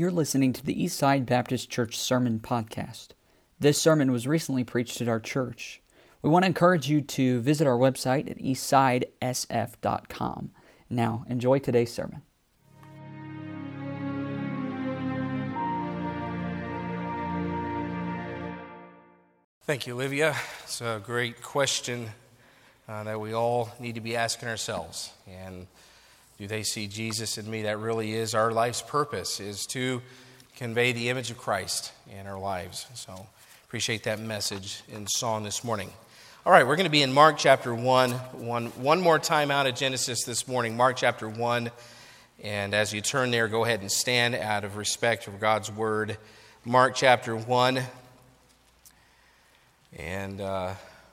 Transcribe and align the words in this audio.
You're 0.00 0.10
listening 0.10 0.52
to 0.54 0.64
the 0.64 0.74
Eastside 0.74 1.26
Baptist 1.26 1.68
Church 1.68 1.98
Sermon 1.98 2.40
Podcast. 2.40 3.08
This 3.58 3.76
sermon 3.76 4.10
was 4.10 4.26
recently 4.26 4.64
preached 4.64 5.02
at 5.02 5.08
our 5.08 5.20
church. 5.20 5.82
We 6.22 6.30
want 6.30 6.44
to 6.44 6.46
encourage 6.46 6.88
you 6.88 7.02
to 7.02 7.42
visit 7.42 7.66
our 7.66 7.76
website 7.76 8.30
at 8.30 8.38
eastsidesf.com. 8.38 10.52
Now, 10.88 11.26
enjoy 11.28 11.58
today's 11.58 11.92
sermon. 11.92 12.22
Thank 19.64 19.86
you, 19.86 19.92
Olivia. 19.92 20.34
It's 20.62 20.80
a 20.80 21.02
great 21.04 21.42
question 21.42 22.08
uh, 22.88 23.04
that 23.04 23.20
we 23.20 23.34
all 23.34 23.70
need 23.78 23.96
to 23.96 24.00
be 24.00 24.16
asking 24.16 24.48
ourselves. 24.48 25.12
And 25.28 25.66
do 26.40 26.46
they 26.46 26.62
see 26.62 26.86
Jesus 26.86 27.36
in 27.36 27.50
me? 27.50 27.64
That 27.64 27.78
really 27.80 28.14
is 28.14 28.34
our 28.34 28.50
life's 28.50 28.80
purpose, 28.80 29.40
is 29.40 29.66
to 29.66 30.00
convey 30.56 30.92
the 30.92 31.10
image 31.10 31.30
of 31.30 31.36
Christ 31.36 31.92
in 32.18 32.26
our 32.26 32.38
lives. 32.38 32.86
So 32.94 33.26
appreciate 33.66 34.04
that 34.04 34.18
message 34.18 34.82
in 34.90 35.06
song 35.06 35.44
this 35.44 35.62
morning. 35.62 35.90
All 36.46 36.50
right, 36.50 36.66
we're 36.66 36.76
going 36.76 36.84
to 36.84 36.90
be 36.90 37.02
in 37.02 37.12
Mark 37.12 37.36
chapter 37.36 37.74
1, 37.74 38.12
one, 38.12 38.66
one 38.68 39.02
more 39.02 39.18
time 39.18 39.50
out 39.50 39.66
of 39.66 39.74
Genesis 39.74 40.24
this 40.24 40.48
morning, 40.48 40.78
Mark 40.78 40.96
chapter 40.96 41.28
1. 41.28 41.70
And 42.42 42.72
as 42.72 42.94
you 42.94 43.02
turn 43.02 43.30
there, 43.30 43.46
go 43.46 43.66
ahead 43.66 43.82
and 43.82 43.92
stand 43.92 44.34
out 44.34 44.64
of 44.64 44.78
respect 44.78 45.24
for 45.24 45.32
God's 45.32 45.70
word. 45.70 46.16
Mark 46.64 46.94
chapter 46.94 47.36
1. 47.36 47.82
And 49.98 50.40
uh, 50.40 50.72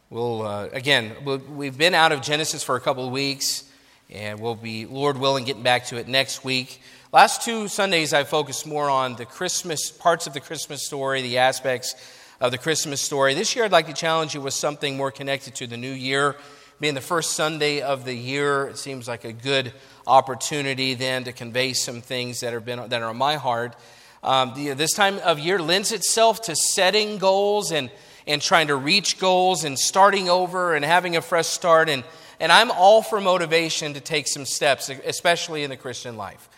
we'll, 0.09 0.43
uh, 0.43 0.69
again, 0.71 1.17
we 1.25 1.35
we've 1.35 1.77
been 1.77 1.95
out 1.95 2.13
of 2.13 2.21
Genesis 2.21 2.63
for 2.63 2.77
a 2.77 2.79
couple 2.79 3.05
of 3.05 3.11
weeks, 3.11 3.66
and 4.09 4.39
we'll 4.39 4.55
be, 4.55 4.85
Lord 4.85 5.17
willing, 5.17 5.43
getting 5.43 5.63
back 5.63 5.85
to 5.87 5.97
it 5.97 6.07
next 6.07 6.43
week. 6.43 6.81
Last 7.11 7.43
two 7.43 7.67
Sundays, 7.67 8.13
I 8.13 8.23
focused 8.23 8.65
more 8.65 8.89
on 8.89 9.15
the 9.15 9.25
Christmas, 9.25 9.91
parts 9.91 10.27
of 10.27 10.33
the 10.33 10.39
Christmas 10.39 10.85
story, 10.85 11.21
the 11.21 11.39
aspects 11.39 11.95
of 12.39 12.51
the 12.51 12.57
Christmas 12.57 13.01
story. 13.01 13.33
This 13.33 13.55
year, 13.55 13.65
I'd 13.65 13.71
like 13.71 13.87
to 13.87 13.93
challenge 13.93 14.33
you 14.33 14.41
with 14.41 14.53
something 14.53 14.95
more 14.95 15.11
connected 15.11 15.55
to 15.55 15.67
the 15.67 15.77
new 15.77 15.91
year. 15.91 16.35
Being 16.79 16.93
the 16.93 17.01
first 17.01 17.33
Sunday 17.33 17.81
of 17.81 18.05
the 18.05 18.13
year, 18.13 18.67
it 18.67 18.77
seems 18.77 19.07
like 19.07 19.25
a 19.25 19.33
good 19.33 19.73
opportunity 20.05 20.93
then 20.93 21.23
to 21.23 21.33
convey 21.33 21.73
some 21.73 22.01
things 22.01 22.41
that, 22.41 22.53
have 22.53 22.63
been, 22.63 22.87
that 22.89 23.01
are 23.01 23.09
on 23.09 23.17
my 23.17 23.35
heart. 23.35 23.75
Um, 24.23 24.53
the, 24.55 24.73
this 24.73 24.93
time 24.93 25.17
of 25.19 25.39
year 25.39 25.59
lends 25.59 25.91
itself 25.91 26.43
to 26.43 26.55
setting 26.55 27.17
goals 27.17 27.71
and 27.71 27.89
and 28.27 28.41
trying 28.41 28.67
to 28.67 28.75
reach 28.75 29.19
goals 29.19 29.63
and 29.63 29.79
starting 29.79 30.29
over 30.29 30.75
and 30.75 30.83
having 30.83 31.15
a 31.15 31.21
fresh 31.21 31.47
start. 31.47 31.87
And, 31.87 32.03
and 32.39 32.51
I'm 32.51 32.71
all 32.71 33.01
for 33.01 33.19
motivation 33.19 33.93
to 33.93 34.01
take 34.01 34.27
some 34.27 34.45
steps, 34.45 34.89
especially 34.89 35.63
in 35.63 35.69
the 35.69 35.77
Christian 35.77 36.17
life. 36.17 36.49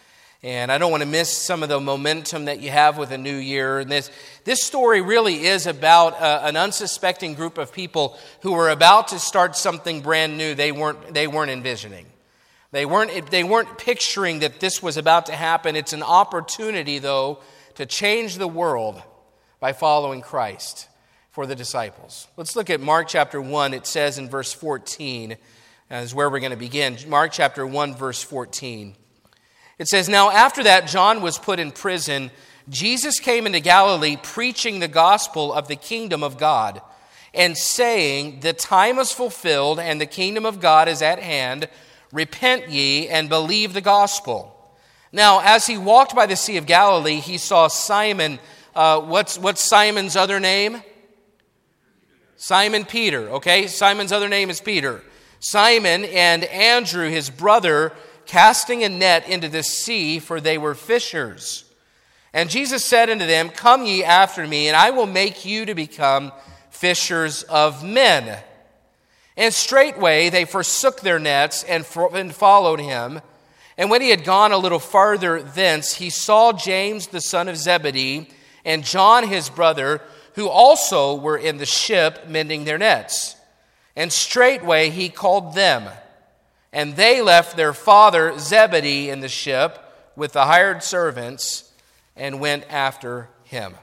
And 0.41 0.71
I 0.71 0.77
don't 0.77 0.91
want 0.91 1.03
to 1.03 1.09
miss 1.09 1.29
some 1.29 1.63
of 1.63 1.69
the 1.69 1.79
momentum 1.81 2.45
that 2.45 2.61
you 2.61 2.69
have 2.69 2.97
with 2.97 3.11
a 3.11 3.17
new 3.17 3.35
year. 3.35 3.79
And 3.79 3.91
this, 3.91 4.09
this 4.45 4.63
story 4.63 5.01
really 5.01 5.45
is 5.45 5.67
about 5.67 6.13
uh, 6.13 6.41
an 6.43 6.55
unsuspecting 6.55 7.33
group 7.33 7.57
of 7.57 7.73
people 7.73 8.17
who 8.41 8.53
were 8.53 8.69
about 8.69 9.09
to 9.09 9.19
start 9.19 9.57
something 9.57 9.99
brand 9.99 10.37
new 10.37 10.55
they 10.55 10.71
weren't, 10.71 11.13
they 11.13 11.27
weren't 11.27 11.51
envisioning. 11.51 12.05
They 12.71 12.85
weren't, 12.85 13.31
they 13.31 13.43
weren't 13.43 13.77
picturing 13.77 14.39
that 14.39 14.61
this 14.61 14.81
was 14.81 14.95
about 14.95 15.25
to 15.25 15.33
happen. 15.33 15.75
It's 15.75 15.93
an 15.93 16.03
opportunity, 16.03 16.99
though, 16.99 17.39
to 17.75 17.85
change 17.85 18.37
the 18.37 18.47
world 18.47 19.01
by 19.59 19.73
following 19.73 20.21
Christ 20.21 20.87
for 21.31 21.47
the 21.47 21.55
disciples. 21.55 22.27
Let's 22.37 22.55
look 22.55 22.69
at 22.69 22.79
Mark 22.79 23.07
chapter 23.09 23.41
1. 23.41 23.73
It 23.73 23.87
says 23.87 24.17
in 24.17 24.29
verse 24.29 24.53
14, 24.53 25.35
is 25.91 26.13
where 26.13 26.29
we're 26.29 26.39
going 26.39 26.51
to 26.51 26.57
begin. 26.57 26.97
Mark 27.07 27.31
chapter 27.31 27.65
1, 27.65 27.95
verse 27.95 28.21
14. 28.21 28.95
It 29.79 29.87
says, 29.87 30.07
Now 30.07 30.29
after 30.29 30.63
that, 30.63 30.87
John 30.87 31.21
was 31.21 31.37
put 31.37 31.59
in 31.59 31.71
prison. 31.71 32.31
Jesus 32.69 33.19
came 33.19 33.47
into 33.47 33.59
Galilee 33.59 34.17
preaching 34.21 34.79
the 34.79 34.87
gospel 34.87 35.51
of 35.51 35.67
the 35.67 35.75
kingdom 35.75 36.23
of 36.23 36.37
God 36.37 36.81
and 37.33 37.57
saying, 37.57 38.41
The 38.41 38.53
time 38.53 38.99
is 38.99 39.11
fulfilled 39.11 39.79
and 39.79 39.99
the 39.99 40.05
kingdom 40.05 40.45
of 40.45 40.59
God 40.59 40.87
is 40.87 41.01
at 41.01 41.19
hand. 41.19 41.67
Repent 42.11 42.69
ye 42.69 43.07
and 43.07 43.29
believe 43.29 43.73
the 43.73 43.81
gospel. 43.81 44.55
Now, 45.11 45.41
as 45.43 45.65
he 45.65 45.77
walked 45.77 46.15
by 46.15 46.27
the 46.27 46.35
Sea 46.35 46.57
of 46.57 46.67
Galilee, 46.67 47.19
he 47.19 47.39
saw 47.39 47.67
Simon. 47.67 48.39
Uh, 48.75 49.01
what's, 49.01 49.39
what's 49.39 49.63
Simon's 49.63 50.15
other 50.15 50.39
name? 50.39 50.83
Simon 52.35 52.85
Peter, 52.85 53.29
okay? 53.31 53.67
Simon's 53.67 54.11
other 54.11 54.29
name 54.29 54.49
is 54.49 54.61
Peter. 54.61 55.01
Simon 55.39 56.05
and 56.05 56.43
Andrew, 56.45 57.09
his 57.09 57.29
brother, 57.29 57.93
casting 58.25 58.83
a 58.83 58.89
net 58.89 59.27
into 59.27 59.49
the 59.49 59.63
sea, 59.63 60.19
for 60.19 60.39
they 60.41 60.57
were 60.57 60.75
fishers. 60.75 61.65
And 62.33 62.49
Jesus 62.49 62.85
said 62.85 63.09
unto 63.09 63.25
them, 63.25 63.49
Come 63.49 63.85
ye 63.85 64.03
after 64.03 64.45
me, 64.45 64.67
and 64.67 64.77
I 64.77 64.91
will 64.91 65.07
make 65.07 65.45
you 65.45 65.65
to 65.65 65.73
become 65.73 66.31
fishers 66.69 67.43
of 67.43 67.83
men. 67.83 68.39
And 69.35 69.53
straightway 69.53 70.29
they 70.29 70.45
forsook 70.45 71.01
their 71.01 71.19
nets 71.19 71.63
and 71.63 71.85
followed 71.85 72.79
him. 72.79 73.21
And 73.77 73.89
when 73.89 74.01
he 74.01 74.09
had 74.09 74.25
gone 74.25 74.51
a 74.51 74.57
little 74.57 74.79
farther 74.79 75.41
thence, 75.41 75.93
he 75.93 76.09
saw 76.09 76.51
James 76.51 77.07
the 77.07 77.21
son 77.21 77.47
of 77.47 77.55
Zebedee 77.55 78.29
and 78.65 78.83
John 78.83 79.27
his 79.27 79.49
brother 79.49 80.01
who 80.35 80.49
also 80.49 81.15
were 81.15 81.37
in 81.37 81.57
the 81.57 81.65
ship 81.65 82.27
mending 82.27 82.65
their 82.65 82.77
nets. 82.77 83.35
And 83.95 84.11
straightway 84.13 84.89
he 84.89 85.09
called 85.09 85.55
them, 85.55 85.89
and 86.71 86.95
they 86.95 87.21
left 87.21 87.57
their 87.57 87.73
father 87.73 88.37
Zebedee 88.37 89.09
in 89.09 89.19
the 89.19 89.27
ship 89.27 89.79
with 90.15 90.33
the 90.33 90.45
hired 90.45 90.83
servants 90.83 91.71
and 92.15 92.39
went 92.39 92.65
after 92.69 93.29
him. 93.43 93.73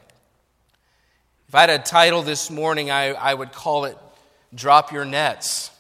If 1.49 1.55
I 1.55 1.63
had 1.63 1.71
a 1.71 1.79
title 1.79 2.23
this 2.23 2.51
morning, 2.51 2.91
I, 2.91 3.13
I 3.13 3.35
would 3.35 3.53
call 3.53 3.85
it 3.85 3.99
Drop 4.55 4.93
Your 4.93 5.05
Nets. 5.05 5.71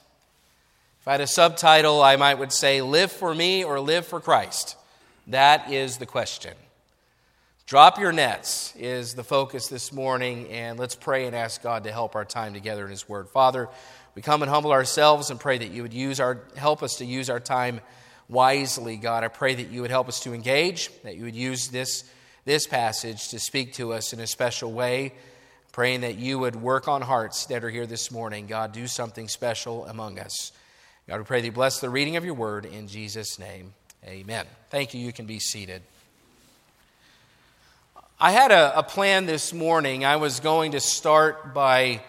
If 1.01 1.09
I 1.09 1.13
had 1.13 1.21
a 1.21 1.27
subtitle, 1.27 2.03
I 2.03 2.17
might 2.17 2.39
would 2.39 2.53
say 2.53 2.83
Live 2.83 3.13
for 3.13 3.35
Me 3.35 3.65
or 3.65 3.79
Live 3.81 4.07
for 4.07 4.21
Christ. 4.21 4.77
That 5.29 5.73
is 5.73 5.99
the 5.99 6.07
question. 6.07 6.55
Drop 7.67 7.99
your 7.99 8.13
nets 8.13 8.73
is 8.77 9.15
the 9.15 9.25
focus 9.25 9.67
this 9.67 9.93
morning, 9.93 10.49
and 10.51 10.79
let's 10.79 10.95
pray 10.95 11.27
and 11.27 11.35
ask 11.35 11.61
God 11.61 11.83
to 11.83 11.91
help 11.91 12.15
our 12.15 12.25
time 12.25 12.55
together 12.55 12.85
in 12.85 12.91
His 12.93 13.09
Word. 13.09 13.29
Father, 13.29 13.69
we 14.16 14.22
come 14.22 14.41
and 14.41 14.50
humble 14.50 14.72
ourselves 14.72 15.31
and 15.31 15.38
pray 15.38 15.59
that 15.59 15.71
you 15.71 15.82
would 15.82 15.93
use 15.93 16.21
our, 16.21 16.41
help 16.56 16.82
us 16.82 16.97
to 16.97 17.04
use 17.04 17.28
our 17.28 17.38
time 17.38 17.82
wisely, 18.31 18.97
God. 18.97 19.22
I 19.25 19.28
pray 19.28 19.54
that 19.54 19.69
you 19.69 19.82
would 19.82 19.91
help 19.91 20.09
us 20.09 20.21
to 20.21 20.32
engage, 20.32 20.91
that 21.03 21.16
you 21.16 21.25
would 21.25 21.37
use 21.37 21.69
this, 21.69 22.03
this 22.47 22.66
passage 22.66 23.28
to 23.28 23.38
speak 23.38 23.75
to 23.75 23.93
us 23.93 24.15
in 24.15 24.21
a 24.21 24.27
special 24.27 24.72
way. 24.72 25.12
Praying 25.71 26.00
that 26.00 26.16
you 26.16 26.38
would 26.38 26.56
work 26.56 26.88
on 26.88 27.03
hearts 27.03 27.44
that 27.47 27.62
are 27.62 27.69
here 27.69 27.84
this 27.84 28.10
morning. 28.10 28.47
God, 28.47 28.72
do 28.72 28.87
something 28.87 29.28
special 29.28 29.84
among 29.84 30.19
us. 30.19 30.50
God, 31.06 31.19
we 31.19 31.25
pray 31.25 31.43
that 31.43 31.47
you 31.47 31.53
bless 31.53 31.81
the 31.81 31.91
reading 31.91 32.16
of 32.16 32.25
your 32.25 32.33
word 32.33 32.65
in 32.65 32.88
Jesus' 32.88 33.38
name. 33.38 33.75
Amen. 34.06 34.47
Thank 34.71 34.94
you. 34.94 35.00
You 35.00 35.12
can 35.12 35.27
be 35.27 35.38
seated. 35.38 35.83
I 38.19 38.31
had 38.31 38.50
a, 38.50 38.78
a, 38.78 38.83
plan 38.83 39.27
this 39.27 39.53
morning. 39.53 40.06
I 40.06 40.16
was 40.16 40.41
going 40.41 40.72
to 40.72 40.81
start 40.81 41.53
by 41.53 42.00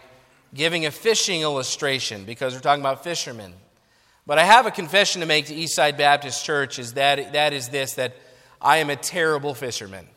giving 0.57 0.88
a 0.88 0.91
fishing 0.91 1.41
illustration 1.41 2.25
because 2.25 2.53
we're 2.56 2.59
talking 2.59 2.81
about 2.81 3.03
fishermen. 3.03 3.53
But 4.25 4.40
I 4.40 4.44
have 4.44 4.66
a 4.66 4.72
confession 4.72 5.22
to 5.22 5.28
make 5.28 5.45
to 5.45 5.53
Eastside 5.53 5.97
Baptist 5.97 6.44
Church 6.44 6.79
is 6.79 6.94
that, 6.94 7.34
that 7.34 7.53
is 7.53 7.69
this 7.69 7.94
that 7.94 8.16
I 8.59 8.78
am 8.78 8.90
a 8.90 8.95
terrible 8.95 9.53
fisherman. 9.53 10.07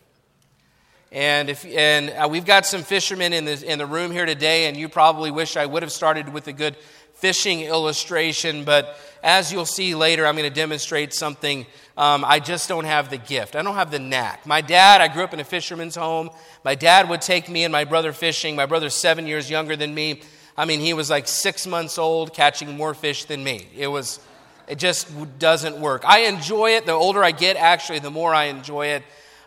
And, 1.12 1.50
if, 1.50 1.66
and 1.66 2.10
uh, 2.10 2.26
we've 2.30 2.46
got 2.46 2.64
some 2.64 2.82
fishermen 2.82 3.34
in 3.34 3.44
the, 3.44 3.70
in 3.70 3.78
the 3.78 3.86
room 3.86 4.12
here 4.12 4.24
today, 4.24 4.66
and 4.66 4.76
you 4.76 4.88
probably 4.88 5.30
wish 5.30 5.56
I 5.56 5.66
would 5.66 5.82
have 5.82 5.92
started 5.92 6.32
with 6.32 6.48
a 6.48 6.52
good 6.52 6.76
fishing 7.14 7.60
illustration, 7.60 8.64
but 8.64 8.98
as 9.22 9.52
you'll 9.52 9.66
see 9.66 9.94
later, 9.94 10.26
I'm 10.26 10.36
going 10.36 10.48
to 10.48 10.54
demonstrate 10.54 11.12
something. 11.12 11.66
Um, 11.96 12.24
I 12.24 12.40
just 12.40 12.68
don't 12.68 12.84
have 12.84 13.10
the 13.10 13.18
gift. 13.18 13.56
I 13.56 13.62
don't 13.62 13.74
have 13.74 13.90
the 13.90 13.98
knack. 13.98 14.46
My 14.46 14.60
dad, 14.60 15.00
I 15.00 15.08
grew 15.08 15.24
up 15.24 15.34
in 15.34 15.40
a 15.40 15.44
fisherman's 15.44 15.96
home. 15.96 16.30
My 16.64 16.74
dad 16.74 17.08
would 17.08 17.20
take 17.20 17.48
me 17.48 17.64
and 17.64 17.72
my 17.72 17.84
brother 17.84 18.12
fishing. 18.12 18.56
My 18.56 18.66
brother's 18.66 18.94
seven 18.94 19.26
years 19.26 19.50
younger 19.50 19.76
than 19.76 19.94
me. 19.94 20.22
I 20.56 20.64
mean, 20.64 20.80
he 20.80 20.94
was 20.94 21.10
like 21.10 21.28
six 21.28 21.66
months 21.66 21.98
old, 21.98 22.34
catching 22.34 22.76
more 22.76 22.94
fish 22.94 23.24
than 23.24 23.44
me. 23.44 23.68
It 23.76 23.86
was, 23.86 24.20
it 24.68 24.78
just 24.78 25.08
doesn't 25.38 25.78
work. 25.80 26.04
I 26.06 26.20
enjoy 26.20 26.70
it. 26.72 26.86
The 26.86 26.92
older 26.92 27.22
I 27.22 27.32
get, 27.32 27.56
actually, 27.56 27.98
the 27.98 28.10
more 28.10 28.34
I 28.34 28.44
enjoy 28.44 28.88
it 28.88 29.02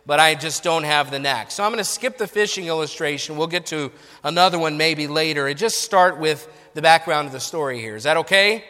but 0.05 0.19
I 0.19 0.35
just 0.35 0.63
don't 0.63 0.83
have 0.83 1.11
the 1.11 1.19
knack. 1.19 1.49
So 1.49 1.63
I'm 1.63 1.71
going 1.71 1.77
to 1.77 1.89
skip 1.89 2.17
the 2.17 2.27
fishing 2.27 2.67
illustration. 2.67 3.37
We'll 3.37 3.47
get 3.47 3.67
to 3.67 3.91
another 4.23 4.59
one 4.59 4.75
maybe 4.75 5.07
later 5.07 5.47
and 5.47 5.57
just 5.57 5.81
start 5.81 6.19
with 6.19 6.45
the 6.73 6.81
background 6.81 7.27
of 7.27 7.31
the 7.31 7.39
story 7.39 7.79
here. 7.79 7.95
Is 7.95 8.03
that 8.03 8.17
okay? 8.17 8.65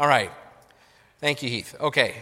All 0.00 0.08
right. 0.08 0.32
Thank 1.20 1.42
you, 1.42 1.50
Heath. 1.50 1.76
Okay. 1.78 2.14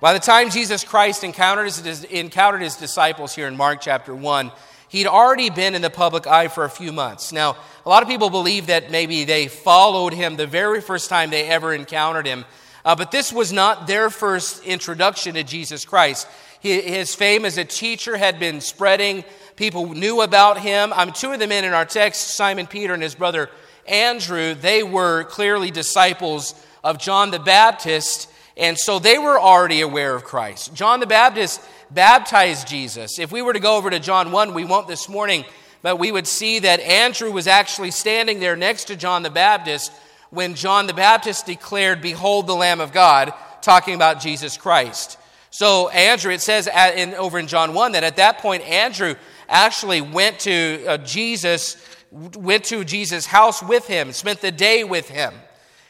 By 0.00 0.12
the 0.12 0.20
time 0.20 0.48
Jesus 0.48 0.84
Christ 0.84 1.24
encountered 1.24 1.64
his, 1.64 2.04
encountered 2.04 2.62
his 2.62 2.76
disciples 2.76 3.34
here 3.34 3.48
in 3.48 3.56
Mark 3.56 3.80
chapter 3.80 4.14
1, 4.14 4.52
he'd 4.88 5.08
already 5.08 5.50
been 5.50 5.74
in 5.74 5.82
the 5.82 5.90
public 5.90 6.28
eye 6.28 6.46
for 6.46 6.64
a 6.64 6.70
few 6.70 6.92
months. 6.92 7.32
Now, 7.32 7.56
a 7.84 7.88
lot 7.88 8.04
of 8.04 8.08
people 8.08 8.30
believe 8.30 8.68
that 8.68 8.92
maybe 8.92 9.24
they 9.24 9.48
followed 9.48 10.12
him 10.12 10.36
the 10.36 10.46
very 10.46 10.80
first 10.80 11.10
time 11.10 11.30
they 11.30 11.48
ever 11.48 11.74
encountered 11.74 12.26
him. 12.26 12.44
Uh, 12.84 12.94
but 12.94 13.10
this 13.10 13.32
was 13.32 13.52
not 13.52 13.88
their 13.88 14.08
first 14.08 14.62
introduction 14.62 15.34
to 15.34 15.42
Jesus 15.42 15.84
Christ. 15.84 16.28
His 16.60 17.12
fame 17.12 17.44
as 17.44 17.58
a 17.58 17.64
teacher 17.64 18.16
had 18.16 18.38
been 18.38 18.60
spreading. 18.60 19.24
People 19.56 19.94
knew 19.94 20.20
about 20.20 20.60
him. 20.60 20.92
I'm 20.94 21.10
two 21.10 21.32
of 21.32 21.40
the 21.40 21.48
men 21.48 21.64
in 21.64 21.72
our 21.72 21.86
text, 21.86 22.36
Simon 22.36 22.68
Peter 22.68 22.94
and 22.94 23.02
his 23.02 23.16
brother 23.16 23.50
Andrew, 23.86 24.54
they 24.54 24.82
were 24.82 25.24
clearly 25.24 25.70
disciples 25.70 26.54
of 26.84 26.98
John 26.98 27.30
the 27.30 27.38
Baptist, 27.38 28.28
and 28.56 28.78
so 28.78 28.98
they 28.98 29.18
were 29.18 29.38
already 29.38 29.80
aware 29.80 30.14
of 30.14 30.24
Christ. 30.24 30.74
John 30.74 31.00
the 31.00 31.06
Baptist 31.06 31.60
baptized 31.90 32.68
Jesus. 32.68 33.18
If 33.18 33.32
we 33.32 33.42
were 33.42 33.52
to 33.52 33.60
go 33.60 33.76
over 33.76 33.90
to 33.90 33.98
John 33.98 34.32
1, 34.32 34.54
we 34.54 34.64
won't 34.64 34.88
this 34.88 35.08
morning, 35.08 35.44
but 35.82 35.98
we 35.98 36.12
would 36.12 36.26
see 36.26 36.60
that 36.60 36.80
Andrew 36.80 37.30
was 37.30 37.46
actually 37.46 37.90
standing 37.90 38.40
there 38.40 38.56
next 38.56 38.84
to 38.84 38.96
John 38.96 39.22
the 39.22 39.30
Baptist 39.30 39.92
when 40.30 40.54
John 40.54 40.86
the 40.86 40.94
Baptist 40.94 41.46
declared, 41.46 42.00
Behold 42.00 42.46
the 42.46 42.54
Lamb 42.54 42.80
of 42.80 42.92
God, 42.92 43.34
talking 43.60 43.94
about 43.94 44.20
Jesus 44.20 44.56
Christ. 44.56 45.18
So, 45.50 45.90
Andrew, 45.90 46.32
it 46.32 46.40
says 46.40 46.66
in, 46.66 47.12
over 47.14 47.38
in 47.38 47.46
John 47.46 47.74
1 47.74 47.92
that 47.92 48.04
at 48.04 48.16
that 48.16 48.38
point, 48.38 48.62
Andrew 48.62 49.14
actually 49.48 50.00
went 50.00 50.38
to 50.40 50.84
uh, 50.86 50.96
Jesus, 50.98 51.76
went 52.12 52.64
to 52.64 52.84
Jesus' 52.84 53.26
house 53.26 53.62
with 53.62 53.86
him, 53.86 54.12
spent 54.12 54.40
the 54.40 54.52
day 54.52 54.84
with 54.84 55.08
him. 55.08 55.32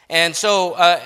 And 0.09 0.35
so, 0.35 0.73
uh, 0.73 0.99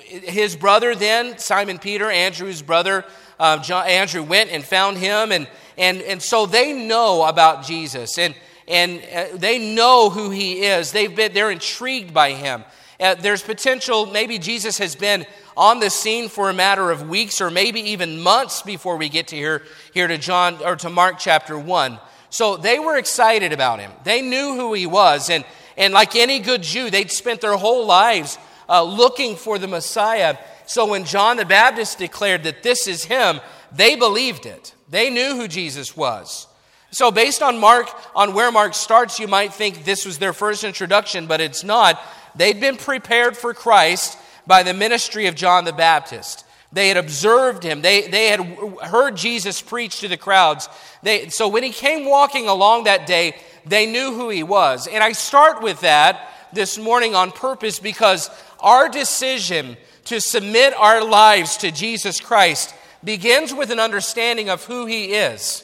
his 0.00 0.56
brother 0.56 0.94
then, 0.94 1.38
Simon 1.38 1.78
Peter, 1.78 2.10
Andrew's 2.10 2.62
brother, 2.62 3.04
uh, 3.38 3.58
John, 3.58 3.86
Andrew 3.86 4.22
went 4.22 4.50
and 4.50 4.64
found 4.64 4.98
him. 4.98 5.32
And, 5.32 5.48
and, 5.76 6.00
and 6.02 6.22
so 6.22 6.46
they 6.46 6.72
know 6.72 7.24
about 7.24 7.64
Jesus 7.64 8.18
and, 8.18 8.34
and 8.66 9.02
uh, 9.14 9.36
they 9.36 9.74
know 9.74 10.10
who 10.10 10.30
he 10.30 10.64
is. 10.64 10.92
They've 10.92 11.14
been, 11.14 11.32
they're 11.32 11.50
intrigued 11.50 12.14
by 12.14 12.32
him. 12.32 12.64
Uh, 12.98 13.14
there's 13.16 13.42
potential, 13.42 14.06
maybe 14.06 14.38
Jesus 14.38 14.78
has 14.78 14.94
been 14.94 15.26
on 15.56 15.80
the 15.80 15.90
scene 15.90 16.28
for 16.28 16.48
a 16.48 16.54
matter 16.54 16.90
of 16.90 17.08
weeks 17.08 17.40
or 17.40 17.50
maybe 17.50 17.80
even 17.80 18.20
months 18.20 18.62
before 18.62 18.96
we 18.96 19.08
get 19.08 19.28
to 19.28 19.36
here, 19.36 19.62
here 19.92 20.06
to 20.06 20.16
John 20.16 20.58
or 20.64 20.76
to 20.76 20.90
Mark 20.90 21.18
chapter 21.18 21.58
1. 21.58 21.98
So 22.34 22.56
they 22.56 22.80
were 22.80 22.96
excited 22.96 23.52
about 23.52 23.78
him. 23.78 23.92
They 24.02 24.20
knew 24.20 24.56
who 24.56 24.74
he 24.74 24.86
was. 24.86 25.30
And, 25.30 25.44
and 25.76 25.94
like 25.94 26.16
any 26.16 26.40
good 26.40 26.64
Jew, 26.64 26.90
they'd 26.90 27.12
spent 27.12 27.40
their 27.40 27.56
whole 27.56 27.86
lives 27.86 28.38
uh, 28.68 28.82
looking 28.82 29.36
for 29.36 29.56
the 29.56 29.68
Messiah. 29.68 30.36
So 30.66 30.84
when 30.88 31.04
John 31.04 31.36
the 31.36 31.44
Baptist 31.44 31.98
declared 31.98 32.42
that 32.42 32.64
this 32.64 32.88
is 32.88 33.04
him, 33.04 33.40
they 33.70 33.94
believed 33.94 34.46
it. 34.46 34.74
They 34.88 35.10
knew 35.10 35.36
who 35.36 35.46
Jesus 35.46 35.96
was. 35.96 36.48
So 36.90 37.12
based 37.12 37.40
on 37.40 37.60
Mark, 37.60 37.88
on 38.16 38.34
where 38.34 38.50
Mark 38.50 38.74
starts, 38.74 39.20
you 39.20 39.28
might 39.28 39.54
think 39.54 39.84
this 39.84 40.04
was 40.04 40.18
their 40.18 40.32
first 40.32 40.64
introduction, 40.64 41.28
but 41.28 41.40
it's 41.40 41.62
not. 41.62 42.02
They'd 42.34 42.60
been 42.60 42.78
prepared 42.78 43.36
for 43.36 43.54
Christ 43.54 44.18
by 44.44 44.64
the 44.64 44.74
ministry 44.74 45.28
of 45.28 45.36
John 45.36 45.64
the 45.64 45.72
Baptist. 45.72 46.44
They 46.74 46.88
had 46.88 46.96
observed 46.96 47.62
him. 47.62 47.82
They, 47.82 48.08
they 48.08 48.26
had 48.26 48.40
heard 48.82 49.16
Jesus 49.16 49.62
preach 49.62 50.00
to 50.00 50.08
the 50.08 50.16
crowds. 50.16 50.68
They, 51.04 51.28
so 51.28 51.46
when 51.46 51.62
he 51.62 51.70
came 51.70 52.04
walking 52.04 52.48
along 52.48 52.84
that 52.84 53.06
day, 53.06 53.36
they 53.64 53.86
knew 53.86 54.12
who 54.12 54.28
he 54.28 54.42
was. 54.42 54.88
And 54.88 55.02
I 55.02 55.12
start 55.12 55.62
with 55.62 55.80
that 55.82 56.30
this 56.52 56.76
morning 56.76 57.14
on 57.14 57.30
purpose 57.30 57.78
because 57.78 58.28
our 58.58 58.88
decision 58.88 59.76
to 60.06 60.20
submit 60.20 60.74
our 60.76 61.04
lives 61.04 61.58
to 61.58 61.70
Jesus 61.70 62.20
Christ 62.20 62.74
begins 63.04 63.54
with 63.54 63.70
an 63.70 63.78
understanding 63.78 64.50
of 64.50 64.64
who 64.64 64.84
he 64.86 65.14
is. 65.14 65.62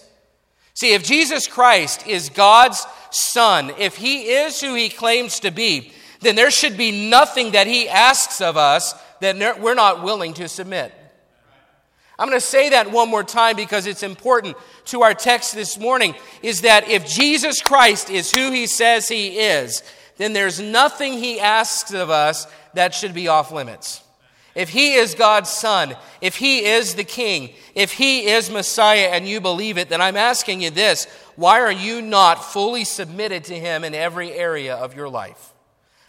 See, 0.75 0.95
if 0.95 1.03
Jesus 1.03 1.49
Christ 1.49 2.07
is 2.07 2.29
God's 2.29 2.87
Son, 3.11 3.73
if 3.79 3.97
he 3.97 4.31
is 4.31 4.61
who 4.61 4.75
he 4.75 4.89
claims 4.89 5.41
to 5.41 5.51
be, 5.51 5.93
then 6.21 6.37
there 6.37 6.53
should 6.53 6.77
be 6.77 7.09
nothing 7.11 7.51
that 7.53 7.67
he 7.67 7.89
asks 7.89 8.41
of 8.41 8.57
us 8.57 8.95
that 9.21 9.61
we're 9.61 9.75
not 9.75 10.05
willing 10.05 10.35
to 10.35 10.49
submit. 10.49 10.95
I'm 12.21 12.29
going 12.29 12.39
to 12.39 12.47
say 12.47 12.69
that 12.69 12.91
one 12.91 13.09
more 13.09 13.25
time 13.25 13.57
because 13.57 13.87
it's 13.87 14.03
important 14.03 14.55
to 14.87 15.01
our 15.01 15.15
text 15.15 15.55
this 15.55 15.79
morning 15.79 16.15
is 16.43 16.61
that 16.61 16.87
if 16.87 17.07
Jesus 17.07 17.63
Christ 17.63 18.11
is 18.11 18.31
who 18.31 18.53
he 18.53 18.67
says 18.67 19.09
he 19.09 19.39
is, 19.39 19.83
then 20.19 20.35
there's 20.35 20.61
nothing 20.61 21.15
he 21.15 21.41
asks 21.41 21.95
of 21.95 22.11
us 22.11 22.47
that 22.75 22.93
should 22.93 23.15
be 23.15 23.29
off 23.29 23.51
limits. 23.51 24.03
If 24.55 24.69
he 24.69 24.97
is 24.97 25.15
God's 25.15 25.49
son, 25.49 25.97
if 26.21 26.37
he 26.37 26.67
is 26.67 26.95
the 26.95 27.05
king, 27.05 27.55
if 27.75 27.93
he 27.93 28.27
is 28.27 28.51
Messiah 28.51 29.09
and 29.13 29.27
you 29.27 29.41
believe 29.41 29.79
it, 29.79 29.89
then 29.89 30.03
I'm 30.03 30.19
asking 30.19 30.61
you 30.61 30.69
this 30.69 31.07
why 31.37 31.61
are 31.61 31.73
you 31.73 32.03
not 32.03 32.45
fully 32.45 32.85
submitted 32.85 33.45
to 33.45 33.59
him 33.59 33.83
in 33.83 33.95
every 33.95 34.33
area 34.33 34.77
of 34.77 34.95
your 34.95 35.09
life? 35.09 35.55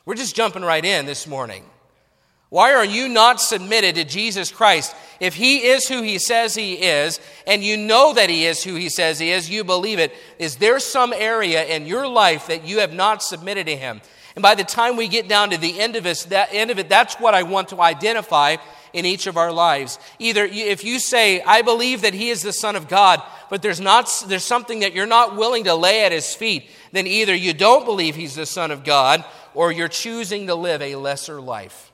We're 0.04 0.16
just 0.16 0.36
jumping 0.36 0.64
right 0.64 0.84
in 0.84 1.06
this 1.06 1.25
morning. 1.25 1.64
Why 2.51 2.74
are 2.74 2.83
you 2.83 3.07
not 3.07 3.39
submitted 3.39 3.95
to 3.95 4.03
Jesus 4.03 4.51
Christ? 4.51 4.94
If 5.21 5.36
He 5.36 5.68
is 5.68 5.88
who 5.88 6.01
He 6.01 6.19
says 6.19 6.53
He 6.53 6.74
is, 6.74 7.21
and 7.48 7.63
you 7.63 7.77
know 7.77 8.13
that 8.13 8.30
He 8.30 8.45
is 8.45 8.62
who 8.62 8.75
He 8.75 8.89
says 8.89 9.19
He 9.19 9.31
is, 9.31 9.50
you 9.50 9.63
believe 9.63 10.00
it, 10.00 10.13
is 10.38 10.57
there 10.57 10.81
some 10.81 11.13
area 11.13 11.63
in 11.63 11.86
your 11.86 12.06
life 12.09 12.48
that 12.48 12.65
you 12.65 12.80
have 12.80 12.92
not 12.92 13.24
submitted 13.24 13.68
to 13.68 13.77
Him? 13.77 14.01
And 14.36 14.44
by 14.44 14.56
the 14.56 14.65
time 14.65 14.98
we 14.98 15.07
get 15.07 15.30
down 15.30 15.51
to 15.51 15.57
the 15.57 15.80
end 15.80 15.95
of, 15.95 16.03
this, 16.03 16.25
that 16.25 16.50
end 16.51 16.71
of 16.71 16.77
it, 16.77 16.89
that's 16.89 17.15
what 17.15 17.33
I 17.33 17.44
want 17.44 17.69
to 17.69 17.80
identify 17.80 18.57
in 18.92 19.06
each 19.06 19.27
of 19.27 19.38
our 19.38 19.54
lives. 19.54 19.97
Either 20.19 20.44
if 20.44 20.83
you 20.83 21.00
say, 21.00 21.42
I 21.44 21.62
believe 21.62 22.01
that 22.01 22.13
He 22.13 22.31
is 22.31 22.42
the 22.42 22.51
Son 22.51 22.75
of 22.75 22.89
God, 22.89 23.24
but 23.50 23.62
there's, 23.62 23.80
not, 23.80 24.12
there's 24.27 24.44
something 24.44 24.81
that 24.81 24.94
you're 24.94 25.06
not 25.06 25.38
willing 25.38 25.63
to 25.63 25.75
lay 25.75 26.04
at 26.04 26.12
His 26.12 26.36
feet, 26.36 26.69
then 26.92 27.07
either 27.07 27.33
you 27.33 27.54
don't 27.54 27.86
believe 27.86 28.15
He's 28.15 28.36
the 28.36 28.45
Son 28.45 28.71
of 28.71 28.83
God, 28.83 29.24
or 29.54 29.71
you're 29.71 29.88
choosing 29.88 30.47
to 30.47 30.56
live 30.56 30.81
a 30.81 30.97
lesser 30.97 31.39
life. 31.39 31.91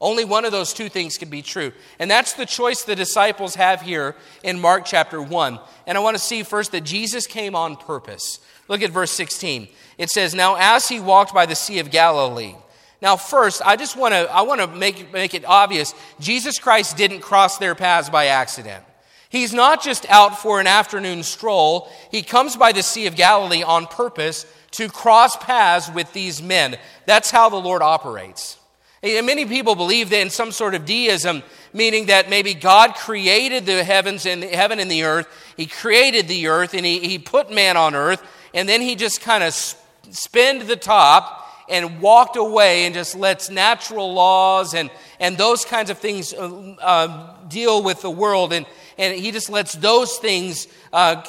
Only 0.00 0.24
one 0.24 0.44
of 0.44 0.52
those 0.52 0.74
two 0.74 0.88
things 0.88 1.16
can 1.16 1.30
be 1.30 1.40
true. 1.40 1.72
And 1.98 2.10
that's 2.10 2.34
the 2.34 2.46
choice 2.46 2.82
the 2.82 2.96
disciples 2.96 3.54
have 3.54 3.80
here 3.80 4.16
in 4.42 4.60
Mark 4.60 4.84
chapter 4.84 5.22
1. 5.22 5.60
And 5.86 5.96
I 5.96 6.00
want 6.00 6.16
to 6.16 6.22
see 6.22 6.42
first 6.42 6.72
that 6.72 6.82
Jesus 6.82 7.26
came 7.26 7.54
on 7.54 7.76
purpose. 7.76 8.40
Look 8.68 8.82
at 8.82 8.90
verse 8.90 9.12
16. 9.12 9.68
It 9.96 10.10
says, 10.10 10.34
Now 10.34 10.56
as 10.58 10.88
he 10.88 11.00
walked 11.00 11.32
by 11.32 11.46
the 11.46 11.54
Sea 11.54 11.78
of 11.78 11.90
Galilee. 11.90 12.54
Now, 13.00 13.16
first, 13.16 13.60
I 13.64 13.76
just 13.76 13.96
want 13.96 14.14
to 14.14 14.32
I 14.32 14.42
want 14.42 14.62
to 14.62 14.66
make, 14.66 15.12
make 15.12 15.34
it 15.34 15.44
obvious 15.44 15.94
Jesus 16.20 16.58
Christ 16.58 16.96
didn't 16.96 17.20
cross 17.20 17.58
their 17.58 17.74
paths 17.74 18.08
by 18.08 18.26
accident. 18.26 18.82
He's 19.28 19.52
not 19.52 19.82
just 19.82 20.08
out 20.08 20.38
for 20.38 20.60
an 20.60 20.66
afternoon 20.66 21.22
stroll, 21.22 21.90
he 22.10 22.22
comes 22.22 22.56
by 22.56 22.72
the 22.72 22.82
Sea 22.82 23.06
of 23.06 23.16
Galilee 23.16 23.62
on 23.62 23.86
purpose 23.86 24.46
to 24.72 24.88
cross 24.88 25.36
paths 25.36 25.90
with 25.90 26.12
these 26.12 26.40
men. 26.40 26.78
That's 27.04 27.30
how 27.30 27.48
the 27.50 27.56
Lord 27.56 27.82
operates. 27.82 28.58
And 29.04 29.26
many 29.26 29.44
people 29.44 29.74
believe 29.74 30.08
that 30.10 30.20
in 30.20 30.30
some 30.30 30.50
sort 30.50 30.74
of 30.74 30.86
deism, 30.86 31.42
meaning 31.74 32.06
that 32.06 32.30
maybe 32.30 32.54
God 32.54 32.94
created 32.94 33.66
the 33.66 33.84
heavens 33.84 34.24
and 34.24 34.42
heaven 34.42 34.80
and 34.80 34.90
the 34.90 35.02
earth. 35.02 35.28
He 35.58 35.66
created 35.66 36.26
the 36.26 36.46
earth 36.46 36.72
and 36.72 36.86
he, 36.86 37.00
he 37.00 37.18
put 37.18 37.52
man 37.52 37.76
on 37.76 37.94
earth, 37.94 38.22
and 38.54 38.66
then 38.66 38.80
he 38.80 38.94
just 38.94 39.20
kind 39.20 39.44
of 39.44 39.52
spinned 39.52 40.62
the 40.62 40.76
top 40.76 41.42
and 41.68 42.00
walked 42.00 42.36
away 42.36 42.86
and 42.86 42.94
just 42.94 43.14
lets 43.14 43.50
natural 43.50 44.14
laws 44.14 44.72
and, 44.72 44.90
and 45.20 45.36
those 45.36 45.66
kinds 45.66 45.90
of 45.90 45.98
things 45.98 46.32
uh, 46.32 46.74
uh, 46.80 47.36
deal 47.48 47.82
with 47.82 48.00
the 48.00 48.10
world. 48.10 48.54
And, 48.54 48.64
and 48.96 49.14
he 49.18 49.32
just 49.32 49.50
lets 49.50 49.74
those 49.74 50.16
things 50.16 50.66
uh, 50.94 51.22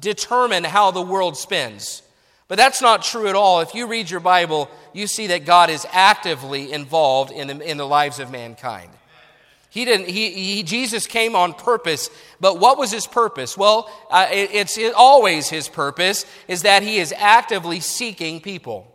determine 0.00 0.62
how 0.62 0.92
the 0.92 1.02
world 1.02 1.36
spins. 1.36 2.02
But 2.50 2.56
that's 2.56 2.82
not 2.82 3.04
true 3.04 3.28
at 3.28 3.36
all. 3.36 3.60
If 3.60 3.76
you 3.76 3.86
read 3.86 4.10
your 4.10 4.18
Bible, 4.18 4.68
you 4.92 5.06
see 5.06 5.28
that 5.28 5.44
God 5.44 5.70
is 5.70 5.86
actively 5.92 6.72
involved 6.72 7.30
in 7.30 7.46
the, 7.46 7.60
in 7.60 7.76
the 7.76 7.86
lives 7.86 8.18
of 8.18 8.32
mankind. 8.32 8.90
He 9.68 9.84
didn't, 9.84 10.08
he, 10.08 10.32
he, 10.32 10.62
Jesus 10.64 11.06
came 11.06 11.36
on 11.36 11.54
purpose, 11.54 12.10
but 12.40 12.58
what 12.58 12.76
was 12.76 12.90
his 12.90 13.06
purpose? 13.06 13.56
Well, 13.56 13.88
uh, 14.10 14.26
it, 14.32 14.50
it's 14.52 14.76
it, 14.76 14.94
always 14.94 15.48
his 15.48 15.68
purpose 15.68 16.26
is 16.48 16.62
that 16.62 16.82
he 16.82 16.98
is 16.98 17.14
actively 17.16 17.78
seeking 17.78 18.40
people. 18.40 18.92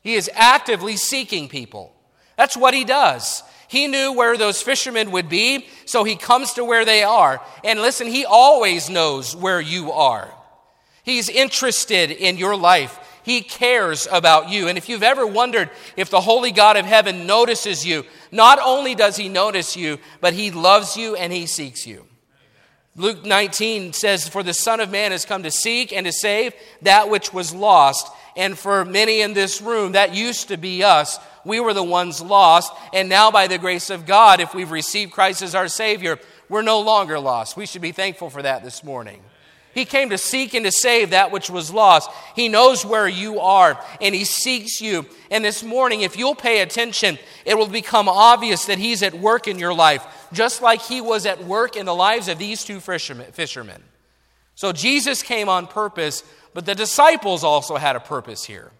He 0.00 0.14
is 0.14 0.28
actively 0.34 0.96
seeking 0.96 1.48
people. 1.48 1.94
That's 2.36 2.56
what 2.56 2.74
he 2.74 2.82
does. 2.82 3.44
He 3.68 3.86
knew 3.86 4.12
where 4.14 4.36
those 4.36 4.60
fishermen 4.60 5.12
would 5.12 5.28
be, 5.28 5.68
so 5.84 6.02
he 6.02 6.16
comes 6.16 6.54
to 6.54 6.64
where 6.64 6.84
they 6.84 7.04
are. 7.04 7.40
And 7.62 7.80
listen, 7.80 8.08
he 8.08 8.24
always 8.24 8.90
knows 8.90 9.36
where 9.36 9.60
you 9.60 9.92
are. 9.92 10.34
He's 11.06 11.28
interested 11.28 12.10
in 12.10 12.36
your 12.36 12.56
life. 12.56 12.98
He 13.22 13.40
cares 13.40 14.08
about 14.10 14.50
you. 14.50 14.66
And 14.66 14.76
if 14.76 14.88
you've 14.88 15.04
ever 15.04 15.24
wondered 15.24 15.70
if 15.96 16.10
the 16.10 16.20
holy 16.20 16.50
God 16.50 16.76
of 16.76 16.84
heaven 16.84 17.26
notices 17.28 17.86
you, 17.86 18.04
not 18.32 18.58
only 18.62 18.96
does 18.96 19.16
he 19.16 19.28
notice 19.28 19.76
you, 19.76 19.98
but 20.20 20.34
he 20.34 20.50
loves 20.50 20.96
you 20.96 21.14
and 21.14 21.32
he 21.32 21.46
seeks 21.46 21.86
you. 21.86 22.06
Luke 22.96 23.24
19 23.24 23.92
says, 23.92 24.28
For 24.28 24.42
the 24.42 24.52
Son 24.52 24.80
of 24.80 24.90
Man 24.90 25.12
has 25.12 25.24
come 25.24 25.44
to 25.44 25.50
seek 25.50 25.92
and 25.92 26.06
to 26.06 26.12
save 26.12 26.54
that 26.82 27.08
which 27.08 27.32
was 27.32 27.54
lost. 27.54 28.10
And 28.36 28.58
for 28.58 28.84
many 28.84 29.20
in 29.20 29.32
this 29.32 29.62
room, 29.62 29.92
that 29.92 30.12
used 30.12 30.48
to 30.48 30.56
be 30.56 30.82
us. 30.82 31.20
We 31.44 31.60
were 31.60 31.74
the 31.74 31.84
ones 31.84 32.20
lost. 32.20 32.72
And 32.92 33.08
now, 33.08 33.30
by 33.30 33.46
the 33.46 33.58
grace 33.58 33.90
of 33.90 34.06
God, 34.06 34.40
if 34.40 34.54
we've 34.54 34.72
received 34.72 35.12
Christ 35.12 35.42
as 35.42 35.54
our 35.54 35.68
Savior, 35.68 36.18
we're 36.48 36.62
no 36.62 36.80
longer 36.80 37.20
lost. 37.20 37.56
We 37.56 37.66
should 37.66 37.82
be 37.82 37.92
thankful 37.92 38.28
for 38.28 38.42
that 38.42 38.64
this 38.64 38.82
morning. 38.82 39.22
He 39.76 39.84
came 39.84 40.08
to 40.08 40.16
seek 40.16 40.54
and 40.54 40.64
to 40.64 40.72
save 40.72 41.10
that 41.10 41.30
which 41.30 41.50
was 41.50 41.70
lost. 41.70 42.10
He 42.34 42.48
knows 42.48 42.86
where 42.86 43.06
you 43.06 43.40
are 43.40 43.78
and 44.00 44.14
He 44.14 44.24
seeks 44.24 44.80
you. 44.80 45.04
And 45.30 45.44
this 45.44 45.62
morning, 45.62 46.00
if 46.00 46.16
you'll 46.16 46.34
pay 46.34 46.62
attention, 46.62 47.18
it 47.44 47.58
will 47.58 47.66
become 47.66 48.08
obvious 48.08 48.64
that 48.64 48.78
He's 48.78 49.02
at 49.02 49.12
work 49.12 49.46
in 49.46 49.58
your 49.58 49.74
life, 49.74 50.02
just 50.32 50.62
like 50.62 50.80
He 50.80 51.02
was 51.02 51.26
at 51.26 51.44
work 51.44 51.76
in 51.76 51.84
the 51.84 51.94
lives 51.94 52.28
of 52.28 52.38
these 52.38 52.64
two 52.64 52.80
fishermen. 52.80 53.82
So 54.54 54.72
Jesus 54.72 55.22
came 55.22 55.50
on 55.50 55.66
purpose, 55.66 56.24
but 56.54 56.64
the 56.64 56.74
disciples 56.74 57.44
also 57.44 57.76
had 57.76 57.96
a 57.96 58.00
purpose 58.00 58.44
here. 58.44 58.72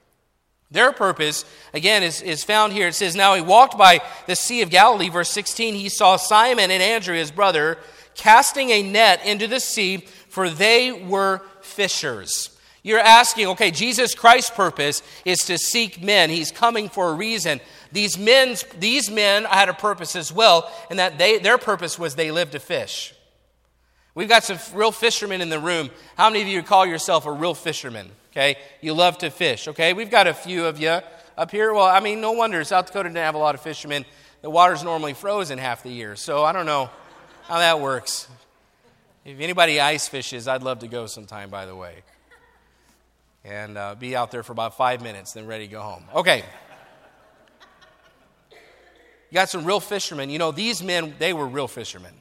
Their 0.71 0.93
purpose, 0.93 1.45
again, 1.75 2.05
is, 2.05 2.23
is 2.23 2.43
found 2.43 2.73
here. 2.73 2.89
It 2.89 2.95
says, 2.95 3.15
Now 3.15 3.35
he 3.35 3.43
walked 3.43 3.77
by 3.77 4.01
the 4.27 4.35
Sea 4.35 4.63
of 4.63 4.71
Galilee, 4.71 5.11
verse 5.11 5.29
16. 5.29 5.75
He 5.75 5.91
saw 5.91 6.17
Simon 6.17 6.71
and 6.71 6.83
Andrew, 6.83 7.15
his 7.15 7.31
brother, 7.31 7.77
casting 8.15 8.71
a 8.71 8.83
net 8.83 9.25
into 9.27 9.47
the 9.47 9.61
sea, 9.61 10.07
for 10.37 10.51
they 10.51 10.93
were 10.93 11.41
fishers. 11.63 12.51
You're 12.83 12.99
asking, 12.99 13.47
okay, 13.47 13.71
Jesus 13.71 14.15
Christ's 14.15 14.51
purpose 14.51 15.03
is 15.25 15.39
to 15.47 15.57
seek 15.57 16.03
men. 16.03 16.29
He's 16.29 16.53
coming 16.53 16.91
for 16.91 17.09
a 17.09 17.15
reason. 17.15 17.59
These, 17.91 18.19
men's, 18.19 18.63
these 18.79 19.11
men 19.11 19.45
had 19.45 19.71
a 19.71 19.73
purpose 19.73 20.15
as 20.15 20.31
well, 20.31 20.71
and 20.91 20.99
that 20.99 21.17
they, 21.17 21.39
their 21.39 21.57
purpose 21.57 21.99
was 21.99 22.17
they 22.17 22.31
lived 22.31 22.53
to 22.53 22.59
fish. 22.59 23.15
We've 24.15 24.29
got 24.29 24.45
some 24.45 24.59
real 24.75 24.93
fishermen 24.93 25.41
in 25.41 25.49
the 25.49 25.59
room. 25.59 25.89
How 26.19 26.29
many 26.29 26.43
of 26.43 26.49
you 26.49 26.63
call 26.63 26.85
yourself 26.85 27.25
a 27.25 27.33
real 27.33 27.55
fisherman? 27.55 28.11
Okay, 28.31 28.57
you 28.83 28.93
love 28.93 29.17
to 29.19 29.31
fish. 29.31 29.69
Okay, 29.69 29.95
we've 29.95 30.11
got 30.11 30.27
a 30.27 30.35
few 30.35 30.67
of 30.67 30.79
you 30.79 31.01
up 31.39 31.51
here. 31.51 31.73
Well, 31.73 31.87
I 31.87 32.01
mean, 32.01 32.21
no 32.21 32.33
wonder 32.33 32.63
South 32.63 32.89
Dakota 32.89 33.09
didn't 33.09 33.25
have 33.25 33.37
a 33.37 33.39
lot 33.39 33.55
of 33.55 33.63
fishermen. 33.63 34.05
The 34.43 34.51
water's 34.51 34.85
normally 34.85 35.15
frozen 35.15 35.57
half 35.57 35.83
the 35.83 35.89
year, 35.89 36.15
so 36.15 36.45
I 36.45 36.53
don't 36.53 36.67
know 36.67 36.91
how 37.45 37.61
that 37.61 37.81
works. 37.81 38.29
If 39.27 39.41
anybody 39.41 39.81
ice 39.81 40.07
fishes, 40.07 40.47
I'd 40.47 40.63
love 40.63 40.79
to 40.79 40.87
go 40.87 41.07
sometime, 41.07 41.51
by 41.51 41.67
the 41.67 41.75
way. 41.75 41.97
And 43.45 43.77
uh, 43.77 43.97
be 43.97 44.15
out 44.15 44.31
there 44.31 44.45
for 44.45 44.53
about 44.53 44.77
five 44.77 45.03
minutes, 45.03 45.33
then 45.33 45.49
ready 45.49 45.67
to 45.67 45.73
go 45.73 45.81
home. 45.81 46.05
Okay. 46.15 46.45
You 48.53 49.35
got 49.35 49.49
some 49.49 49.65
real 49.65 49.81
fishermen. 49.81 50.31
You 50.31 50.39
know, 50.39 50.53
these 50.53 50.81
men, 50.81 51.17
they 51.19 51.33
were 51.33 51.45
real 51.45 51.67
fishermen. 51.67 52.13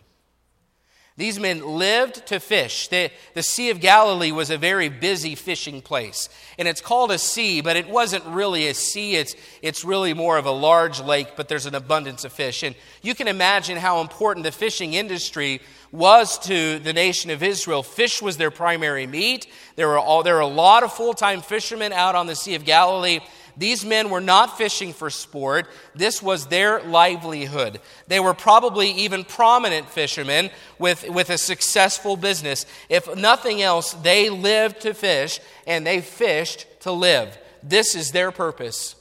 These 1.18 1.40
men 1.40 1.66
lived 1.66 2.28
to 2.28 2.42
fish. 2.42 2.90
The, 2.90 3.10
the, 3.36 3.42
Sea 3.42 3.70
of 3.70 3.80
Galilee 3.80 4.34
was 4.34 4.50
a 4.50 4.58
very 4.58 4.90
busy 4.90 5.34
fishing 5.34 5.82
place. 5.82 6.28
And 6.60 6.68
it's 6.68 6.82
called 6.82 7.10
a 7.10 7.18
sea, 7.18 7.62
but 7.62 7.78
it 7.78 7.88
wasn't 7.88 8.26
really 8.26 8.68
a 8.68 8.74
sea. 8.74 9.16
It's, 9.16 9.34
it's 9.62 9.86
really 9.86 10.14
more 10.14 10.38
of 10.38 10.46
a 10.46 10.52
large 10.52 11.00
lake, 11.00 11.38
but 11.38 11.48
there's 11.48 11.68
an 11.68 11.76
abundance 11.76 12.26
of 12.26 12.34
fish. 12.34 12.64
And 12.64 12.76
you 13.02 13.16
can 13.16 13.30
imagine 13.30 13.78
how 13.78 14.02
important 14.02 14.44
the 14.44 14.52
fishing 14.52 14.94
industry 14.94 15.62
was 15.90 16.38
to 16.40 16.80
the 16.80 16.92
nation 16.92 17.32
of 17.32 17.42
Israel. 17.42 17.82
Fish 17.82 18.22
was 18.22 18.36
their 18.36 18.52
primary 18.52 19.08
meat. 19.08 19.48
There 19.78 19.88
were, 19.88 19.98
all, 19.98 20.22
there 20.22 20.36
were 20.36 20.42
a 20.42 20.48
lot 20.48 20.84
of 20.84 20.92
full 20.92 21.14
time 21.14 21.42
fishermen 21.42 21.94
out 21.94 22.16
on 22.16 22.28
the 22.28 22.36
Sea 22.36 22.56
of 22.56 22.66
Galilee. 22.66 23.22
These 23.58 23.86
men 23.86 24.10
were 24.10 24.22
not 24.22 24.58
fishing 24.58 24.94
for 24.94 25.10
sport. 25.10 25.68
This 25.94 26.22
was 26.22 26.48
their 26.48 26.82
livelihood. 26.82 27.80
They 28.08 28.20
were 28.20 28.34
probably 28.34 28.92
even 28.92 29.24
prominent 29.24 29.90
fishermen 29.90 30.50
with, 30.78 31.10
with 31.10 31.30
a 31.30 31.38
successful 31.38 32.18
business. 32.18 32.66
If 32.90 33.16
nothing 33.16 33.62
else, 33.62 33.94
they 33.94 34.30
lived 34.30 34.82
to 34.82 34.94
fish 34.94 35.40
and 35.66 35.88
they 35.88 36.02
fished 36.02 36.68
to 36.82 36.92
live. 36.92 37.38
This 37.64 37.96
is 37.96 38.12
their 38.12 38.32
purpose. 38.32 38.96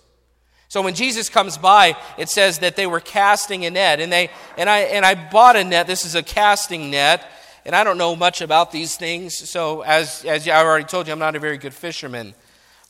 So 0.69 0.83
when 0.83 0.95
Jesus 0.95 1.29
comes 1.29 1.59
by, 1.59 1.97
it 2.19 2.29
says 2.29 2.61
that 2.61 2.77
they 2.77 2.87
were 2.87 3.01
casting 3.01 3.65
a 3.65 3.71
net. 3.71 4.01
And, 4.01 4.13
they, 4.13 4.31
and, 4.57 4.69
I, 4.69 4.81
and 4.81 5.05
I 5.05 5.15
bought 5.15 5.57
a 5.57 5.65
net. 5.65 5.87
This 5.87 6.05
is 6.05 6.15
a 6.15 6.23
casting 6.23 6.91
net. 6.91 7.25
And 7.67 7.75
I 7.75 7.85
don't 7.85 7.99
know 7.99 8.17
much 8.17 8.41
about 8.41 8.73
these 8.73 8.97
things. 8.97 9.37
So, 9.37 9.83
as, 9.83 10.25
as 10.25 10.49
I 10.49 10.65
already 10.65 10.85
told 10.85 11.07
you, 11.07 11.13
I'm 11.13 11.19
not 11.19 11.37
a 11.37 11.39
very 11.39 11.59
good 11.59 11.75
fisherman. 11.75 12.35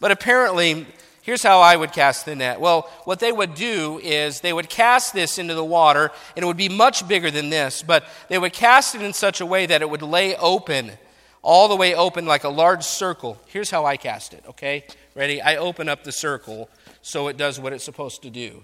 But 0.00 0.10
apparently, 0.10 0.86
Here's 1.24 1.42
how 1.42 1.60
I 1.60 1.74
would 1.74 1.92
cast 1.92 2.26
the 2.26 2.36
net. 2.36 2.60
Well, 2.60 2.82
what 3.04 3.18
they 3.18 3.32
would 3.32 3.54
do 3.54 3.98
is 4.02 4.40
they 4.42 4.52
would 4.52 4.68
cast 4.68 5.14
this 5.14 5.38
into 5.38 5.54
the 5.54 5.64
water, 5.64 6.10
and 6.36 6.42
it 6.42 6.46
would 6.46 6.58
be 6.58 6.68
much 6.68 7.08
bigger 7.08 7.30
than 7.30 7.48
this, 7.48 7.82
but 7.82 8.04
they 8.28 8.38
would 8.38 8.52
cast 8.52 8.94
it 8.94 9.00
in 9.00 9.14
such 9.14 9.40
a 9.40 9.46
way 9.46 9.64
that 9.64 9.80
it 9.80 9.88
would 9.88 10.02
lay 10.02 10.36
open, 10.36 10.92
all 11.40 11.68
the 11.68 11.76
way 11.76 11.94
open 11.94 12.26
like 12.26 12.44
a 12.44 12.50
large 12.50 12.84
circle. 12.84 13.38
Here's 13.46 13.70
how 13.70 13.86
I 13.86 13.96
cast 13.96 14.34
it, 14.34 14.44
okay? 14.50 14.84
Ready? 15.14 15.40
I 15.40 15.56
open 15.56 15.88
up 15.88 16.04
the 16.04 16.12
circle 16.12 16.68
so 17.00 17.28
it 17.28 17.38
does 17.38 17.58
what 17.58 17.72
it's 17.72 17.84
supposed 17.84 18.20
to 18.24 18.28
do. 18.28 18.62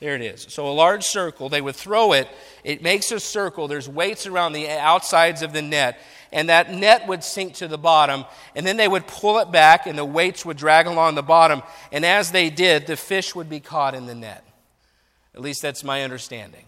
There 0.00 0.14
it 0.14 0.22
is. 0.22 0.46
So 0.48 0.66
a 0.66 0.72
large 0.72 1.04
circle, 1.04 1.50
they 1.50 1.60
would 1.60 1.76
throw 1.76 2.14
it, 2.14 2.28
it 2.64 2.82
makes 2.82 3.12
a 3.12 3.20
circle, 3.20 3.68
there's 3.68 3.90
weights 3.90 4.26
around 4.26 4.54
the 4.54 4.70
outsides 4.70 5.42
of 5.42 5.52
the 5.52 5.60
net, 5.60 6.00
and 6.32 6.48
that 6.48 6.72
net 6.72 7.06
would 7.06 7.22
sink 7.22 7.54
to 7.54 7.68
the 7.68 7.78
bottom, 7.78 8.24
and 8.56 8.66
then 8.66 8.78
they 8.78 8.88
would 8.88 9.06
pull 9.06 9.38
it 9.38 9.52
back, 9.52 9.86
and 9.86 9.98
the 9.98 10.04
weights 10.04 10.44
would 10.44 10.56
drag 10.56 10.86
along 10.86 11.14
the 11.14 11.22
bottom. 11.22 11.62
And 11.92 12.04
as 12.06 12.32
they 12.32 12.48
did, 12.48 12.86
the 12.86 12.96
fish 12.96 13.34
would 13.34 13.50
be 13.50 13.60
caught 13.60 13.94
in 13.94 14.06
the 14.06 14.14
net. 14.14 14.44
At 15.34 15.42
least 15.42 15.62
that's 15.62 15.84
my 15.84 16.02
understanding. 16.02 16.64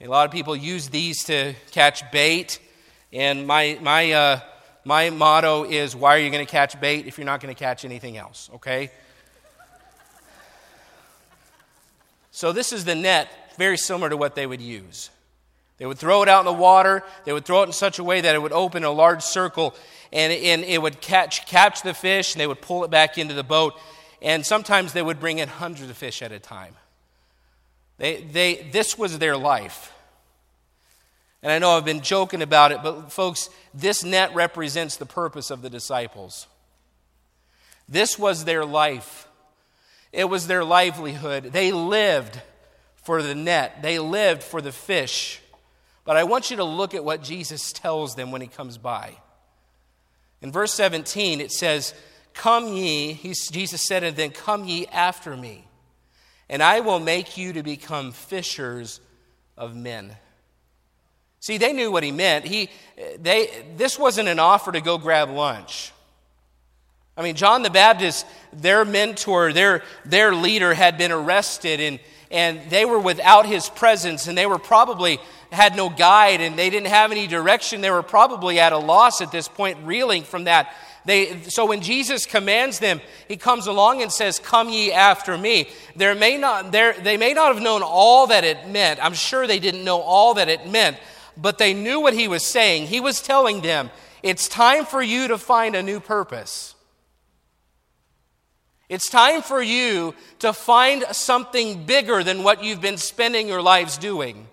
A 0.00 0.06
lot 0.06 0.26
of 0.26 0.32
people 0.32 0.56
use 0.56 0.88
these 0.88 1.24
to 1.24 1.54
catch 1.70 2.10
bait, 2.10 2.58
and 3.12 3.46
my, 3.46 3.78
my, 3.80 4.12
uh, 4.12 4.40
my 4.84 5.10
motto 5.10 5.64
is 5.64 5.94
why 5.94 6.16
are 6.16 6.18
you 6.18 6.30
going 6.30 6.44
to 6.44 6.50
catch 6.50 6.78
bait 6.80 7.06
if 7.06 7.16
you're 7.16 7.24
not 7.24 7.40
going 7.40 7.54
to 7.54 7.58
catch 7.58 7.84
anything 7.84 8.16
else, 8.16 8.50
okay? 8.54 8.90
So, 12.32 12.52
this 12.52 12.72
is 12.72 12.84
the 12.84 12.94
net, 12.94 13.28
very 13.56 13.78
similar 13.78 14.10
to 14.10 14.16
what 14.16 14.34
they 14.34 14.46
would 14.46 14.60
use. 14.60 15.10
They 15.78 15.86
would 15.86 15.98
throw 15.98 16.22
it 16.22 16.28
out 16.28 16.40
in 16.40 16.46
the 16.46 16.52
water. 16.52 17.02
They 17.24 17.32
would 17.32 17.44
throw 17.44 17.62
it 17.62 17.66
in 17.66 17.72
such 17.72 17.98
a 17.98 18.04
way 18.04 18.20
that 18.20 18.34
it 18.34 18.40
would 18.40 18.52
open 18.52 18.84
a 18.84 18.90
large 18.90 19.22
circle 19.22 19.74
and, 20.12 20.32
and 20.32 20.62
it 20.62 20.80
would 20.80 21.00
catch, 21.00 21.46
catch 21.46 21.82
the 21.82 21.94
fish 21.94 22.34
and 22.34 22.40
they 22.40 22.46
would 22.46 22.60
pull 22.60 22.84
it 22.84 22.90
back 22.90 23.18
into 23.18 23.34
the 23.34 23.42
boat. 23.42 23.74
And 24.22 24.46
sometimes 24.46 24.92
they 24.92 25.02
would 25.02 25.20
bring 25.20 25.38
in 25.38 25.48
hundreds 25.48 25.90
of 25.90 25.96
fish 25.96 26.22
at 26.22 26.32
a 26.32 26.38
time. 26.38 26.74
They, 27.98 28.22
they, 28.22 28.68
this 28.72 28.96
was 28.96 29.18
their 29.18 29.36
life. 29.36 29.92
And 31.42 31.52
I 31.52 31.58
know 31.58 31.76
I've 31.76 31.84
been 31.84 32.00
joking 32.00 32.40
about 32.40 32.72
it, 32.72 32.78
but 32.82 33.12
folks, 33.12 33.50
this 33.74 34.02
net 34.02 34.34
represents 34.34 34.96
the 34.96 35.06
purpose 35.06 35.50
of 35.50 35.60
the 35.60 35.68
disciples. 35.68 36.46
This 37.86 38.18
was 38.18 38.44
their 38.44 38.64
life, 38.64 39.28
it 40.10 40.24
was 40.24 40.46
their 40.46 40.64
livelihood. 40.64 41.52
They 41.52 41.70
lived 41.70 42.40
for 42.94 43.22
the 43.22 43.34
net, 43.34 43.82
they 43.82 43.98
lived 43.98 44.42
for 44.42 44.62
the 44.62 44.72
fish. 44.72 45.40
But 46.04 46.16
I 46.16 46.24
want 46.24 46.50
you 46.50 46.58
to 46.58 46.64
look 46.64 46.94
at 46.94 47.04
what 47.04 47.22
Jesus 47.22 47.72
tells 47.72 48.14
them 48.14 48.30
when 48.30 48.40
he 48.40 48.46
comes 48.46 48.78
by. 48.78 49.14
In 50.42 50.52
verse 50.52 50.74
17, 50.74 51.40
it 51.40 51.50
says, 51.50 51.94
Come 52.34 52.68
ye, 52.68 53.14
Jesus 53.14 53.86
said, 53.86 54.04
and 54.04 54.16
then 54.16 54.30
come 54.30 54.64
ye 54.64 54.86
after 54.88 55.36
me, 55.36 55.64
and 56.48 56.62
I 56.62 56.80
will 56.80 57.00
make 57.00 57.38
you 57.38 57.54
to 57.54 57.62
become 57.62 58.12
fishers 58.12 59.00
of 59.56 59.74
men. 59.74 60.16
See, 61.40 61.58
they 61.58 61.72
knew 61.72 61.92
what 61.92 62.02
he 62.02 62.10
meant. 62.10 62.44
He, 62.44 62.70
they, 63.18 63.64
this 63.76 63.98
wasn't 63.98 64.28
an 64.28 64.38
offer 64.38 64.72
to 64.72 64.80
go 64.80 64.98
grab 64.98 65.30
lunch. 65.30 65.92
I 67.16 67.22
mean, 67.22 67.36
John 67.36 67.62
the 67.62 67.70
Baptist, 67.70 68.26
their 68.52 68.84
mentor, 68.84 69.52
their, 69.52 69.82
their 70.04 70.34
leader, 70.34 70.74
had 70.74 70.98
been 70.98 71.12
arrested 71.12 71.80
and, 71.80 72.00
and 72.30 72.70
they 72.70 72.84
were 72.84 72.98
without 72.98 73.46
his 73.46 73.68
presence 73.68 74.26
and 74.26 74.36
they 74.36 74.46
were 74.46 74.58
probably 74.58 75.20
had 75.54 75.76
no 75.76 75.88
guide 75.88 76.40
and 76.40 76.58
they 76.58 76.70
didn't 76.70 76.88
have 76.88 77.12
any 77.12 77.26
direction. 77.26 77.80
They 77.80 77.90
were 77.90 78.02
probably 78.02 78.60
at 78.60 78.72
a 78.72 78.78
loss 78.78 79.20
at 79.20 79.32
this 79.32 79.48
point, 79.48 79.78
reeling 79.84 80.22
from 80.24 80.44
that. 80.44 80.74
They, 81.04 81.42
so 81.42 81.66
when 81.66 81.82
Jesus 81.82 82.24
commands 82.24 82.78
them, 82.78 83.00
he 83.28 83.36
comes 83.36 83.66
along 83.66 84.02
and 84.02 84.10
says, 84.10 84.38
Come 84.38 84.70
ye 84.70 84.90
after 84.90 85.36
me. 85.36 85.68
There 85.96 86.14
may 86.14 86.38
not, 86.38 86.72
there, 86.72 86.94
they 86.94 87.16
may 87.16 87.34
not 87.34 87.54
have 87.54 87.62
known 87.62 87.82
all 87.82 88.28
that 88.28 88.44
it 88.44 88.68
meant. 88.68 89.04
I'm 89.04 89.14
sure 89.14 89.46
they 89.46 89.58
didn't 89.58 89.84
know 89.84 90.00
all 90.00 90.34
that 90.34 90.48
it 90.48 90.66
meant, 90.66 90.96
but 91.36 91.58
they 91.58 91.74
knew 91.74 92.00
what 92.00 92.14
he 92.14 92.26
was 92.26 92.44
saying. 92.46 92.86
He 92.86 93.00
was 93.00 93.20
telling 93.20 93.60
them, 93.60 93.90
It's 94.22 94.48
time 94.48 94.86
for 94.86 95.02
you 95.02 95.28
to 95.28 95.38
find 95.38 95.74
a 95.74 95.82
new 95.82 96.00
purpose. 96.00 96.74
It's 98.88 99.08
time 99.08 99.42
for 99.42 99.62
you 99.62 100.14
to 100.40 100.52
find 100.52 101.04
something 101.12 101.84
bigger 101.84 102.22
than 102.22 102.42
what 102.42 102.62
you've 102.62 102.82
been 102.82 102.98
spending 102.98 103.48
your 103.48 103.62
lives 103.62 103.98
doing. 103.98 104.46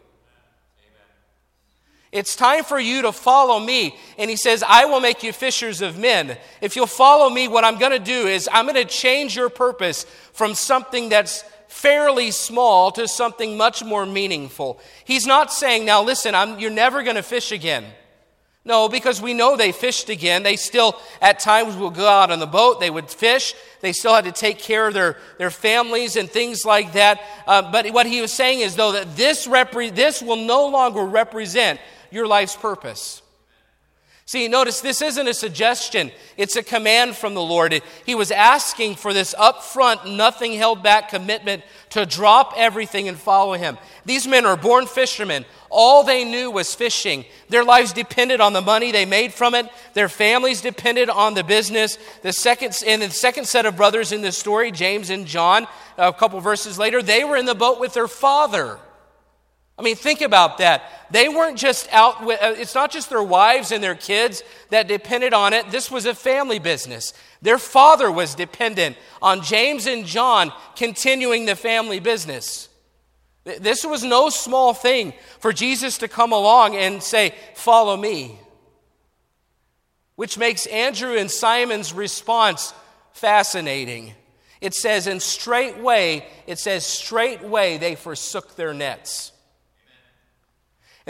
It's 2.12 2.36
time 2.36 2.66
for 2.66 2.80
you 2.80 3.04
to 3.04 3.14
follow 3.14 3.60
me. 3.60 3.96
And 4.18 4.30
he 4.30 4.36
says, 4.36 4.64
I 4.68 4.86
will 4.86 5.00
make 5.00 5.24
you 5.24 5.32
fishers 5.32 5.82
of 5.82 5.98
men. 5.98 6.38
If 6.60 6.76
you'll 6.76 6.88
follow 6.88 7.30
me, 7.30 7.48
what 7.48 7.64
I'm 7.64 7.80
going 7.80 7.94
to 7.94 8.00
do 8.00 8.28
is 8.28 8.50
I'm 8.52 8.66
going 8.66 8.76
to 8.76 8.86
change 8.86 9.36
your 9.36 9.50
purpose 9.50 10.06
from 10.34 10.54
something 10.54 11.08
that's 11.08 11.44
fairly 11.70 12.32
small 12.32 12.92
to 12.92 13.08
something 13.08 13.56
much 13.56 13.82
more 13.82 14.06
meaningful. 14.06 14.78
He's 15.06 15.26
not 15.26 15.54
saying, 15.54 15.86
now 15.86 16.04
listen, 16.04 16.36
I'm, 16.36 16.60
you're 16.60 16.70
never 16.70 17.02
going 17.02 17.16
to 17.16 17.24
fish 17.24 17.54
again. 17.54 17.86
No, 18.64 18.90
because 18.90 19.20
we 19.20 19.34
know 19.34 19.58
they 19.58 19.72
fished 19.72 20.10
again. 20.10 20.44
They 20.44 20.56
still, 20.56 21.00
at 21.20 21.40
times, 21.40 21.76
will 21.76 21.90
go 21.90 22.08
out 22.08 22.30
on 22.30 22.40
the 22.40 22.46
boat. 22.46 22.80
They 22.80 22.92
would 22.92 23.10
fish. 23.10 23.56
They 23.80 23.92
still 23.92 24.14
had 24.14 24.26
to 24.26 24.32
take 24.32 24.60
care 24.60 24.88
of 24.88 24.94
their, 24.94 25.18
their 25.40 25.50
families 25.50 26.16
and 26.16 26.30
things 26.30 26.64
like 26.64 26.94
that. 26.94 27.22
Uh, 27.48 27.72
but 27.72 27.90
what 27.92 28.06
he 28.06 28.22
was 28.22 28.32
saying 28.32 28.60
is, 28.60 28.76
though, 28.76 28.92
that 28.92 29.16
this, 29.16 29.48
repre- 29.48 29.96
this 29.96 30.22
will 30.22 30.36
no 30.36 30.68
longer 30.68 31.04
represent 31.04 31.80
your 32.12 32.28
life's 32.28 32.56
purpose. 32.56 33.22
See, 34.32 34.48
notice 34.48 34.80
this 34.80 35.02
isn't 35.02 35.28
a 35.28 35.34
suggestion, 35.34 36.10
it's 36.38 36.56
a 36.56 36.64
command 36.64 37.18
from 37.18 37.34
the 37.34 37.42
Lord. 37.42 37.82
He 38.06 38.16
was 38.16 38.32
asking 38.32 38.96
for 38.96 39.14
this 39.14 39.36
upfront, 39.38 40.16
nothing 40.16 40.54
held 40.54 40.82
back 40.82 41.10
commitment 41.10 41.64
to 41.90 42.06
drop 42.06 42.54
everything 42.56 43.10
and 43.10 43.18
follow 43.18 43.56
him. 43.56 43.78
These 44.06 44.30
men 44.30 44.46
are 44.46 44.56
born 44.56 44.86
fishermen. 44.86 45.44
All 45.70 46.06
they 46.06 46.24
knew 46.24 46.50
was 46.50 46.74
fishing. 46.74 47.26
Their 47.50 47.66
lives 47.66 47.92
depended 47.92 48.40
on 48.40 48.54
the 48.54 48.62
money 48.62 48.94
they 48.94 49.06
made 49.06 49.34
from 49.34 49.54
it. 49.54 49.68
Their 49.96 50.08
families 50.08 50.62
depended 50.62 51.10
on 51.10 51.34
the 51.34 51.44
business. 51.44 51.98
The 52.22 52.32
second, 52.32 52.82
and 52.88 53.02
the 53.02 53.10
second 53.10 53.48
set 53.48 53.66
of 53.66 53.76
brothers 53.76 54.14
in 54.14 54.22
this 54.22 54.38
story, 54.38 54.72
James 54.72 55.10
and 55.10 55.26
John, 55.26 55.68
a 55.98 56.14
couple 56.14 56.40
verses 56.40 56.80
later, 56.80 57.02
they 57.02 57.26
were 57.26 57.36
in 57.36 57.46
the 57.46 57.54
boat 57.54 57.82
with 57.82 57.94
their 57.94 58.08
father. 58.08 58.80
I 59.82 59.84
mean, 59.84 59.96
think 59.96 60.22
about 60.22 60.60
that. 60.60 60.84
They 61.10 61.28
weren't 61.28 61.58
just 61.58 61.92
out 61.92 62.24
with, 62.24 62.40
uh, 62.40 62.54
it's 62.56 62.76
not 62.76 62.92
just 62.92 63.10
their 63.10 63.24
wives 63.24 63.72
and 63.72 63.84
their 63.84 63.96
kids 63.96 64.44
that 64.70 64.88
depended 64.88 65.34
on 65.34 65.54
it. 65.54 65.72
This 65.72 65.90
was 65.90 66.06
a 66.06 66.14
family 66.14 66.60
business. 66.60 67.16
Their 67.42 67.58
father 67.58 68.12
was 68.12 68.36
dependent 68.36 68.96
on 69.24 69.42
James 69.42 69.88
and 69.88 70.06
John 70.06 70.54
continuing 70.76 71.46
the 71.46 71.56
family 71.56 72.00
business. 72.00 72.70
This 73.44 73.84
was 73.84 74.04
no 74.04 74.30
small 74.30 74.76
thing 74.76 75.16
for 75.40 75.52
Jesus 75.52 75.98
to 75.98 76.08
come 76.08 76.32
along 76.32 76.76
and 76.76 77.02
say, 77.02 77.34
Follow 77.56 77.98
me. 77.98 78.38
Which 80.16 80.38
makes 80.38 80.68
Andrew 80.68 81.18
and 81.18 81.32
Simon's 81.32 81.92
response 81.92 82.72
fascinating. 83.14 84.14
It 84.62 84.76
says, 84.76 85.08
and 85.08 85.20
straightway, 85.20 86.28
it 86.46 86.60
says, 86.60 86.86
straightway 86.86 87.80
they 87.80 87.96
forsook 87.96 88.56
their 88.56 88.76
nets. 88.76 89.32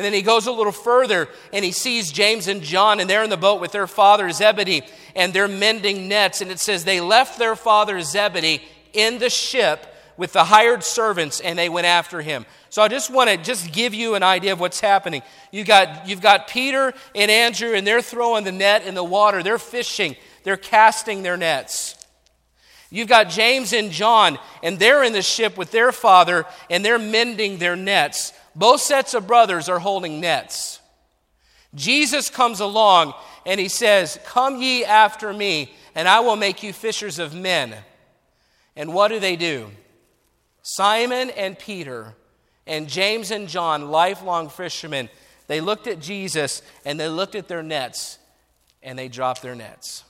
And 0.02 0.06
then 0.08 0.14
he 0.14 0.24
goes 0.24 0.48
a 0.48 0.52
little 0.52 0.72
further 0.72 1.30
and 1.54 1.64
he 1.64 1.72
sees 1.72 2.12
James 2.12 2.48
and 2.48 2.64
John, 2.64 3.00
and 3.00 3.08
they're 3.08 3.24
in 3.24 3.30
the 3.30 3.38
boat 3.38 3.62
with 3.62 3.72
their 3.72 3.86
father 3.86 4.32
Zebedee, 4.32 4.82
and 5.16 5.32
they're 5.32 5.48
mending 5.48 6.08
nets. 6.08 6.42
And 6.42 6.50
it 6.50 6.60
says 6.60 6.84
they 6.84 7.00
left 7.00 7.38
their 7.38 7.56
father 7.56 8.02
Zebedee 8.02 8.64
in 8.94 9.20
the 9.20 9.30
ship 9.30 9.86
with 10.18 10.34
the 10.34 10.46
hired 10.46 10.84
servants 10.84 11.40
and 11.40 11.56
they 11.56 11.70
went 11.70 11.86
after 11.86 12.20
him. 12.20 12.48
So 12.72 12.82
I 12.82 12.88
just 12.88 13.12
want 13.12 13.30
to 13.30 13.38
just 13.38 13.72
give 13.72 13.94
you 13.94 14.16
an 14.16 14.24
idea 14.24 14.54
of 14.54 14.60
what's 14.60 14.80
happening. 14.80 15.22
You 15.52 15.64
got, 15.64 16.08
you've 16.08 16.20
got 16.20 16.48
Peter 16.48 16.96
and 17.14 17.30
Andrew, 17.30 17.76
and 17.76 17.86
they're 17.86 18.02
throwing 18.02 18.44
the 18.44 18.52
net 18.52 18.88
in 18.88 18.96
the 18.96 19.04
water. 19.04 19.44
They're 19.44 19.60
fishing, 19.60 20.16
they're 20.42 20.58
casting 20.58 21.22
their 21.22 21.38
nets. 21.38 21.96
You've 22.90 23.08
got 23.08 23.30
James 23.30 23.72
and 23.72 23.92
John, 23.92 24.40
and 24.64 24.80
they're 24.80 25.04
in 25.04 25.14
the 25.14 25.22
ship 25.22 25.60
with 25.60 25.70
their 25.70 25.92
father, 25.92 26.48
and 26.72 26.84
they're 26.84 26.98
mending 26.98 27.60
their 27.60 27.76
nets. 27.76 28.34
Both 28.56 28.82
sets 28.82 29.14
of 29.14 29.28
brothers 29.28 29.70
are 29.70 29.80
holding 29.80 30.20
nets. 30.20 30.80
Jesus 31.74 32.30
comes 32.30 32.60
along 32.60 33.14
and 33.46 33.60
he 33.60 33.70
says, 33.70 34.20
Come 34.26 34.62
ye 34.62 34.84
after 34.84 35.32
me, 35.34 35.74
and 35.96 36.08
I 36.08 36.20
will 36.20 36.36
make 36.36 36.64
you 36.64 36.74
fishers 36.74 37.20
of 37.20 37.34
men. 37.34 37.76
And 38.76 38.94
what 38.94 39.10
do 39.10 39.20
they 39.20 39.36
do? 39.36 39.70
Simon 40.64 41.30
and 41.32 41.58
Peter 41.58 42.14
and 42.68 42.88
James 42.88 43.32
and 43.32 43.48
John, 43.48 43.90
lifelong 43.90 44.50
fishermen, 44.50 45.10
they 45.48 45.60
looked 45.60 45.88
at 45.88 46.00
Jesus 46.00 46.62
and 46.86 47.00
they 47.00 47.10
looked 47.10 47.36
at 47.36 47.48
their 47.48 47.64
nets 47.64 48.20
and 48.84 48.98
they 48.98 49.08
dropped 49.08 49.42
their 49.42 49.56
nets. 49.56 50.04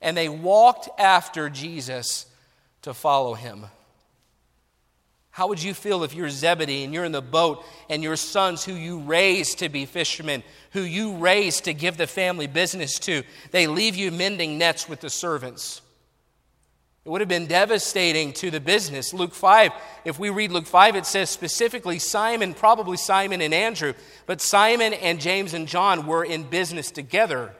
And 0.00 0.16
they 0.16 0.28
walked 0.28 0.88
after 0.98 1.48
Jesus 1.48 2.26
to 2.82 2.92
follow 2.92 3.34
him. 3.34 3.66
How 5.34 5.48
would 5.48 5.60
you 5.60 5.74
feel 5.74 6.04
if 6.04 6.14
you're 6.14 6.30
Zebedee 6.30 6.84
and 6.84 6.94
you're 6.94 7.04
in 7.04 7.10
the 7.10 7.20
boat 7.20 7.64
and 7.90 8.04
your 8.04 8.14
sons, 8.14 8.64
who 8.64 8.72
you 8.72 9.00
raised 9.00 9.58
to 9.58 9.68
be 9.68 9.84
fishermen, 9.84 10.44
who 10.70 10.82
you 10.82 11.16
raised 11.16 11.64
to 11.64 11.74
give 11.74 11.96
the 11.96 12.06
family 12.06 12.46
business 12.46 13.00
to, 13.00 13.24
they 13.50 13.66
leave 13.66 13.96
you 13.96 14.12
mending 14.12 14.58
nets 14.58 14.88
with 14.88 15.00
the 15.00 15.10
servants? 15.10 15.82
It 17.04 17.08
would 17.08 17.20
have 17.20 17.28
been 17.28 17.48
devastating 17.48 18.32
to 18.34 18.52
the 18.52 18.60
business. 18.60 19.12
Luke 19.12 19.34
5, 19.34 19.72
if 20.04 20.20
we 20.20 20.30
read 20.30 20.52
Luke 20.52 20.66
5, 20.66 20.94
it 20.94 21.04
says 21.04 21.30
specifically 21.30 21.98
Simon, 21.98 22.54
probably 22.54 22.96
Simon 22.96 23.40
and 23.40 23.52
Andrew, 23.52 23.94
but 24.26 24.40
Simon 24.40 24.92
and 24.92 25.20
James 25.20 25.52
and 25.52 25.66
John 25.66 26.06
were 26.06 26.22
in 26.24 26.44
business 26.44 26.92
together. 26.92 27.56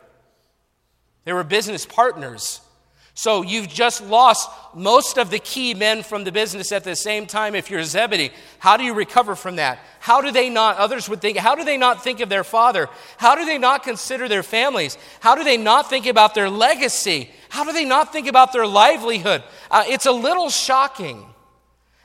They 1.24 1.32
were 1.32 1.42
business 1.42 1.86
partners. 1.86 2.60
So 3.16 3.42
you've 3.42 3.68
just 3.68 4.02
lost 4.02 4.50
most 4.74 5.18
of 5.18 5.30
the 5.30 5.38
key 5.38 5.72
men 5.72 6.02
from 6.02 6.24
the 6.24 6.32
business 6.32 6.72
at 6.72 6.82
the 6.82 6.96
same 6.96 7.26
time 7.26 7.54
if 7.54 7.70
you're 7.70 7.84
Zebedee. 7.84 8.32
How 8.58 8.76
do 8.76 8.82
you 8.82 8.92
recover 8.92 9.36
from 9.36 9.56
that? 9.56 9.78
How 10.00 10.20
do 10.20 10.32
they 10.32 10.50
not, 10.50 10.78
others 10.78 11.08
would 11.08 11.20
think, 11.20 11.38
how 11.38 11.54
do 11.54 11.62
they 11.62 11.76
not 11.76 12.02
think 12.02 12.18
of 12.18 12.28
their 12.28 12.42
father? 12.42 12.88
How 13.16 13.36
do 13.36 13.44
they 13.44 13.56
not 13.56 13.84
consider 13.84 14.28
their 14.28 14.42
families? 14.42 14.98
How 15.20 15.36
do 15.36 15.44
they 15.44 15.56
not 15.56 15.88
think 15.88 16.06
about 16.06 16.34
their 16.34 16.50
legacy? 16.50 17.30
How 17.50 17.62
do 17.62 17.72
they 17.72 17.84
not 17.84 18.12
think 18.12 18.26
about 18.26 18.52
their 18.52 18.66
livelihood? 18.66 19.44
Uh, 19.70 19.84
it's 19.86 20.06
a 20.06 20.12
little 20.12 20.50
shocking 20.50 21.24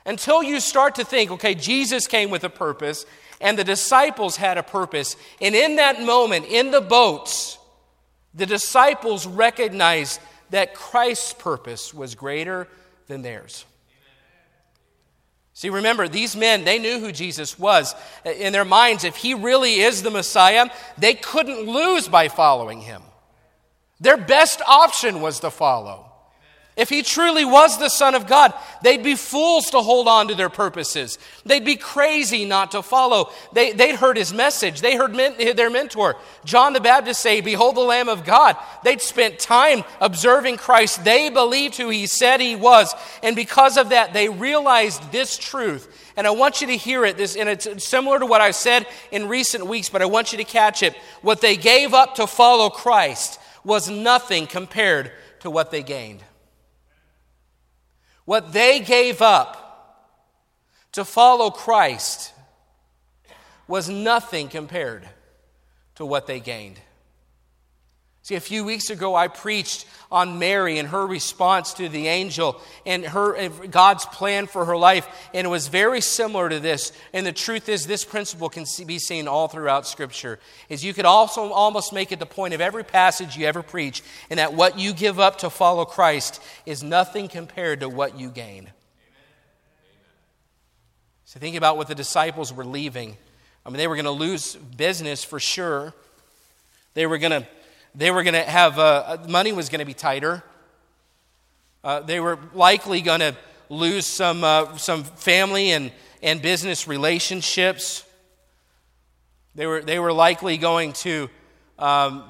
until 0.06 0.44
you 0.44 0.60
start 0.60 0.94
to 0.94 1.04
think, 1.04 1.32
okay, 1.32 1.56
Jesus 1.56 2.06
came 2.06 2.30
with 2.30 2.44
a 2.44 2.50
purpose 2.50 3.04
and 3.40 3.58
the 3.58 3.64
disciples 3.64 4.36
had 4.36 4.58
a 4.58 4.62
purpose. 4.62 5.16
And 5.40 5.56
in 5.56 5.76
that 5.76 6.00
moment, 6.02 6.46
in 6.46 6.70
the 6.70 6.80
boats, 6.80 7.58
the 8.32 8.46
disciples 8.46 9.26
recognized 9.26 10.20
that 10.50 10.74
Christ's 10.74 11.32
purpose 11.32 11.94
was 11.94 12.14
greater 12.14 12.68
than 13.06 13.22
theirs. 13.22 13.64
See, 15.52 15.68
remember, 15.68 16.08
these 16.08 16.36
men, 16.36 16.64
they 16.64 16.78
knew 16.78 17.00
who 17.00 17.12
Jesus 17.12 17.58
was. 17.58 17.94
In 18.24 18.52
their 18.52 18.64
minds, 18.64 19.04
if 19.04 19.16
he 19.16 19.34
really 19.34 19.80
is 19.80 20.02
the 20.02 20.10
Messiah, 20.10 20.70
they 20.96 21.12
couldn't 21.12 21.68
lose 21.68 22.08
by 22.08 22.28
following 22.28 22.80
him. 22.80 23.02
Their 24.00 24.16
best 24.16 24.62
option 24.66 25.20
was 25.20 25.40
to 25.40 25.50
follow. 25.50 26.09
If 26.80 26.88
he 26.88 27.02
truly 27.02 27.44
was 27.44 27.76
the 27.76 27.90
Son 27.90 28.14
of 28.14 28.26
God, 28.26 28.54
they'd 28.80 29.04
be 29.04 29.14
fools 29.14 29.68
to 29.72 29.82
hold 29.82 30.08
on 30.08 30.28
to 30.28 30.34
their 30.34 30.48
purposes. 30.48 31.18
They'd 31.44 31.62
be 31.62 31.76
crazy 31.76 32.46
not 32.46 32.70
to 32.70 32.80
follow. 32.80 33.32
They, 33.52 33.74
would 33.74 33.96
heard 33.96 34.16
his 34.16 34.32
message. 34.32 34.80
They 34.80 34.96
heard 34.96 35.14
men, 35.14 35.34
their 35.56 35.68
mentor, 35.68 36.16
John 36.46 36.72
the 36.72 36.80
Baptist, 36.80 37.20
say, 37.20 37.42
Behold 37.42 37.76
the 37.76 37.82
Lamb 37.82 38.08
of 38.08 38.24
God. 38.24 38.56
They'd 38.82 39.02
spent 39.02 39.38
time 39.38 39.84
observing 40.00 40.56
Christ. 40.56 41.04
They 41.04 41.28
believed 41.28 41.76
who 41.76 41.90
he 41.90 42.06
said 42.06 42.40
he 42.40 42.56
was. 42.56 42.94
And 43.22 43.36
because 43.36 43.76
of 43.76 43.90
that, 43.90 44.14
they 44.14 44.30
realized 44.30 45.12
this 45.12 45.36
truth. 45.36 46.12
And 46.16 46.26
I 46.26 46.30
want 46.30 46.62
you 46.62 46.68
to 46.68 46.76
hear 46.78 47.04
it. 47.04 47.18
This, 47.18 47.36
and 47.36 47.46
it's 47.46 47.84
similar 47.84 48.18
to 48.18 48.24
what 48.24 48.40
I've 48.40 48.54
said 48.54 48.86
in 49.10 49.28
recent 49.28 49.66
weeks, 49.66 49.90
but 49.90 50.00
I 50.00 50.06
want 50.06 50.32
you 50.32 50.38
to 50.38 50.44
catch 50.44 50.82
it. 50.82 50.96
What 51.20 51.42
they 51.42 51.58
gave 51.58 51.92
up 51.92 52.14
to 52.14 52.26
follow 52.26 52.70
Christ 52.70 53.38
was 53.64 53.90
nothing 53.90 54.46
compared 54.46 55.12
to 55.40 55.50
what 55.50 55.70
they 55.70 55.82
gained. 55.82 56.24
What 58.24 58.52
they 58.52 58.80
gave 58.80 59.22
up 59.22 59.56
to 60.92 61.04
follow 61.04 61.50
Christ 61.50 62.32
was 63.66 63.88
nothing 63.88 64.48
compared 64.48 65.08
to 65.94 66.04
what 66.04 66.26
they 66.26 66.40
gained. 66.40 66.80
See, 68.22 68.34
a 68.34 68.40
few 68.40 68.64
weeks 68.64 68.90
ago, 68.90 69.16
I 69.16 69.28
preached 69.28 69.86
on 70.12 70.38
Mary 70.38 70.78
and 70.78 70.88
her 70.88 71.06
response 71.06 71.72
to 71.74 71.88
the 71.88 72.08
angel 72.08 72.60
and 72.84 73.04
her 73.04 73.48
God's 73.48 74.04
plan 74.04 74.46
for 74.46 74.66
her 74.66 74.76
life, 74.76 75.08
and 75.32 75.46
it 75.46 75.50
was 75.50 75.68
very 75.68 76.02
similar 76.02 76.48
to 76.50 76.60
this. 76.60 76.92
And 77.14 77.24
the 77.24 77.32
truth 77.32 77.70
is, 77.70 77.86
this 77.86 78.04
principle 78.04 78.50
can 78.50 78.66
be 78.86 78.98
seen 78.98 79.26
all 79.26 79.48
throughout 79.48 79.86
Scripture. 79.86 80.38
Is 80.68 80.84
you 80.84 80.92
could 80.92 81.06
also 81.06 81.50
almost 81.50 81.94
make 81.94 82.12
it 82.12 82.18
the 82.18 82.26
point 82.26 82.52
of 82.52 82.60
every 82.60 82.84
passage 82.84 83.38
you 83.38 83.46
ever 83.46 83.62
preach, 83.62 84.02
and 84.28 84.38
that 84.38 84.52
what 84.52 84.78
you 84.78 84.92
give 84.92 85.18
up 85.18 85.38
to 85.38 85.48
follow 85.48 85.86
Christ 85.86 86.42
is 86.66 86.82
nothing 86.82 87.26
compared 87.26 87.80
to 87.80 87.88
what 87.88 88.18
you 88.18 88.28
gain. 88.28 88.70
So 91.24 91.40
think 91.40 91.56
about 91.56 91.78
what 91.78 91.88
the 91.88 91.94
disciples 91.94 92.52
were 92.52 92.66
leaving. 92.66 93.16
I 93.64 93.70
mean, 93.70 93.78
they 93.78 93.86
were 93.86 93.96
going 93.96 94.04
to 94.04 94.10
lose 94.10 94.56
business 94.56 95.24
for 95.24 95.40
sure. 95.40 95.94
They 96.94 97.06
were 97.06 97.18
going 97.18 97.42
to 97.42 97.48
they 97.94 98.10
were 98.10 98.22
going 98.22 98.34
to 98.34 98.42
have, 98.42 98.78
uh, 98.78 99.18
money 99.28 99.52
was 99.52 99.68
going 99.68 99.80
to 99.80 99.84
be 99.84 99.94
tighter. 99.94 100.42
Uh, 101.82 102.00
they 102.00 102.20
were 102.20 102.38
likely 102.54 103.00
going 103.00 103.20
to 103.20 103.36
lose 103.68 104.06
some, 104.06 104.44
uh, 104.44 104.76
some 104.76 105.04
family 105.04 105.70
and, 105.70 105.92
and 106.22 106.42
business 106.42 106.86
relationships. 106.86 108.04
They 109.54 109.66
were, 109.66 109.80
they 109.80 109.98
were 109.98 110.12
likely 110.12 110.56
going 110.58 110.92
to 110.94 111.28
um, 111.78 112.24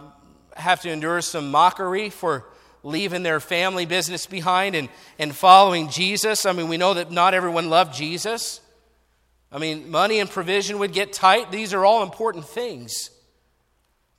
have 0.54 0.80
to 0.82 0.90
endure 0.90 1.20
some 1.20 1.50
mockery 1.50 2.10
for 2.10 2.46
leaving 2.82 3.22
their 3.22 3.40
family 3.40 3.84
business 3.84 4.26
behind 4.26 4.74
and, 4.74 4.88
and 5.18 5.34
following 5.34 5.90
Jesus. 5.90 6.46
I 6.46 6.52
mean, 6.52 6.68
we 6.68 6.76
know 6.76 6.94
that 6.94 7.10
not 7.10 7.34
everyone 7.34 7.68
loved 7.68 7.94
Jesus. 7.94 8.60
I 9.52 9.58
mean, 9.58 9.90
money 9.90 10.20
and 10.20 10.30
provision 10.30 10.78
would 10.78 10.92
get 10.92 11.12
tight. 11.12 11.50
These 11.50 11.74
are 11.74 11.84
all 11.84 12.02
important 12.02 12.46
things. 12.46 13.10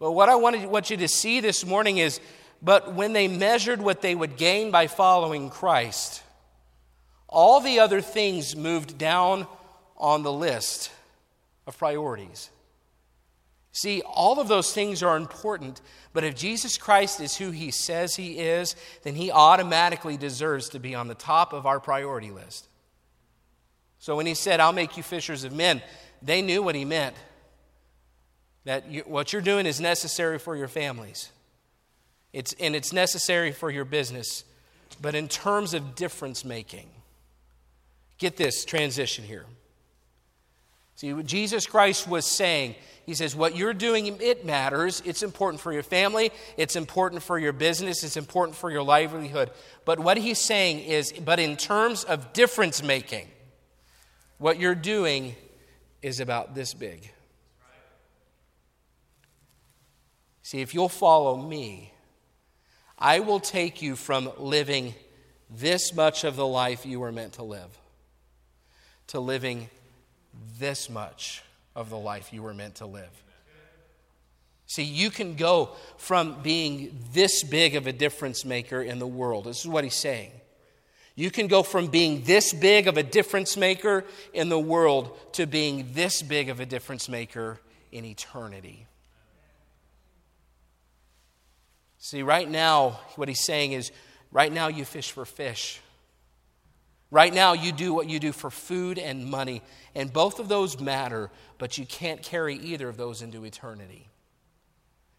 But 0.01 0.13
what 0.13 0.29
I 0.29 0.35
wanted, 0.35 0.65
want 0.65 0.89
you 0.89 0.97
to 0.97 1.07
see 1.07 1.41
this 1.41 1.63
morning 1.63 1.99
is 1.99 2.19
but 2.59 2.95
when 2.95 3.13
they 3.13 3.27
measured 3.27 3.79
what 3.79 4.01
they 4.01 4.15
would 4.15 4.35
gain 4.35 4.71
by 4.71 4.87
following 4.87 5.51
Christ, 5.51 6.23
all 7.27 7.59
the 7.59 7.79
other 7.79 8.01
things 8.01 8.55
moved 8.55 8.97
down 8.97 9.45
on 9.95 10.23
the 10.23 10.33
list 10.33 10.91
of 11.67 11.77
priorities. 11.77 12.49
See, 13.73 14.01
all 14.01 14.39
of 14.39 14.47
those 14.47 14.73
things 14.73 15.03
are 15.03 15.15
important, 15.15 15.81
but 16.13 16.23
if 16.23 16.35
Jesus 16.35 16.79
Christ 16.79 17.19
is 17.19 17.37
who 17.37 17.51
he 17.51 17.69
says 17.69 18.15
he 18.15 18.39
is, 18.39 18.75
then 19.03 19.13
he 19.13 19.29
automatically 19.31 20.17
deserves 20.17 20.69
to 20.69 20.79
be 20.79 20.95
on 20.95 21.09
the 21.09 21.15
top 21.15 21.53
of 21.53 21.67
our 21.67 21.79
priority 21.79 22.31
list. 22.31 22.67
So 23.99 24.15
when 24.15 24.25
he 24.25 24.33
said, 24.33 24.59
I'll 24.59 24.73
make 24.73 24.97
you 24.97 25.03
fishers 25.03 25.43
of 25.43 25.53
men, 25.53 25.79
they 26.23 26.41
knew 26.41 26.63
what 26.63 26.73
he 26.73 26.85
meant. 26.85 27.15
That 28.65 28.89
you, 28.91 29.01
what 29.05 29.33
you're 29.33 29.41
doing 29.41 29.65
is 29.65 29.81
necessary 29.81 30.37
for 30.37 30.55
your 30.55 30.67
families, 30.67 31.31
it's, 32.33 32.53
and 32.59 32.75
it's 32.75 32.93
necessary 32.93 33.51
for 33.51 33.69
your 33.69 33.85
business. 33.85 34.43
But 35.01 35.15
in 35.15 35.27
terms 35.27 35.73
of 35.73 35.95
difference 35.95 36.45
making, 36.45 36.87
get 38.17 38.37
this 38.37 38.65
transition 38.65 39.23
here. 39.23 39.45
See, 40.95 41.13
what 41.13 41.25
Jesus 41.25 41.65
Christ 41.65 42.07
was 42.07 42.25
saying, 42.25 42.75
he 43.05 43.15
says, 43.15 43.35
What 43.35 43.55
you're 43.55 43.73
doing, 43.73 44.05
it 44.21 44.45
matters. 44.45 45.01
It's 45.05 45.23
important 45.23 45.59
for 45.59 45.73
your 45.73 45.83
family, 45.83 46.31
it's 46.57 46.75
important 46.75 47.23
for 47.23 47.39
your 47.39 47.53
business, 47.53 48.03
it's 48.03 48.17
important 48.17 48.55
for 48.55 48.69
your 48.69 48.83
livelihood. 48.83 49.49
But 49.83 49.99
what 49.99 50.17
he's 50.17 50.39
saying 50.39 50.81
is, 50.81 51.11
but 51.13 51.39
in 51.39 51.57
terms 51.57 52.03
of 52.03 52.33
difference 52.33 52.83
making, 52.83 53.27
what 54.37 54.59
you're 54.59 54.75
doing 54.75 55.35
is 56.01 56.19
about 56.19 56.53
this 56.53 56.73
big. 56.73 57.11
See, 60.43 60.61
if 60.61 60.73
you'll 60.73 60.89
follow 60.89 61.37
me, 61.37 61.93
I 62.97 63.19
will 63.19 63.39
take 63.39 63.81
you 63.81 63.95
from 63.95 64.31
living 64.37 64.93
this 65.49 65.93
much 65.93 66.23
of 66.23 66.35
the 66.35 66.47
life 66.47 66.85
you 66.85 66.99
were 66.99 67.11
meant 67.11 67.33
to 67.33 67.43
live 67.43 67.77
to 69.11 69.19
living 69.19 69.69
this 70.57 70.89
much 70.89 71.43
of 71.75 71.89
the 71.89 71.97
life 71.97 72.31
you 72.31 72.41
were 72.41 72.53
meant 72.53 72.75
to 72.75 72.85
live. 72.85 73.11
See, 74.67 74.83
you 74.83 75.09
can 75.09 75.35
go 75.35 75.71
from 75.97 76.41
being 76.41 76.97
this 77.11 77.43
big 77.43 77.75
of 77.75 77.87
a 77.87 77.91
difference 77.91 78.45
maker 78.45 78.81
in 78.81 78.99
the 78.99 79.07
world. 79.07 79.43
This 79.43 79.59
is 79.59 79.67
what 79.67 79.83
he's 79.83 79.95
saying. 79.95 80.31
You 81.15 81.29
can 81.29 81.47
go 81.47 81.61
from 81.61 81.87
being 81.87 82.23
this 82.23 82.53
big 82.53 82.87
of 82.87 82.95
a 82.95 83.03
difference 83.03 83.57
maker 83.57 84.05
in 84.33 84.47
the 84.47 84.57
world 84.57 85.17
to 85.33 85.45
being 85.45 85.89
this 85.91 86.21
big 86.21 86.47
of 86.47 86.61
a 86.61 86.65
difference 86.65 87.09
maker 87.09 87.59
in 87.91 88.05
eternity. 88.05 88.87
See, 92.03 92.23
right 92.23 92.49
now, 92.49 92.99
what 93.15 93.27
he's 93.27 93.45
saying 93.45 93.73
is 93.73 93.91
right 94.31 94.51
now 94.51 94.69
you 94.69 94.85
fish 94.85 95.11
for 95.11 95.23
fish. 95.23 95.79
Right 97.11 97.31
now, 97.31 97.53
you 97.53 97.71
do 97.71 97.93
what 97.93 98.09
you 98.09 98.19
do 98.19 98.31
for 98.31 98.49
food 98.49 98.97
and 98.97 99.29
money, 99.29 99.61
and 99.93 100.11
both 100.11 100.39
of 100.39 100.47
those 100.47 100.79
matter, 100.79 101.29
but 101.59 101.77
you 101.77 101.85
can't 101.85 102.23
carry 102.23 102.55
either 102.55 102.89
of 102.89 102.97
those 102.97 103.21
into 103.21 103.45
eternity. 103.45 104.07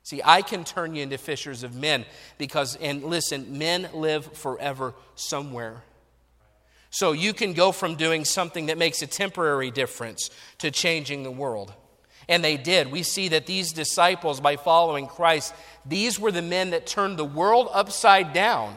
See, 0.03 0.23
I 0.25 0.43
can 0.43 0.65
turn 0.65 0.97
you 0.97 1.05
into 1.05 1.19
fishers 1.19 1.63
of 1.63 1.77
men 1.77 2.05
because, 2.37 2.75
and 2.75 3.05
listen, 3.05 3.59
men 3.59 3.89
live 3.95 4.37
forever 4.37 4.95
somewhere. 5.15 5.85
So 6.91 7.13
you 7.13 7.33
can 7.33 7.53
go 7.53 7.71
from 7.71 7.95
doing 7.95 8.25
something 8.25 8.67
that 8.67 8.77
makes 8.77 9.03
a 9.03 9.07
temporary 9.07 9.71
difference 9.71 10.31
to 10.59 10.73
changing 10.73 11.23
the 11.23 11.31
world. 11.31 11.73
And 12.29 12.43
they 12.43 12.57
did. 12.57 12.91
We 12.91 13.03
see 13.03 13.29
that 13.29 13.47
these 13.47 13.73
disciples, 13.73 14.41
by 14.41 14.57
following 14.57 15.07
Christ, 15.07 15.55
these 15.85 16.19
were 16.19 16.33
the 16.33 16.43
men 16.43 16.71
that 16.71 16.87
turned 16.87 17.19
the 17.19 17.25
world 17.25 17.69
upside 17.73 18.33
down. 18.33 18.77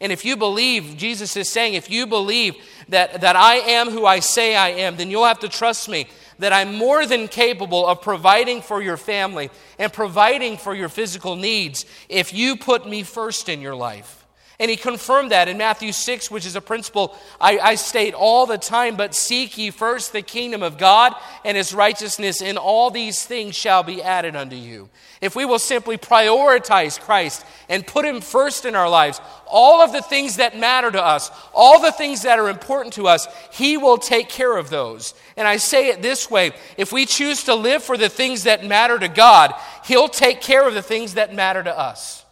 And 0.00 0.12
if 0.12 0.24
you 0.24 0.36
believe, 0.36 0.96
Jesus 0.96 1.36
is 1.36 1.48
saying, 1.48 1.74
if 1.74 1.90
you 1.90 2.06
believe 2.06 2.56
that, 2.88 3.20
that 3.20 3.36
I 3.36 3.56
am 3.56 3.90
who 3.90 4.04
I 4.06 4.20
say 4.20 4.56
I 4.56 4.70
am, 4.70 4.96
then 4.96 5.10
you'll 5.10 5.24
have 5.24 5.40
to 5.40 5.48
trust 5.48 5.88
me 5.88 6.08
that 6.38 6.52
I'm 6.52 6.74
more 6.74 7.06
than 7.06 7.28
capable 7.28 7.86
of 7.86 8.02
providing 8.02 8.60
for 8.60 8.82
your 8.82 8.96
family 8.96 9.50
and 9.78 9.92
providing 9.92 10.56
for 10.56 10.74
your 10.74 10.88
physical 10.88 11.36
needs 11.36 11.86
if 12.08 12.34
you 12.34 12.56
put 12.56 12.88
me 12.88 13.02
first 13.02 13.48
in 13.48 13.60
your 13.60 13.74
life. 13.76 14.23
And 14.60 14.70
he 14.70 14.76
confirmed 14.76 15.32
that 15.32 15.48
in 15.48 15.58
Matthew 15.58 15.90
6, 15.90 16.30
which 16.30 16.46
is 16.46 16.54
a 16.54 16.60
principle 16.60 17.16
I, 17.40 17.58
I, 17.58 17.74
state 17.74 18.14
all 18.14 18.46
the 18.46 18.56
time. 18.56 18.96
But 18.96 19.14
seek 19.14 19.58
ye 19.58 19.70
first 19.70 20.12
the 20.12 20.22
kingdom 20.22 20.62
of 20.62 20.78
God 20.78 21.12
and 21.44 21.56
his 21.56 21.74
righteousness, 21.74 22.40
and 22.40 22.56
all 22.56 22.90
these 22.90 23.24
things 23.24 23.56
shall 23.56 23.82
be 23.82 24.00
added 24.00 24.36
unto 24.36 24.54
you. 24.54 24.88
If 25.20 25.34
we 25.34 25.44
will 25.44 25.58
simply 25.58 25.98
prioritize 25.98 27.00
Christ 27.00 27.44
and 27.68 27.84
put 27.84 28.04
him 28.04 28.20
first 28.20 28.64
in 28.64 28.76
our 28.76 28.88
lives, 28.88 29.20
all 29.46 29.80
of 29.80 29.92
the 29.92 30.02
things 30.02 30.36
that 30.36 30.56
matter 30.56 30.90
to 30.90 31.02
us, 31.02 31.32
all 31.52 31.80
the 31.80 31.92
things 31.92 32.22
that 32.22 32.38
are 32.38 32.48
important 32.48 32.94
to 32.94 33.08
us, 33.08 33.26
he 33.52 33.76
will 33.76 33.98
take 33.98 34.28
care 34.28 34.56
of 34.56 34.70
those. 34.70 35.14
And 35.36 35.48
I 35.48 35.56
say 35.56 35.88
it 35.88 36.00
this 36.00 36.30
way 36.30 36.52
if 36.76 36.92
we 36.92 37.06
choose 37.06 37.44
to 37.44 37.56
live 37.56 37.82
for 37.82 37.96
the 37.96 38.08
things 38.08 38.44
that 38.44 38.64
matter 38.64 39.00
to 39.00 39.08
God, 39.08 39.52
he'll 39.84 40.08
take 40.08 40.40
care 40.40 40.66
of 40.66 40.74
the 40.74 40.82
things 40.82 41.14
that 41.14 41.34
matter 41.34 41.62
to 41.62 41.76
us. 41.76 42.23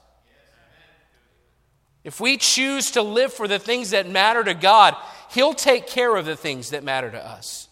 If 2.05 2.21
we 2.21 2.37
choose 2.37 2.93
to 2.93 3.03
live 3.03 3.33
for 3.33 3.47
the 3.47 3.59
things 3.59 3.91
that 3.91 4.09
matter 4.09 4.43
to 4.43 4.55
God, 4.55 4.97
He'll 5.31 5.55
take 5.55 5.87
care 5.87 6.15
of 6.17 6.27
the 6.27 6.37
things 6.37 6.71
that 6.71 6.85
matter 6.85 7.11
to 7.11 7.27
us. 7.27 7.69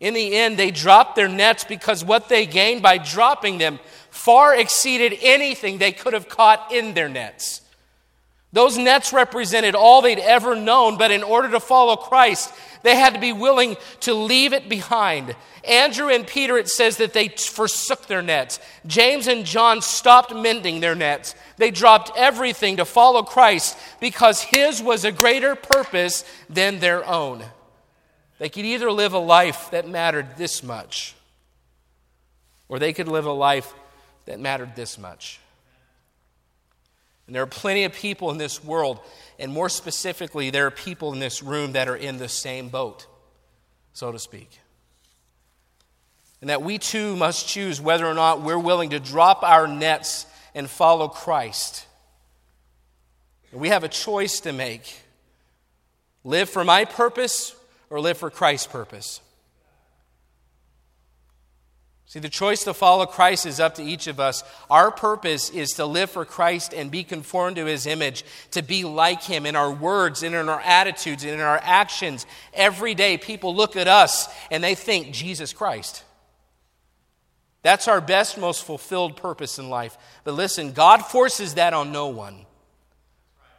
In 0.00 0.14
the 0.14 0.34
end, 0.34 0.56
they 0.56 0.70
dropped 0.70 1.14
their 1.14 1.28
nets 1.28 1.64
because 1.64 2.02
what 2.02 2.28
they 2.28 2.46
gained 2.46 2.82
by 2.82 2.96
dropping 2.96 3.58
them 3.58 3.78
far 4.10 4.56
exceeded 4.56 5.18
anything 5.20 5.78
they 5.78 5.92
could 5.92 6.14
have 6.14 6.28
caught 6.28 6.72
in 6.72 6.94
their 6.94 7.08
nets. 7.08 7.60
Those 8.52 8.76
nets 8.76 9.12
represented 9.12 9.74
all 9.74 10.02
they'd 10.02 10.18
ever 10.18 10.56
known, 10.56 10.98
but 10.98 11.12
in 11.12 11.22
order 11.22 11.50
to 11.52 11.60
follow 11.60 11.94
Christ, 11.96 12.52
they 12.82 12.96
had 12.96 13.14
to 13.14 13.20
be 13.20 13.32
willing 13.32 13.76
to 14.00 14.14
leave 14.14 14.52
it 14.52 14.68
behind. 14.68 15.36
Andrew 15.62 16.08
and 16.08 16.26
Peter, 16.26 16.56
it 16.58 16.68
says 16.68 16.96
that 16.96 17.12
they 17.12 17.28
forsook 17.28 18.06
their 18.06 18.22
nets. 18.22 18.58
James 18.86 19.28
and 19.28 19.44
John 19.44 19.82
stopped 19.82 20.34
mending 20.34 20.80
their 20.80 20.94
nets. 20.96 21.34
They 21.58 21.70
dropped 21.70 22.10
everything 22.16 22.78
to 22.78 22.84
follow 22.84 23.22
Christ 23.22 23.78
because 24.00 24.40
his 24.42 24.82
was 24.82 25.04
a 25.04 25.12
greater 25.12 25.54
purpose 25.54 26.24
than 26.48 26.80
their 26.80 27.06
own. 27.06 27.44
They 28.38 28.48
could 28.48 28.64
either 28.64 28.90
live 28.90 29.12
a 29.12 29.18
life 29.18 29.70
that 29.70 29.86
mattered 29.86 30.38
this 30.38 30.62
much, 30.62 31.14
or 32.68 32.78
they 32.78 32.94
could 32.94 33.08
live 33.08 33.26
a 33.26 33.32
life 33.32 33.74
that 34.24 34.40
mattered 34.40 34.74
this 34.74 34.98
much. 34.98 35.38
And 37.30 37.34
there 37.36 37.44
are 37.44 37.46
plenty 37.46 37.84
of 37.84 37.92
people 37.92 38.32
in 38.32 38.38
this 38.38 38.64
world, 38.64 38.98
and 39.38 39.52
more 39.52 39.68
specifically, 39.68 40.50
there 40.50 40.66
are 40.66 40.72
people 40.72 41.12
in 41.12 41.20
this 41.20 41.44
room 41.44 41.74
that 41.74 41.86
are 41.86 41.94
in 41.94 42.16
the 42.16 42.28
same 42.28 42.70
boat, 42.70 43.06
so 43.92 44.10
to 44.10 44.18
speak. 44.18 44.58
And 46.40 46.50
that 46.50 46.60
we 46.60 46.76
too 46.76 47.14
must 47.14 47.46
choose 47.46 47.80
whether 47.80 48.04
or 48.04 48.14
not 48.14 48.40
we're 48.40 48.58
willing 48.58 48.90
to 48.90 48.98
drop 48.98 49.44
our 49.44 49.68
nets 49.68 50.26
and 50.56 50.68
follow 50.68 51.06
Christ. 51.06 51.86
We 53.52 53.68
have 53.68 53.84
a 53.84 53.88
choice 53.88 54.40
to 54.40 54.52
make 54.52 54.92
live 56.24 56.50
for 56.50 56.64
my 56.64 56.84
purpose 56.84 57.54
or 57.90 58.00
live 58.00 58.18
for 58.18 58.28
Christ's 58.28 58.66
purpose. 58.66 59.20
See, 62.10 62.18
the 62.18 62.28
choice 62.28 62.64
to 62.64 62.74
follow 62.74 63.06
Christ 63.06 63.46
is 63.46 63.60
up 63.60 63.76
to 63.76 63.84
each 63.84 64.08
of 64.08 64.18
us. 64.18 64.42
Our 64.68 64.90
purpose 64.90 65.48
is 65.48 65.74
to 65.74 65.86
live 65.86 66.10
for 66.10 66.24
Christ 66.24 66.74
and 66.74 66.90
be 66.90 67.04
conformed 67.04 67.54
to 67.54 67.66
his 67.66 67.86
image, 67.86 68.24
to 68.50 68.62
be 68.62 68.82
like 68.82 69.22
him 69.22 69.46
in 69.46 69.54
our 69.54 69.70
words 69.70 70.24
and 70.24 70.34
in 70.34 70.48
our 70.48 70.60
attitudes 70.60 71.22
and 71.22 71.34
in 71.34 71.38
our 71.38 71.60
actions. 71.62 72.26
Every 72.52 72.96
day, 72.96 73.16
people 73.16 73.54
look 73.54 73.76
at 73.76 73.86
us 73.86 74.28
and 74.50 74.64
they 74.64 74.74
think 74.74 75.12
Jesus 75.12 75.52
Christ. 75.52 76.02
That's 77.62 77.86
our 77.86 78.00
best, 78.00 78.38
most 78.38 78.64
fulfilled 78.64 79.16
purpose 79.16 79.60
in 79.60 79.70
life. 79.70 79.96
But 80.24 80.34
listen, 80.34 80.72
God 80.72 81.06
forces 81.06 81.54
that 81.54 81.74
on 81.74 81.92
no 81.92 82.08
one. 82.08 82.44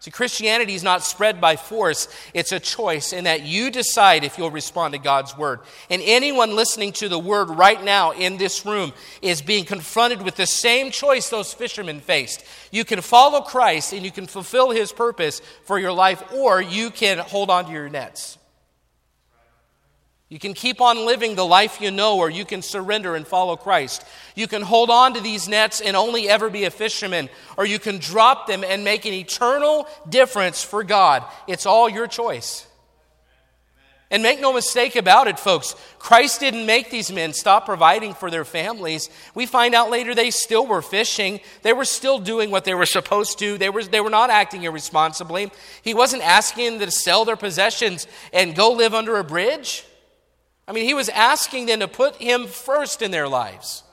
See, 0.02 0.10
Christianity 0.10 0.74
is 0.74 0.82
not 0.82 1.04
spread 1.04 1.40
by 1.40 1.56
force, 1.56 2.08
it's 2.34 2.52
a 2.52 2.60
choice, 2.60 3.14
in 3.14 3.26
that 3.26 3.44
you 3.44 3.70
decide 3.70 4.24
if 4.24 4.36
you'll 4.36 4.50
respond 4.50 4.96
to 4.96 5.00
God's 5.00 5.38
word. 5.38 5.60
And 5.92 6.02
anyone 6.04 6.56
listening 6.56 6.92
to 6.94 7.08
the 7.08 7.20
word 7.20 7.52
right 7.52 7.82
now 7.84 8.10
in 8.10 8.38
this 8.38 8.66
room 8.66 8.94
is 9.22 9.44
being 9.44 9.64
confronted 9.64 10.24
with 10.24 10.38
the 10.38 10.48
same 10.48 10.90
choice 10.90 11.30
those 11.30 11.54
fishermen 11.54 12.00
faced. 12.00 12.44
You 12.72 12.84
can 12.84 13.02
follow 13.02 13.42
Christ 13.42 13.94
and 13.94 14.04
you 14.04 14.10
can 14.10 14.26
fulfill 14.26 14.72
his 14.72 14.92
purpose 14.92 15.40
for 15.66 15.78
your 15.78 15.94
life, 15.94 16.34
or 16.34 16.60
you 16.60 16.90
can 16.90 17.20
hold 17.20 17.52
on 17.52 17.66
to 17.66 17.72
your 17.72 17.88
nets. 17.88 18.40
You 20.32 20.40
can 20.40 20.54
keep 20.54 20.80
on 20.80 21.06
living 21.06 21.36
the 21.36 21.46
life 21.46 21.82
you 21.82 21.92
know, 21.92 22.18
or 22.18 22.30
you 22.30 22.46
can 22.46 22.62
surrender 22.62 23.18
and 23.18 23.28
follow 23.28 23.58
Christ. 23.58 24.06
You 24.34 24.48
can 24.48 24.62
hold 24.62 24.90
on 24.90 25.16
to 25.16 25.20
these 25.20 25.50
nets 25.50 25.82
and 25.82 25.94
only 25.94 26.30
ever 26.30 26.50
be 26.50 26.64
a 26.64 26.72
fisherman, 26.72 27.28
or 27.58 27.66
you 27.66 27.80
can 27.80 27.98
drop 27.98 28.48
them 28.48 28.64
and 28.64 28.86
make 28.86 29.04
an 29.04 29.12
eternal 29.12 29.90
difference 30.08 30.64
for 30.64 30.86
God. 30.86 31.26
It's 31.50 31.66
all 31.66 31.90
your 31.90 32.08
choice. 32.08 32.66
And 34.10 34.24
make 34.24 34.40
no 34.40 34.54
mistake 34.54 34.96
about 34.96 35.28
it, 35.28 35.38
folks, 35.38 35.76
Christ 36.00 36.40
didn't 36.40 36.66
make 36.66 36.90
these 36.90 37.12
men 37.12 37.34
stop 37.34 37.66
providing 37.66 38.14
for 38.14 38.32
their 38.32 38.46
families. 38.46 39.10
We 39.36 39.46
find 39.46 39.76
out 39.76 39.90
later 39.90 40.16
they 40.16 40.32
still 40.32 40.66
were 40.66 40.82
fishing. 40.82 41.42
They 41.62 41.74
were 41.74 41.84
still 41.84 42.20
doing 42.20 42.52
what 42.52 42.64
they 42.64 42.74
were 42.74 42.86
supposed 42.86 43.38
to. 43.40 43.58
They 43.58 43.70
were, 43.70 43.84
they 43.84 44.00
were 44.00 44.10
not 44.10 44.30
acting 44.30 44.64
irresponsibly. 44.64 45.52
He 45.82 45.94
wasn't 45.94 46.24
asking 46.24 46.80
them 46.80 46.88
to 46.88 46.92
sell 46.92 47.26
their 47.26 47.36
possessions 47.36 48.08
and 48.32 48.56
go 48.56 48.72
live 48.72 48.94
under 48.94 49.18
a 49.18 49.26
bridge. 49.26 49.84
I 50.68 50.74
mean, 50.74 50.86
he 50.86 50.94
was 50.94 51.10
asking 51.10 51.66
them 51.66 51.80
to 51.80 51.88
put 51.88 52.16
him 52.16 52.48
first 52.48 53.02
in 53.02 53.12
their 53.12 53.28
lives. 53.28 53.84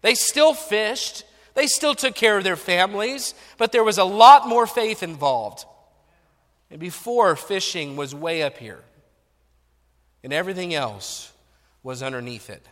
They 0.00 0.14
still 0.14 0.54
fished, 0.54 1.24
they 1.54 1.66
still 1.66 1.94
took 1.94 2.14
care 2.14 2.38
of 2.38 2.44
their 2.44 2.56
families, 2.56 3.34
but 3.56 3.72
there 3.72 3.84
was 3.84 3.98
a 3.98 4.04
lot 4.04 4.48
more 4.48 4.66
faith 4.66 5.02
involved. 5.02 5.64
And 6.70 6.78
before, 6.78 7.34
fishing 7.36 7.96
was 7.96 8.14
way 8.14 8.42
up 8.42 8.58
here, 8.58 8.80
and 10.22 10.32
everything 10.32 10.74
else 10.74 11.32
was 11.82 12.02
underneath 12.02 12.50
it. 12.50 12.66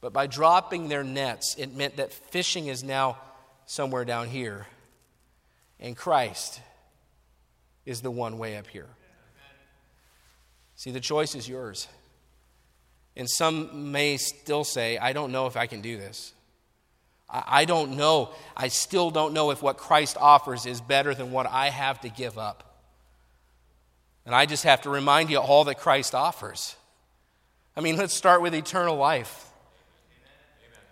But 0.00 0.12
by 0.12 0.26
dropping 0.26 0.88
their 0.88 1.04
nets, 1.04 1.54
it 1.56 1.74
meant 1.74 1.96
that 1.96 2.12
fishing 2.12 2.66
is 2.66 2.82
now 2.82 3.18
somewhere 3.66 4.04
down 4.04 4.28
here, 4.28 4.66
and 5.78 5.96
Christ 5.96 6.60
is 7.86 8.02
the 8.02 8.10
one 8.10 8.36
way 8.36 8.56
up 8.56 8.66
here. 8.66 8.88
See, 10.82 10.90
the 10.90 10.98
choice 10.98 11.36
is 11.36 11.48
yours. 11.48 11.86
And 13.14 13.30
some 13.30 13.92
may 13.92 14.16
still 14.16 14.64
say, 14.64 14.98
I 14.98 15.12
don't 15.12 15.30
know 15.30 15.46
if 15.46 15.56
I 15.56 15.68
can 15.68 15.80
do 15.80 15.96
this. 15.96 16.32
I 17.30 17.66
don't 17.66 17.96
know. 17.96 18.30
I 18.56 18.66
still 18.66 19.12
don't 19.12 19.32
know 19.32 19.52
if 19.52 19.62
what 19.62 19.76
Christ 19.76 20.16
offers 20.18 20.66
is 20.66 20.80
better 20.80 21.14
than 21.14 21.30
what 21.30 21.46
I 21.46 21.68
have 21.68 22.00
to 22.00 22.08
give 22.08 22.36
up. 22.36 22.80
And 24.26 24.34
I 24.34 24.44
just 24.44 24.64
have 24.64 24.80
to 24.82 24.90
remind 24.90 25.30
you 25.30 25.38
all 25.38 25.62
that 25.66 25.78
Christ 25.78 26.16
offers. 26.16 26.74
I 27.76 27.80
mean, 27.80 27.96
let's 27.96 28.12
start 28.12 28.42
with 28.42 28.52
eternal 28.52 28.96
life. 28.96 29.50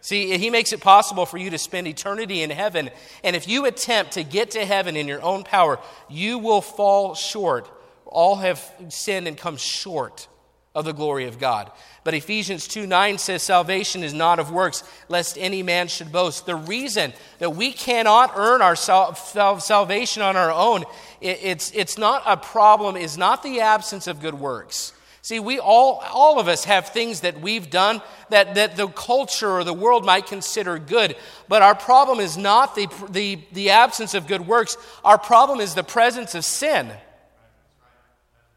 See, 0.02 0.38
he 0.38 0.50
makes 0.50 0.72
it 0.72 0.80
possible 0.80 1.26
for 1.26 1.36
you 1.36 1.50
to 1.50 1.58
spend 1.58 1.88
eternity 1.88 2.42
in 2.42 2.50
heaven. 2.50 2.90
And 3.24 3.34
if 3.34 3.48
you 3.48 3.66
attempt 3.66 4.12
to 4.12 4.22
get 4.22 4.52
to 4.52 4.64
heaven 4.64 4.94
in 4.94 5.08
your 5.08 5.20
own 5.20 5.42
power, 5.42 5.80
you 6.08 6.38
will 6.38 6.60
fall 6.60 7.16
short. 7.16 7.68
All 8.10 8.36
have 8.36 8.60
sinned 8.88 9.26
and 9.26 9.36
come 9.36 9.56
short 9.56 10.28
of 10.74 10.84
the 10.84 10.92
glory 10.92 11.26
of 11.26 11.38
God. 11.38 11.70
But 12.04 12.14
Ephesians 12.14 12.68
2 12.68 12.86
9 12.86 13.18
says, 13.18 13.42
Salvation 13.42 14.02
is 14.02 14.14
not 14.14 14.38
of 14.38 14.52
works, 14.52 14.84
lest 15.08 15.36
any 15.38 15.62
man 15.62 15.88
should 15.88 16.12
boast. 16.12 16.46
The 16.46 16.54
reason 16.54 17.12
that 17.38 17.56
we 17.56 17.72
cannot 17.72 18.32
earn 18.36 18.62
our 18.62 18.76
sal- 18.76 19.14
salvation 19.14 20.22
on 20.22 20.36
our 20.36 20.52
own, 20.52 20.84
it's, 21.20 21.72
it's 21.72 21.98
not 21.98 22.22
a 22.26 22.36
problem, 22.36 22.96
is 22.96 23.18
not 23.18 23.42
the 23.42 23.60
absence 23.60 24.06
of 24.06 24.20
good 24.20 24.34
works. 24.34 24.92
See, 25.22 25.38
we 25.38 25.58
all, 25.58 26.02
all 26.12 26.40
of 26.40 26.48
us 26.48 26.64
have 26.64 26.88
things 26.88 27.20
that 27.20 27.40
we've 27.40 27.68
done 27.68 28.00
that, 28.30 28.54
that 28.54 28.76
the 28.76 28.88
culture 28.88 29.50
or 29.50 29.64
the 29.64 29.74
world 29.74 30.06
might 30.06 30.26
consider 30.26 30.78
good. 30.78 31.14
But 31.46 31.60
our 31.60 31.74
problem 31.74 32.20
is 32.20 32.38
not 32.38 32.74
the, 32.74 32.88
the, 33.10 33.38
the 33.52 33.70
absence 33.70 34.14
of 34.14 34.26
good 34.26 34.46
works, 34.46 34.78
our 35.04 35.18
problem 35.18 35.60
is 35.60 35.74
the 35.74 35.84
presence 35.84 36.34
of 36.34 36.44
sin. 36.44 36.90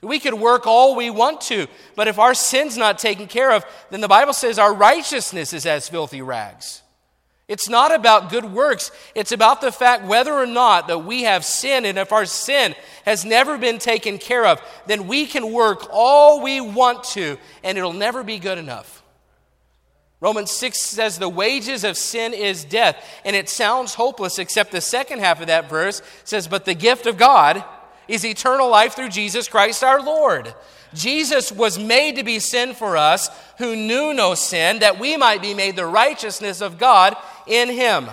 We 0.03 0.19
could 0.19 0.33
work 0.33 0.67
all 0.67 0.95
we 0.95 1.09
want 1.09 1.41
to, 1.41 1.67
but 1.95 2.07
if 2.07 2.19
our 2.19 2.33
sin's 2.33 2.77
not 2.77 2.99
taken 2.99 3.27
care 3.27 3.51
of, 3.51 3.65
then 3.89 4.01
the 4.01 4.07
Bible 4.07 4.33
says 4.33 4.59
our 4.59 4.73
righteousness 4.73 5.53
is 5.53 5.65
as 5.65 5.89
filthy 5.89 6.21
rags. 6.21 6.81
It's 7.47 7.67
not 7.67 7.93
about 7.93 8.29
good 8.29 8.45
works. 8.45 8.91
It's 9.15 9.33
about 9.33 9.61
the 9.61 9.71
fact 9.71 10.05
whether 10.05 10.33
or 10.33 10.45
not 10.45 10.87
that 10.87 11.05
we 11.05 11.23
have 11.23 11.43
sin, 11.43 11.85
and 11.85 11.97
if 11.97 12.11
our 12.11 12.25
sin 12.25 12.73
has 13.05 13.25
never 13.25 13.57
been 13.57 13.79
taken 13.79 14.17
care 14.17 14.45
of, 14.45 14.61
then 14.87 15.07
we 15.07 15.25
can 15.25 15.51
work 15.51 15.87
all 15.91 16.41
we 16.41 16.61
want 16.61 17.03
to, 17.03 17.37
and 17.63 17.77
it'll 17.77 17.93
never 17.93 18.23
be 18.23 18.39
good 18.39 18.57
enough. 18.57 19.03
Romans 20.21 20.51
6 20.51 20.79
says 20.79 21.19
the 21.19 21.27
wages 21.27 21.83
of 21.83 21.97
sin 21.97 22.33
is 22.33 22.63
death, 22.63 22.95
and 23.25 23.35
it 23.35 23.49
sounds 23.49 23.93
hopeless, 23.93 24.39
except 24.39 24.71
the 24.71 24.79
second 24.79 25.19
half 25.19 25.41
of 25.41 25.47
that 25.47 25.69
verse 25.69 26.01
says, 26.23 26.47
But 26.47 26.63
the 26.63 26.73
gift 26.73 27.07
of 27.07 27.17
God 27.17 27.61
is 28.07 28.25
eternal 28.25 28.69
life 28.69 28.95
through 28.95 29.09
Jesus 29.09 29.47
Christ 29.47 29.83
our 29.83 30.01
Lord. 30.01 30.53
Jesus 30.93 31.51
was 31.51 31.79
made 31.79 32.17
to 32.17 32.23
be 32.23 32.39
sin 32.39 32.73
for 32.73 32.97
us 32.97 33.29
who 33.57 33.75
knew 33.75 34.13
no 34.13 34.35
sin, 34.35 34.79
that 34.79 34.99
we 34.99 35.17
might 35.17 35.41
be 35.41 35.53
made 35.53 35.75
the 35.75 35.85
righteousness 35.85 36.61
of 36.61 36.77
God 36.77 37.15
in 37.47 37.69
him. 37.69 38.09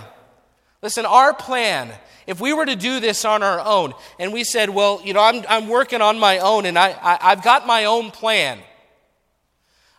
Listen, 0.83 1.05
our 1.05 1.35
plan, 1.35 1.90
if 2.26 2.40
we 2.40 2.53
were 2.53 2.64
to 2.64 2.76
do 2.76 3.00
this 3.00 3.24
on 3.24 3.42
our 3.42 3.61
own, 3.61 3.92
and 4.18 4.33
we 4.33 4.44
said, 4.44 4.70
well, 4.70 5.00
you 5.05 5.12
know, 5.12 5.22
I'm, 5.22 5.44
I'm 5.48 5.68
working 5.68 6.00
on 6.00 6.18
my 6.18 6.38
own 6.38 6.64
and 6.64 6.79
I, 6.79 6.96
I, 7.03 7.31
have 7.31 7.42
got 7.42 7.66
my 7.66 7.85
own 7.85 8.11
plan. 8.11 8.59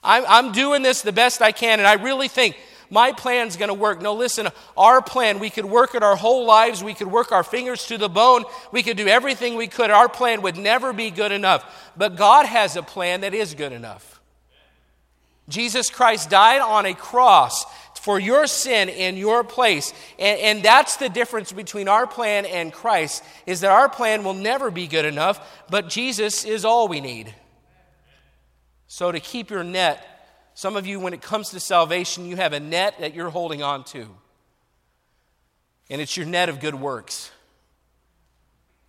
I'm, 0.04 0.24
I'm 0.28 0.52
doing 0.52 0.82
this 0.82 1.04
the 1.04 1.12
best 1.12 1.42
I 1.42 1.52
can, 1.52 1.80
and 1.80 1.88
I 1.88 1.94
really 1.94 2.28
think 2.28 2.58
my 2.92 3.14
plan's 3.14 3.56
going 3.56 3.70
to 3.70 3.74
work. 3.74 4.02
No, 4.02 4.14
listen, 4.14 4.50
our 4.78 5.02
plan, 5.02 5.40
we 5.40 5.50
could 5.50 5.66
work 5.66 5.96
it 5.96 6.04
our 6.04 6.18
whole 6.18 6.46
lives. 6.46 6.84
We 6.84 6.94
could 6.94 7.08
work 7.08 7.32
our 7.32 7.42
fingers 7.42 7.88
to 7.88 7.98
the 7.98 8.10
bone. 8.10 8.44
We 8.72 8.84
could 8.84 8.98
do 8.98 9.08
everything 9.08 9.56
we 9.56 9.68
could. 9.68 9.90
Our 9.90 10.10
plan 10.10 10.42
would 10.42 10.58
never 10.58 10.92
be 10.92 11.10
good 11.10 11.32
enough. 11.32 11.92
But 11.96 12.18
God 12.18 12.46
has 12.46 12.76
a 12.76 12.84
plan 12.84 13.22
that 13.22 13.34
is 13.34 13.56
good 13.56 13.72
enough. 13.72 14.20
Jesus 15.48 15.90
Christ 15.90 16.30
died 16.30 16.62
on 16.62 16.86
a 16.86 16.94
cross 16.94 17.66
for 18.02 18.20
your 18.20 18.46
sin 18.46 18.90
in 18.90 19.16
your 19.16 19.44
place. 19.44 19.94
And, 20.20 20.40
and, 20.40 20.64
that's 20.64 20.98
the 20.98 21.08
difference 21.08 21.52
between 21.52 21.88
our 21.88 22.08
plan 22.08 22.46
and 22.46 22.74
Christ, 22.74 23.24
is 23.46 23.62
that 23.62 23.72
our 23.72 23.88
plan 23.88 24.24
will 24.24 24.34
never 24.34 24.72
be 24.72 24.88
good 24.88 25.06
enough, 25.06 25.64
but 25.70 25.88
Jesus 25.88 26.44
is 26.44 26.66
all 26.66 26.88
we 26.88 27.00
need. 27.00 27.34
So 28.88 29.12
to 29.12 29.20
keep 29.20 29.52
your 29.52 29.64
net 29.64 30.11
some 30.54 30.76
of 30.76 30.86
you, 30.86 31.00
when 31.00 31.14
it 31.14 31.22
comes 31.22 31.50
to 31.52 31.60
salvation, 31.60 32.26
you 32.26 32.36
have 32.36 32.54
a 32.54 32.60
net 32.60 32.96
that 33.00 33.14
you're 33.14 33.30
holding 33.30 33.64
on 33.64 33.84
to. 33.86 34.08
And 35.90 36.02
it's 36.02 36.16
your 36.16 36.26
net 36.26 36.50
of 36.50 36.60
good 36.60 36.76
works. 36.76 37.32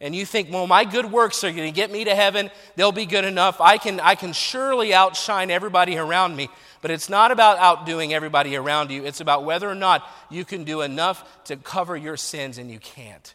And 0.01 0.17
you 0.17 0.27
think, 0.27 0.51
well, 0.51 0.67
my 0.67 0.85
good 0.85 1.13
works 1.13 1.45
are 1.45 1.53
going 1.53 1.73
to 1.73 1.75
get 1.75 1.93
me 1.93 2.05
to 2.05 2.15
heaven. 2.15 2.51
They'll 2.75 2.91
be 2.91 3.07
good 3.07 3.25
enough. 3.25 3.61
I 3.61 3.79
can, 3.79 4.01
I 4.01 4.17
can 4.17 4.33
surely 4.33 4.93
outshine 4.93 5.49
everybody 5.49 5.97
around 5.97 6.35
me. 6.35 6.49
But 6.81 6.91
it's 6.91 7.09
not 7.09 7.31
about 7.31 7.59
outdoing 7.59 8.13
everybody 8.13 8.57
around 8.57 8.91
you. 8.91 9.05
It's 9.05 9.21
about 9.21 9.45
whether 9.45 9.71
or 9.71 9.77
not 9.77 10.05
you 10.29 10.45
can 10.45 10.65
do 10.65 10.81
enough 10.81 11.45
to 11.45 11.57
cover 11.57 11.97
your 11.97 12.17
sins, 12.17 12.59
and 12.59 12.69
you 12.69 12.81
can't. 12.81 13.33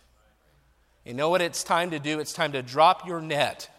You 1.06 1.14
know 1.14 1.30
what 1.30 1.42
it's 1.42 1.64
time 1.64 1.92
to 1.92 2.00
do? 2.00 2.20
It's 2.20 2.34
time 2.34 2.52
to 2.52 2.62
drop 2.62 3.08
your 3.08 3.22
net 3.22 3.70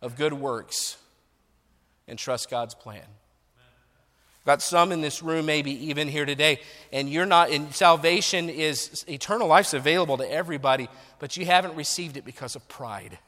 of 0.00 0.16
good 0.16 0.32
works 0.32 0.96
and 2.06 2.16
trust 2.16 2.48
God's 2.48 2.76
plan. 2.76 3.02
Got 4.46 4.62
some 4.62 4.90
in 4.90 5.00
this 5.00 5.22
room, 5.22 5.46
maybe 5.46 5.88
even 5.88 6.08
here 6.08 6.24
today, 6.24 6.60
and 6.92 7.08
you're 7.08 7.26
not, 7.26 7.50
and 7.50 7.74
salvation 7.74 8.48
is, 8.48 9.04
eternal 9.08 9.46
life's 9.46 9.74
available 9.74 10.16
to 10.16 10.30
everybody, 10.30 10.88
but 11.18 11.36
you 11.36 11.44
haven't 11.44 11.76
received 11.76 12.16
it 12.16 12.24
because 12.24 12.56
of 12.56 12.66
pride 12.68 13.18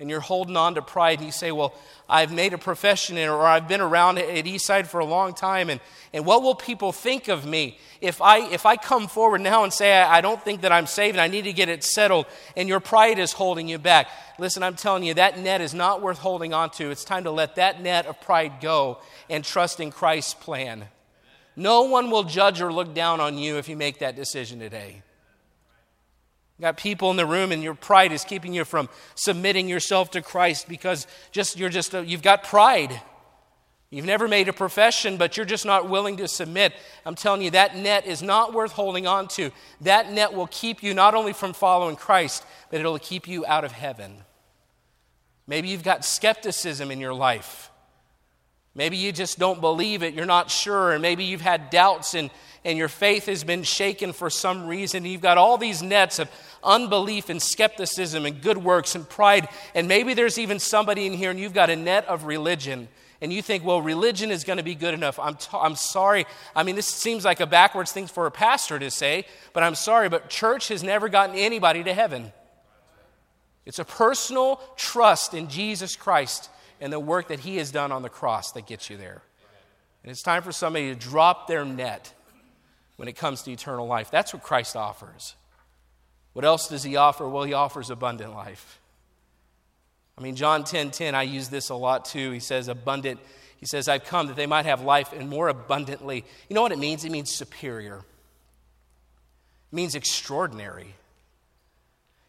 and 0.00 0.08
you're 0.08 0.20
holding 0.20 0.56
on 0.56 0.74
to 0.74 0.82
pride 0.82 1.18
and 1.18 1.26
you 1.26 1.32
say, 1.32 1.52
Well, 1.52 1.74
I've 2.08 2.32
made 2.32 2.54
a 2.54 2.58
profession 2.58 3.18
or 3.18 3.42
I've 3.42 3.68
been 3.68 3.80
around 3.80 4.18
at 4.18 4.44
Eastside 4.44 4.86
for 4.86 4.98
a 4.98 5.04
long 5.04 5.34
time, 5.34 5.70
and, 5.70 5.80
and 6.12 6.26
what 6.26 6.42
will 6.42 6.54
people 6.54 6.90
think 6.90 7.28
of 7.28 7.46
me 7.46 7.78
if 8.00 8.20
I, 8.20 8.50
if 8.50 8.66
I 8.66 8.76
come 8.76 9.06
forward 9.06 9.42
now 9.42 9.62
and 9.62 9.72
say, 9.72 9.92
I, 9.92 10.18
I 10.18 10.20
don't 10.20 10.42
think 10.42 10.62
that 10.62 10.72
I'm 10.72 10.86
saved 10.86 11.16
and 11.16 11.20
I 11.20 11.28
need 11.28 11.44
to 11.44 11.52
get 11.52 11.68
it 11.68 11.84
settled, 11.84 12.26
and 12.56 12.68
your 12.68 12.80
pride 12.80 13.18
is 13.18 13.32
holding 13.32 13.68
you 13.68 13.78
back? 13.78 14.08
Listen, 14.38 14.62
I'm 14.62 14.74
telling 14.74 15.04
you, 15.04 15.14
that 15.14 15.38
net 15.38 15.60
is 15.60 15.74
not 15.74 16.00
worth 16.00 16.18
holding 16.18 16.54
on 16.54 16.70
to. 16.70 16.90
It's 16.90 17.04
time 17.04 17.24
to 17.24 17.30
let 17.30 17.56
that 17.56 17.82
net 17.82 18.06
of 18.06 18.20
pride 18.20 18.54
go 18.60 18.98
and 19.28 19.44
trust 19.44 19.80
in 19.80 19.90
Christ's 19.90 20.34
plan. 20.34 20.86
No 21.56 21.82
one 21.82 22.10
will 22.10 22.24
judge 22.24 22.62
or 22.62 22.72
look 22.72 22.94
down 22.94 23.20
on 23.20 23.36
you 23.36 23.58
if 23.58 23.68
you 23.68 23.76
make 23.76 23.98
that 23.98 24.16
decision 24.16 24.58
today. 24.58 25.02
You 26.60 26.66
got 26.66 26.76
people 26.76 27.10
in 27.10 27.16
the 27.16 27.24
room 27.24 27.52
and 27.52 27.62
your 27.62 27.72
pride 27.72 28.12
is 28.12 28.22
keeping 28.22 28.52
you 28.52 28.66
from 28.66 28.90
submitting 29.14 29.66
yourself 29.66 30.10
to 30.10 30.20
Christ 30.20 30.68
because 30.68 31.06
just 31.32 31.58
you're 31.58 31.70
just 31.70 31.94
a, 31.94 32.04
you've 32.04 32.20
got 32.20 32.44
pride. 32.44 33.00
You've 33.88 34.04
never 34.04 34.28
made 34.28 34.46
a 34.46 34.52
profession, 34.52 35.16
but 35.16 35.38
you're 35.38 35.46
just 35.46 35.64
not 35.64 35.88
willing 35.88 36.18
to 36.18 36.28
submit. 36.28 36.74
I'm 37.06 37.14
telling 37.14 37.40
you, 37.40 37.52
that 37.52 37.76
net 37.76 38.04
is 38.04 38.20
not 38.20 38.52
worth 38.52 38.72
holding 38.72 39.06
on 39.06 39.28
to. 39.28 39.52
That 39.80 40.12
net 40.12 40.34
will 40.34 40.48
keep 40.48 40.82
you 40.82 40.92
not 40.92 41.14
only 41.14 41.32
from 41.32 41.54
following 41.54 41.96
Christ, 41.96 42.44
but 42.70 42.78
it'll 42.78 42.98
keep 42.98 43.26
you 43.26 43.46
out 43.46 43.64
of 43.64 43.72
heaven. 43.72 44.18
Maybe 45.46 45.68
you've 45.68 45.82
got 45.82 46.04
skepticism 46.04 46.90
in 46.90 47.00
your 47.00 47.14
life. 47.14 47.70
Maybe 48.74 48.98
you 48.98 49.12
just 49.12 49.38
don't 49.38 49.60
believe 49.60 50.02
it, 50.02 50.14
you're 50.14 50.26
not 50.26 50.50
sure, 50.50 50.92
and 50.92 51.02
maybe 51.02 51.24
you've 51.24 51.40
had 51.40 51.70
doubts 51.70 52.14
and, 52.14 52.30
and 52.64 52.78
your 52.78 52.88
faith 52.88 53.26
has 53.26 53.42
been 53.42 53.64
shaken 53.64 54.12
for 54.12 54.30
some 54.30 54.66
reason. 54.66 55.04
You've 55.04 55.20
got 55.20 55.38
all 55.38 55.58
these 55.58 55.82
nets 55.82 56.20
of 56.20 56.30
unbelief 56.62 57.28
and 57.28 57.40
skepticism 57.40 58.26
and 58.26 58.40
good 58.40 58.58
works 58.58 58.94
and 58.94 59.08
pride. 59.08 59.48
And 59.74 59.88
maybe 59.88 60.14
there's 60.14 60.38
even 60.38 60.58
somebody 60.58 61.06
in 61.06 61.12
here 61.12 61.30
and 61.30 61.38
you've 61.38 61.54
got 61.54 61.70
a 61.70 61.76
net 61.76 62.06
of 62.06 62.24
religion. 62.24 62.88
And 63.22 63.32
you 63.32 63.42
think, 63.42 63.64
well, 63.64 63.82
religion 63.82 64.30
is 64.30 64.44
going 64.44 64.56
to 64.56 64.62
be 64.62 64.74
good 64.74 64.94
enough. 64.94 65.18
I'm, 65.18 65.34
t- 65.34 65.48
I'm 65.52 65.76
sorry. 65.76 66.26
I 66.56 66.62
mean, 66.62 66.74
this 66.74 66.86
seems 66.86 67.24
like 67.24 67.40
a 67.40 67.46
backwards 67.46 67.92
thing 67.92 68.06
for 68.06 68.26
a 68.26 68.30
pastor 68.30 68.78
to 68.78 68.90
say, 68.90 69.26
but 69.52 69.62
I'm 69.62 69.74
sorry, 69.74 70.08
but 70.08 70.30
church 70.30 70.68
has 70.68 70.82
never 70.82 71.08
gotten 71.08 71.36
anybody 71.36 71.84
to 71.84 71.92
heaven. 71.92 72.32
It's 73.66 73.78
a 73.78 73.84
personal 73.84 74.60
trust 74.76 75.34
in 75.34 75.48
Jesus 75.48 75.96
Christ 75.96 76.48
and 76.80 76.92
the 76.92 76.98
work 76.98 77.28
that 77.28 77.40
he 77.40 77.58
has 77.58 77.70
done 77.70 77.92
on 77.92 78.02
the 78.02 78.08
cross 78.08 78.52
that 78.52 78.66
gets 78.66 78.88
you 78.88 78.96
there. 78.96 79.22
And 80.02 80.10
it's 80.10 80.22
time 80.22 80.42
for 80.42 80.52
somebody 80.52 80.88
to 80.88 80.94
drop 80.94 81.46
their 81.46 81.64
net 81.64 82.14
when 82.96 83.06
it 83.06 83.16
comes 83.16 83.42
to 83.42 83.52
eternal 83.52 83.86
life. 83.86 84.10
That's 84.10 84.32
what 84.32 84.42
Christ 84.42 84.76
offers. 84.76 85.34
What 86.32 86.44
else 86.44 86.68
does 86.68 86.82
he 86.82 86.96
offer? 86.96 87.28
Well, 87.28 87.44
he 87.44 87.52
offers 87.52 87.90
abundant 87.90 88.34
life. 88.34 88.78
I 90.16 90.22
mean, 90.22 90.36
John 90.36 90.64
10 90.64 90.90
10, 90.90 91.14
I 91.14 91.22
use 91.22 91.48
this 91.48 91.70
a 91.70 91.74
lot 91.74 92.04
too. 92.04 92.30
He 92.30 92.40
says, 92.40 92.68
abundant. 92.68 93.20
He 93.56 93.66
says, 93.66 93.88
I've 93.88 94.04
come 94.04 94.28
that 94.28 94.36
they 94.36 94.46
might 94.46 94.66
have 94.66 94.82
life 94.82 95.12
and 95.12 95.28
more 95.28 95.48
abundantly. 95.48 96.24
You 96.48 96.54
know 96.54 96.62
what 96.62 96.72
it 96.72 96.78
means? 96.78 97.04
It 97.04 97.12
means 97.12 97.30
superior, 97.30 97.98
it 99.72 99.76
means 99.76 99.94
extraordinary. 99.94 100.94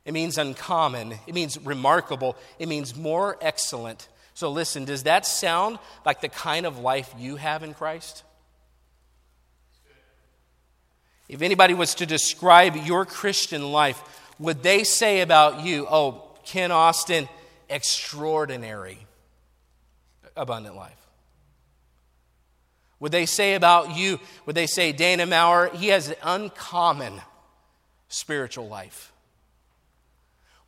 It 0.04 0.14
means 0.14 0.40
uncommon. 0.40 1.14
It 1.28 1.36
means 1.36 1.60
remarkable. 1.60 2.36
It 2.58 2.68
means 2.68 2.96
more 2.96 3.38
excellent. 3.40 4.08
So, 4.34 4.50
listen, 4.50 4.86
does 4.86 5.04
that 5.04 5.28
sound 5.28 5.78
like 6.06 6.22
the 6.22 6.28
kind 6.28 6.66
of 6.66 6.80
life 6.80 7.14
you 7.20 7.36
have 7.36 7.62
in 7.62 7.76
Christ? 7.76 8.24
If 11.32 11.42
anybody 11.42 11.74
was 11.74 11.96
to 11.96 12.06
describe 12.06 12.76
your 12.76 13.06
Christian 13.06 13.72
life, 13.72 14.04
would 14.38 14.62
they 14.64 14.84
say 14.84 15.22
about 15.22 15.64
you, 15.64 15.88
oh, 15.90 16.30
Ken 16.44 16.72
Austin, 16.72 17.30
extraordinary, 17.70 18.98
abundant 20.36 20.76
life? 20.76 20.98
Would 23.00 23.14
they 23.14 23.26
say 23.26 23.56
about 23.56 23.96
you, 23.96 24.20
would 24.46 24.56
they 24.56 24.68
say 24.68 24.92
Dana 24.92 25.26
Maurer, 25.26 25.70
he 25.74 25.88
has 25.88 26.10
an 26.10 26.16
uncommon 26.22 27.22
spiritual 28.10 28.68
life? 28.68 29.14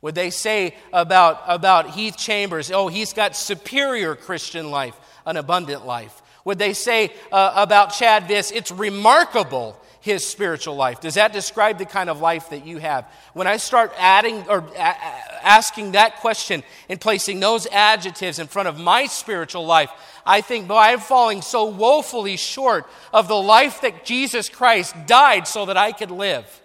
Would 0.00 0.14
they 0.14 0.30
say 0.30 0.76
about, 0.94 1.42
about 1.46 1.90
Heath 1.90 2.16
Chambers, 2.16 2.70
oh, 2.70 2.88
he's 2.88 3.12
got 3.12 3.36
superior 3.36 4.14
Christian 4.14 4.70
life, 4.70 4.96
an 5.26 5.36
abundant 5.36 5.84
life? 5.84 6.22
Would 6.46 6.58
they 6.58 6.72
say 6.72 7.12
uh, 7.30 7.52
about 7.54 7.92
Chad 7.92 8.28
Viss, 8.28 8.50
it's 8.50 8.70
remarkable 8.70 9.78
his 10.04 10.26
spiritual 10.26 10.76
life? 10.76 11.00
Does 11.00 11.14
that 11.14 11.32
describe 11.32 11.78
the 11.78 11.86
kind 11.86 12.10
of 12.10 12.20
life 12.20 12.50
that 12.50 12.66
you 12.66 12.76
have? 12.76 13.10
When 13.32 13.46
I 13.46 13.56
start 13.56 13.90
adding 13.96 14.46
or 14.50 14.62
asking 14.76 15.92
that 15.92 16.16
question 16.16 16.62
and 16.90 17.00
placing 17.00 17.40
those 17.40 17.66
adjectives 17.68 18.38
in 18.38 18.46
front 18.46 18.68
of 18.68 18.78
my 18.78 19.06
spiritual 19.06 19.64
life, 19.64 19.90
I 20.26 20.42
think, 20.42 20.68
boy, 20.68 20.76
I'm 20.76 21.00
falling 21.00 21.40
so 21.40 21.64
woefully 21.64 22.36
short 22.36 22.86
of 23.14 23.28
the 23.28 23.34
life 23.34 23.80
that 23.80 24.04
Jesus 24.04 24.50
Christ 24.50 24.94
died 25.06 25.48
so 25.48 25.64
that 25.64 25.78
I 25.78 25.92
could 25.92 26.10
live. 26.10 26.60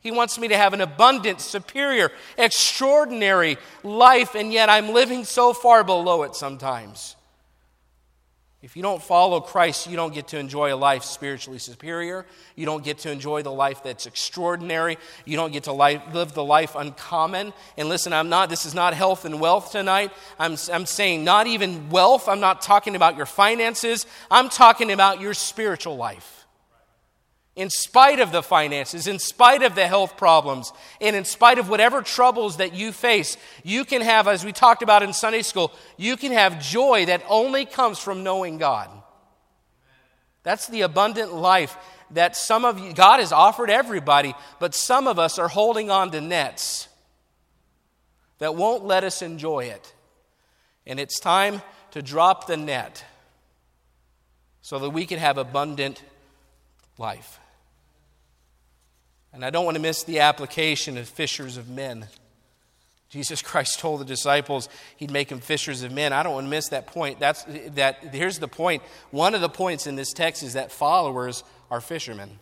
He 0.00 0.10
wants 0.10 0.38
me 0.38 0.48
to 0.48 0.56
have 0.58 0.74
an 0.74 0.82
abundant, 0.82 1.40
superior, 1.40 2.12
extraordinary 2.36 3.56
life, 3.82 4.34
and 4.34 4.52
yet 4.52 4.68
I'm 4.68 4.90
living 4.90 5.24
so 5.24 5.54
far 5.54 5.82
below 5.82 6.24
it 6.24 6.34
sometimes. 6.34 7.16
If 8.64 8.76
you 8.76 8.82
don't 8.82 9.02
follow 9.02 9.42
Christ, 9.42 9.90
you 9.90 9.94
don't 9.94 10.14
get 10.14 10.28
to 10.28 10.38
enjoy 10.38 10.72
a 10.72 10.74
life 10.74 11.04
spiritually 11.04 11.58
superior. 11.58 12.24
You 12.56 12.64
don't 12.64 12.82
get 12.82 12.96
to 13.00 13.10
enjoy 13.10 13.42
the 13.42 13.52
life 13.52 13.82
that's 13.82 14.06
extraordinary. 14.06 14.96
You 15.26 15.36
don't 15.36 15.52
get 15.52 15.64
to 15.64 15.72
live 15.72 16.32
the 16.32 16.42
life 16.42 16.74
uncommon. 16.74 17.52
And 17.76 17.90
listen, 17.90 18.14
I'm 18.14 18.30
not, 18.30 18.48
this 18.48 18.64
is 18.64 18.72
not 18.72 18.94
health 18.94 19.26
and 19.26 19.38
wealth 19.38 19.70
tonight. 19.70 20.12
I'm, 20.38 20.56
I'm 20.72 20.86
saying 20.86 21.24
not 21.24 21.46
even 21.46 21.90
wealth. 21.90 22.26
I'm 22.26 22.40
not 22.40 22.62
talking 22.62 22.96
about 22.96 23.18
your 23.18 23.26
finances. 23.26 24.06
I'm 24.30 24.48
talking 24.48 24.90
about 24.90 25.20
your 25.20 25.34
spiritual 25.34 25.98
life 25.98 26.43
in 27.56 27.70
spite 27.70 28.18
of 28.18 28.32
the 28.32 28.42
finances, 28.42 29.06
in 29.06 29.18
spite 29.18 29.62
of 29.62 29.74
the 29.74 29.86
health 29.86 30.16
problems, 30.16 30.72
and 31.00 31.14
in 31.14 31.24
spite 31.24 31.58
of 31.58 31.68
whatever 31.68 32.02
troubles 32.02 32.56
that 32.56 32.74
you 32.74 32.90
face, 32.90 33.36
you 33.62 33.84
can 33.84 34.02
have, 34.02 34.26
as 34.26 34.44
we 34.44 34.52
talked 34.52 34.82
about 34.82 35.04
in 35.04 35.12
Sunday 35.12 35.42
school, 35.42 35.72
you 35.96 36.16
can 36.16 36.32
have 36.32 36.60
joy 36.60 37.06
that 37.06 37.22
only 37.28 37.64
comes 37.64 37.98
from 37.98 38.24
knowing 38.24 38.58
God. 38.58 38.90
That's 40.42 40.66
the 40.66 40.82
abundant 40.82 41.32
life 41.32 41.76
that 42.10 42.36
some 42.36 42.64
of 42.64 42.78
you, 42.78 42.92
God 42.92 43.20
has 43.20 43.32
offered 43.32 43.70
everybody, 43.70 44.34
but 44.58 44.74
some 44.74 45.06
of 45.06 45.18
us 45.18 45.38
are 45.38 45.48
holding 45.48 45.90
on 45.90 46.10
to 46.10 46.20
nets 46.20 46.88
that 48.38 48.56
won't 48.56 48.84
let 48.84 49.04
us 49.04 49.22
enjoy 49.22 49.64
it. 49.64 49.94
And 50.86 50.98
it's 50.98 51.20
time 51.20 51.62
to 51.92 52.02
drop 52.02 52.46
the 52.46 52.56
net 52.56 53.04
so 54.60 54.78
that 54.80 54.90
we 54.90 55.06
can 55.06 55.18
have 55.18 55.38
abundant 55.38 56.02
life. 56.98 57.38
And 59.34 59.44
I 59.44 59.50
don't 59.50 59.64
want 59.64 59.76
to 59.76 59.82
miss 59.82 60.04
the 60.04 60.20
application 60.20 60.96
of 60.96 61.08
fishers 61.08 61.56
of 61.56 61.68
men. 61.68 62.06
Jesus 63.10 63.42
Christ 63.42 63.80
told 63.80 64.00
the 64.00 64.04
disciples 64.04 64.68
he'd 64.96 65.10
make 65.10 65.28
them 65.28 65.40
fishers 65.40 65.82
of 65.82 65.92
men. 65.92 66.12
I 66.12 66.22
don't 66.22 66.34
want 66.34 66.46
to 66.46 66.50
miss 66.50 66.68
that 66.68 66.86
point. 66.86 67.20
That's, 67.20 67.44
that, 67.74 68.14
here's 68.14 68.38
the 68.38 68.48
point. 68.48 68.82
One 69.10 69.34
of 69.34 69.40
the 69.40 69.48
points 69.48 69.86
in 69.86 69.96
this 69.96 70.12
text 70.12 70.42
is 70.42 70.54
that 70.54 70.72
followers 70.72 71.44
are 71.70 71.80
fishermen. 71.80 72.38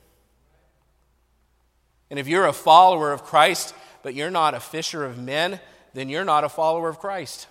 And 2.10 2.18
if 2.18 2.28
you're 2.28 2.46
a 2.46 2.52
follower 2.52 3.12
of 3.12 3.24
Christ, 3.24 3.74
but 4.02 4.14
you're 4.14 4.30
not 4.30 4.54
a 4.54 4.60
fisher 4.60 5.04
of 5.04 5.18
men, 5.18 5.60
then 5.94 6.08
you're 6.08 6.24
not 6.24 6.44
a 6.44 6.48
follower 6.48 6.88
of 6.88 6.98
Christ. 6.98 7.46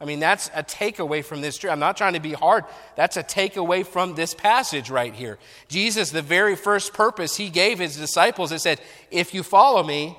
I 0.00 0.06
mean, 0.06 0.18
that's 0.18 0.48
a 0.54 0.62
takeaway 0.62 1.22
from 1.22 1.42
this. 1.42 1.62
I'm 1.62 1.78
not 1.78 1.96
trying 1.96 2.14
to 2.14 2.20
be 2.20 2.32
hard. 2.32 2.64
That's 2.96 3.18
a 3.18 3.22
takeaway 3.22 3.84
from 3.84 4.14
this 4.14 4.32
passage 4.32 4.88
right 4.88 5.14
here. 5.14 5.38
Jesus, 5.68 6.10
the 6.10 6.22
very 6.22 6.56
first 6.56 6.94
purpose 6.94 7.36
he 7.36 7.50
gave 7.50 7.78
his 7.78 7.96
disciples, 7.96 8.50
it 8.50 8.60
said, 8.60 8.80
If 9.10 9.34
you 9.34 9.42
follow 9.42 9.82
me, 9.82 10.16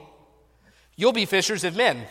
you'll 0.95 1.13
be 1.13 1.25
fishers 1.25 1.63
of 1.63 1.75
men. 1.75 2.05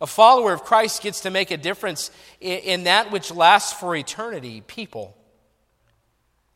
A 0.00 0.06
follower 0.06 0.52
of 0.52 0.64
Christ 0.64 1.02
gets 1.02 1.20
to 1.20 1.30
make 1.30 1.50
a 1.50 1.56
difference 1.56 2.10
in 2.38 2.84
that 2.84 3.10
which 3.10 3.32
lasts 3.32 3.72
for 3.72 3.96
eternity 3.96 4.60
people. 4.60 5.16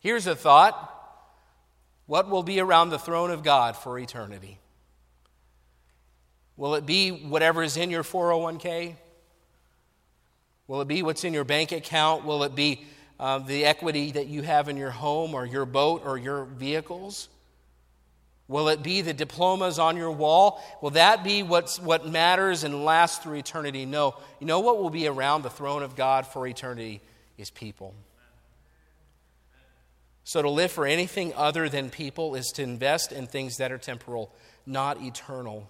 Here's 0.00 0.26
a 0.26 0.37
thought 0.37 0.94
what 2.04 2.28
will 2.28 2.42
be 2.42 2.61
around 2.61 2.88
the 2.88 2.98
throne 2.98 3.30
of 3.30 3.42
God 3.42 3.76
for 3.76 3.98
eternity? 3.98 4.58
Will 6.56 6.74
it 6.74 6.87
be 6.87 7.11
whatever 7.11 7.62
is 7.62 7.76
in 7.76 7.90
your 7.90 8.02
401k? 8.02 8.96
Will 10.68 10.83
it 10.83 10.88
be 10.88 11.02
what's 11.02 11.24
in 11.24 11.33
your 11.33 11.44
bank 11.44 11.72
account? 11.72 12.24
Will 12.24 12.44
it 12.44 12.54
be 12.54 12.85
uh, 13.18 13.38
the 13.38 13.64
equity 13.64 14.12
that 14.12 14.28
you 14.28 14.42
have 14.42 14.68
in 14.68 14.76
your 14.76 14.90
home 14.90 15.35
or 15.35 15.44
your 15.44 15.64
boat 15.64 16.02
or 16.04 16.18
your 16.18 16.44
vehicles? 16.44 17.28
Will 18.48 18.68
it 18.68 18.83
be 18.83 19.00
the 19.00 19.14
diplomas 19.14 19.78
on 19.78 19.96
your 19.96 20.11
wall? 20.11 20.62
Will 20.81 20.90
that 20.90 21.24
be 21.24 21.42
what's, 21.42 21.81
what 21.81 22.07
matters 22.07 22.64
and 22.64 22.85
lasts 22.85 23.18
through 23.18 23.38
eternity? 23.38 23.87
No. 23.87 24.14
You 24.40 24.46
know 24.46 24.61
what 24.61 24.78
will 24.78 24.90
be 24.90 25.07
around 25.07 25.42
the 25.42 25.50
throne 25.50 25.83
of 25.83 25.96
God 25.96 26.26
for 26.26 26.46
eternity 26.46 27.00
is 27.37 27.50
people. 27.50 27.94
So 30.24 30.42
to 30.42 30.50
live 30.50 30.70
for 30.70 30.87
anything 30.87 31.33
other 31.35 31.70
than 31.70 31.88
people 31.88 32.35
is 32.35 32.48
to 32.57 32.62
invest 32.62 33.12
in 33.12 33.26
things 33.26 33.57
that 33.57 33.72
are 33.72 33.78
temporal, 33.78 34.35
not 34.66 35.00
eternal. 35.02 35.68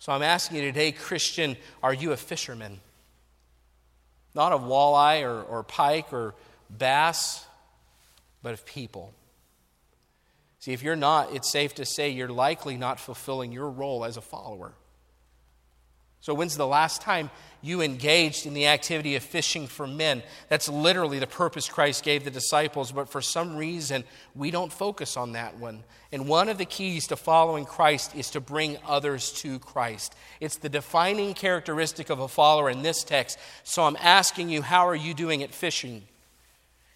So 0.00 0.10
I'm 0.10 0.22
asking 0.22 0.58
you 0.58 0.62
today, 0.64 0.90
Christian, 0.90 1.56
are 1.82 1.94
you 1.94 2.10
a 2.10 2.16
fisherman? 2.16 2.80
Not 4.34 4.52
of 4.52 4.62
walleye 4.62 5.22
or, 5.22 5.42
or 5.42 5.62
pike 5.62 6.12
or 6.12 6.34
bass, 6.70 7.44
but 8.42 8.54
of 8.54 8.64
people. 8.64 9.12
See, 10.58 10.72
if 10.72 10.82
you're 10.82 10.96
not, 10.96 11.32
it's 11.34 11.50
safe 11.50 11.74
to 11.74 11.84
say 11.84 12.10
you're 12.10 12.28
likely 12.28 12.76
not 12.76 13.00
fulfilling 13.00 13.52
your 13.52 13.68
role 13.68 14.04
as 14.04 14.16
a 14.16 14.20
follower. 14.20 14.72
So, 16.20 16.34
when's 16.34 16.56
the 16.56 16.66
last 16.66 17.02
time 17.02 17.30
you 17.62 17.80
engaged 17.80 18.44
in 18.44 18.54
the 18.54 18.66
activity 18.66 19.14
of 19.16 19.22
fishing 19.22 19.66
for 19.66 19.86
men? 19.86 20.22
That's 20.48 20.68
literally 20.68 21.18
the 21.18 21.26
purpose 21.26 21.68
Christ 21.68 22.04
gave 22.04 22.24
the 22.24 22.30
disciples, 22.30 22.92
but 22.92 23.08
for 23.08 23.22
some 23.22 23.56
reason, 23.56 24.04
we 24.34 24.50
don't 24.50 24.72
focus 24.72 25.16
on 25.16 25.32
that 25.32 25.58
one. 25.58 25.84
And 26.10 26.28
one 26.28 26.48
of 26.48 26.58
the 26.58 26.64
keys 26.64 27.06
to 27.06 27.16
following 27.16 27.64
Christ 27.64 28.14
is 28.14 28.30
to 28.30 28.40
bring 28.40 28.76
others 28.86 29.32
to 29.34 29.58
Christ. 29.60 30.14
It's 30.40 30.56
the 30.56 30.68
defining 30.68 31.34
characteristic 31.34 32.10
of 32.10 32.18
a 32.18 32.28
follower 32.28 32.68
in 32.68 32.82
this 32.82 33.04
text. 33.04 33.38
So, 33.62 33.84
I'm 33.84 33.96
asking 34.00 34.50
you, 34.50 34.60
how 34.60 34.88
are 34.88 34.96
you 34.96 35.14
doing 35.14 35.42
at 35.42 35.54
fishing? 35.54 36.02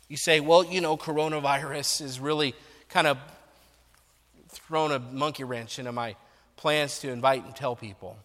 You 0.08 0.16
say, 0.16 0.40
well, 0.40 0.64
you 0.64 0.80
know, 0.80 0.96
coronavirus 0.96 2.02
is 2.02 2.20
really 2.20 2.54
kind 2.88 3.06
of 3.06 3.18
thrown 4.48 4.92
a 4.92 4.98
monkey 4.98 5.44
wrench 5.44 5.78
into 5.78 5.92
my 5.92 6.16
plans 6.56 6.98
to 7.00 7.10
invite 7.10 7.44
and 7.44 7.54
tell 7.54 7.76
people. 7.76 8.16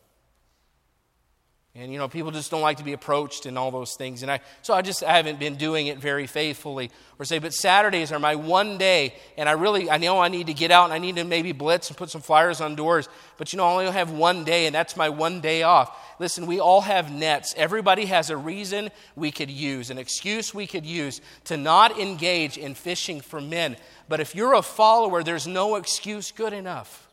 And 1.73 1.89
you 1.93 1.97
know, 1.97 2.09
people 2.09 2.31
just 2.31 2.51
don't 2.51 2.61
like 2.61 2.77
to 2.77 2.83
be 2.83 2.91
approached 2.91 3.45
and 3.45 3.57
all 3.57 3.71
those 3.71 3.95
things. 3.95 4.23
And 4.23 4.31
I 4.31 4.41
so 4.61 4.73
I 4.73 4.81
just 4.81 5.03
I 5.03 5.15
haven't 5.15 5.39
been 5.39 5.55
doing 5.55 5.87
it 5.87 5.99
very 5.99 6.27
faithfully. 6.27 6.91
Or 7.17 7.23
say, 7.23 7.39
but 7.39 7.53
Saturdays 7.53 8.11
are 8.11 8.19
my 8.19 8.35
one 8.35 8.77
day, 8.77 9.15
and 9.37 9.47
I 9.47 9.53
really 9.53 9.89
I 9.89 9.97
know 9.97 10.19
I 10.19 10.27
need 10.27 10.47
to 10.47 10.53
get 10.53 10.69
out 10.69 10.85
and 10.85 10.93
I 10.93 10.97
need 10.97 11.15
to 11.15 11.23
maybe 11.23 11.53
blitz 11.53 11.87
and 11.87 11.95
put 11.95 12.09
some 12.09 12.19
flyers 12.19 12.59
on 12.59 12.75
doors. 12.75 13.07
But 13.37 13.53
you 13.53 13.57
know, 13.57 13.65
I 13.65 13.71
only 13.71 13.91
have 13.93 14.11
one 14.11 14.43
day, 14.43 14.65
and 14.65 14.75
that's 14.75 14.97
my 14.97 15.07
one 15.07 15.39
day 15.39 15.63
off. 15.63 15.97
Listen, 16.19 16.45
we 16.45 16.59
all 16.59 16.81
have 16.81 17.09
nets. 17.09 17.53
Everybody 17.55 18.05
has 18.05 18.29
a 18.29 18.37
reason 18.37 18.89
we 19.15 19.31
could 19.31 19.49
use, 19.49 19.89
an 19.89 19.97
excuse 19.97 20.53
we 20.53 20.67
could 20.67 20.85
use 20.85 21.21
to 21.45 21.55
not 21.55 21.97
engage 21.97 22.57
in 22.57 22.75
fishing 22.75 23.21
for 23.21 23.39
men. 23.39 23.77
But 24.09 24.19
if 24.19 24.35
you're 24.35 24.55
a 24.55 24.61
follower, 24.61 25.23
there's 25.23 25.47
no 25.47 25.77
excuse 25.77 26.33
good 26.33 26.51
enough. 26.51 27.07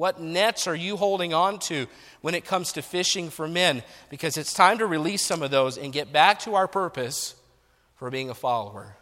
What 0.00 0.18
nets 0.18 0.66
are 0.66 0.74
you 0.74 0.96
holding 0.96 1.34
on 1.34 1.58
to 1.58 1.86
when 2.22 2.34
it 2.34 2.46
comes 2.46 2.72
to 2.72 2.80
fishing 2.80 3.28
for 3.28 3.46
men? 3.46 3.82
Because 4.08 4.38
it's 4.38 4.54
time 4.54 4.78
to 4.78 4.86
release 4.86 5.20
some 5.20 5.42
of 5.42 5.50
those 5.50 5.76
and 5.76 5.92
get 5.92 6.10
back 6.10 6.38
to 6.40 6.54
our 6.54 6.66
purpose 6.66 7.34
for 7.96 8.10
being 8.10 8.30
a 8.30 8.34
follower. 8.34 8.96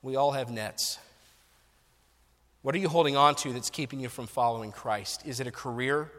We 0.00 0.14
all 0.14 0.30
have 0.30 0.48
nets. 0.48 1.00
What 2.62 2.76
are 2.76 2.78
you 2.78 2.88
holding 2.88 3.16
on 3.16 3.34
to 3.34 3.52
that's 3.52 3.68
keeping 3.68 3.98
you 3.98 4.08
from 4.08 4.28
following 4.28 4.70
Christ? 4.70 5.26
Is 5.26 5.40
it 5.40 5.48
a 5.48 5.50
career? 5.50 6.12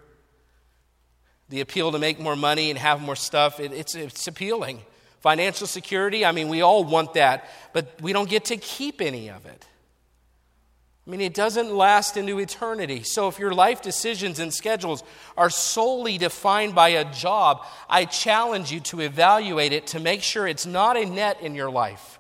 the 1.47 1.61
appeal 1.61 1.93
to 1.93 1.99
make 1.99 2.19
more 2.19 2.35
money 2.35 2.69
and 2.69 2.77
have 2.77 3.01
more 3.01 3.15
stuff, 3.15 3.61
it, 3.61 3.71
it's, 3.71 3.95
it's 3.95 4.27
appealing. 4.27 4.81
Financial 5.21 5.65
security, 5.65 6.25
I 6.25 6.33
mean, 6.33 6.49
we 6.49 6.61
all 6.61 6.83
want 6.83 7.15
that, 7.15 7.49
but 7.73 8.01
we 8.01 8.11
don't 8.11 8.29
get 8.29 8.45
to 8.45 8.57
keep 8.57 9.01
any 9.01 9.29
of 9.29 9.45
it. 9.45 9.65
I 11.09 11.11
mean, 11.11 11.21
it 11.21 11.33
doesn't 11.33 11.73
last 11.73 12.17
into 12.17 12.37
eternity. 12.37 13.01
So 13.01 13.27
if 13.29 13.39
your 13.39 13.51
life 13.51 13.81
decisions 13.81 14.37
and 14.37 14.53
schedules 14.53 15.03
are 15.35 15.49
solely 15.49 16.19
defined 16.19 16.75
by 16.75 16.89
a 16.89 17.11
job, 17.11 17.65
I 17.89 18.05
challenge 18.05 18.71
you 18.71 18.79
to 18.81 18.99
evaluate 18.99 19.73
it 19.73 19.87
to 19.87 19.99
make 19.99 20.21
sure 20.21 20.47
it's 20.47 20.67
not 20.67 20.97
a 20.97 21.05
net 21.07 21.41
in 21.41 21.55
your 21.55 21.71
life. 21.71 22.18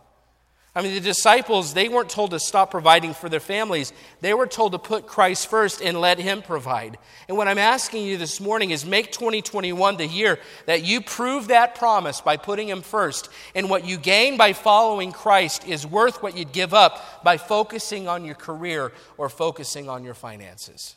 I 0.75 0.83
mean, 0.83 0.93
the 0.93 0.99
disciples, 0.99 1.73
they 1.73 1.89
weren't 1.89 2.11
told 2.11 2.29
to 2.31 2.39
stop 2.39 2.69
providing 2.69 3.15
for 3.15 3.27
their 3.27 3.39
families. 3.39 3.91
They 4.21 4.35
were 4.35 4.45
told 4.45 4.73
to 4.73 4.79
put 4.79 5.07
Christ 5.07 5.47
first 5.47 5.81
and 5.81 5.99
let 5.99 6.19
Him 6.19 6.43
provide. 6.43 6.99
And 7.27 7.35
what 7.37 7.47
I'm 7.47 7.57
asking 7.57 8.05
you 8.05 8.17
this 8.17 8.39
morning 8.39 8.69
is 8.69 8.85
make 8.85 9.11
2021 9.11 9.97
the 9.97 10.05
year 10.05 10.37
that 10.67 10.83
you 10.83 11.01
prove 11.01 11.47
that 11.47 11.73
promise 11.73 12.21
by 12.21 12.37
putting 12.37 12.69
Him 12.69 12.83
first. 12.83 13.29
And 13.55 13.67
what 13.67 13.83
you 13.83 13.97
gain 13.97 14.37
by 14.37 14.53
following 14.53 15.11
Christ 15.11 15.67
is 15.67 15.87
worth 15.87 16.21
what 16.21 16.37
you'd 16.37 16.51
give 16.51 16.75
up 16.75 17.23
by 17.23 17.37
focusing 17.37 18.07
on 18.07 18.23
your 18.23 18.35
career 18.35 18.91
or 19.17 19.27
focusing 19.27 19.89
on 19.89 20.03
your 20.03 20.13
finances. 20.13 20.95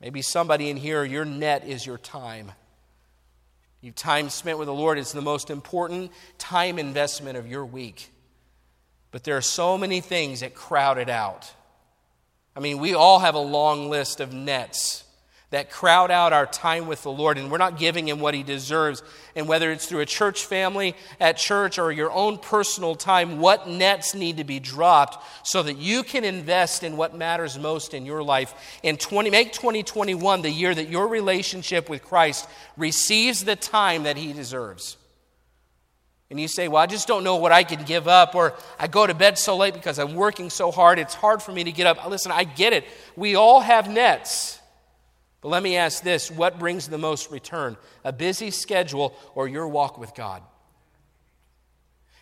Maybe 0.00 0.22
somebody 0.22 0.70
in 0.70 0.76
here, 0.76 1.02
your 1.02 1.24
net 1.24 1.66
is 1.66 1.84
your 1.84 1.98
time. 1.98 2.52
Your 3.80 3.92
time 3.94 4.28
spent 4.28 4.58
with 4.58 4.66
the 4.66 4.74
Lord 4.74 4.96
is 4.96 5.10
the 5.10 5.20
most 5.20 5.50
important 5.50 6.12
time 6.38 6.78
investment 6.78 7.36
of 7.36 7.48
your 7.48 7.66
week. 7.66 8.10
But 9.10 9.24
there 9.24 9.36
are 9.36 9.42
so 9.42 9.78
many 9.78 10.00
things 10.00 10.40
that 10.40 10.54
crowd 10.54 10.98
it 10.98 11.08
out. 11.08 11.52
I 12.54 12.60
mean, 12.60 12.78
we 12.78 12.94
all 12.94 13.20
have 13.20 13.34
a 13.34 13.40
long 13.40 13.88
list 13.88 14.20
of 14.20 14.32
nets 14.32 15.04
that 15.50 15.70
crowd 15.70 16.10
out 16.10 16.34
our 16.34 16.44
time 16.44 16.86
with 16.86 17.02
the 17.02 17.10
Lord, 17.10 17.38
and 17.38 17.50
we're 17.50 17.56
not 17.56 17.78
giving 17.78 18.06
Him 18.06 18.20
what 18.20 18.34
He 18.34 18.42
deserves. 18.42 19.02
And 19.34 19.48
whether 19.48 19.72
it's 19.72 19.86
through 19.86 20.00
a 20.00 20.06
church 20.06 20.44
family, 20.44 20.94
at 21.18 21.38
church, 21.38 21.78
or 21.78 21.90
your 21.90 22.10
own 22.10 22.36
personal 22.36 22.94
time, 22.94 23.38
what 23.38 23.66
nets 23.66 24.14
need 24.14 24.36
to 24.36 24.44
be 24.44 24.60
dropped 24.60 25.24
so 25.46 25.62
that 25.62 25.78
you 25.78 26.02
can 26.02 26.24
invest 26.24 26.82
in 26.82 26.98
what 26.98 27.16
matters 27.16 27.58
most 27.58 27.94
in 27.94 28.04
your 28.04 28.22
life? 28.22 28.78
And 28.84 29.00
20, 29.00 29.30
make 29.30 29.52
2021 29.52 30.42
the 30.42 30.50
year 30.50 30.74
that 30.74 30.90
your 30.90 31.08
relationship 31.08 31.88
with 31.88 32.04
Christ 32.04 32.46
receives 32.76 33.44
the 33.44 33.56
time 33.56 34.02
that 34.02 34.18
He 34.18 34.34
deserves. 34.34 34.97
And 36.30 36.38
you 36.38 36.48
say, 36.48 36.68
Well, 36.68 36.82
I 36.82 36.86
just 36.86 37.08
don't 37.08 37.24
know 37.24 37.36
what 37.36 37.52
I 37.52 37.64
can 37.64 37.84
give 37.84 38.06
up, 38.06 38.34
or 38.34 38.54
I 38.78 38.86
go 38.86 39.06
to 39.06 39.14
bed 39.14 39.38
so 39.38 39.56
late 39.56 39.74
because 39.74 39.98
I'm 39.98 40.14
working 40.14 40.50
so 40.50 40.70
hard, 40.70 40.98
it's 40.98 41.14
hard 41.14 41.42
for 41.42 41.52
me 41.52 41.64
to 41.64 41.72
get 41.72 41.86
up. 41.86 42.06
Listen, 42.08 42.32
I 42.32 42.44
get 42.44 42.72
it. 42.72 42.84
We 43.16 43.34
all 43.34 43.60
have 43.60 43.88
nets. 43.88 44.58
But 45.40 45.48
let 45.48 45.62
me 45.62 45.76
ask 45.76 46.02
this 46.02 46.30
what 46.30 46.58
brings 46.58 46.88
the 46.88 46.98
most 46.98 47.30
return? 47.30 47.76
A 48.04 48.12
busy 48.12 48.50
schedule 48.50 49.16
or 49.34 49.48
your 49.48 49.68
walk 49.68 49.98
with 49.98 50.14
God? 50.14 50.42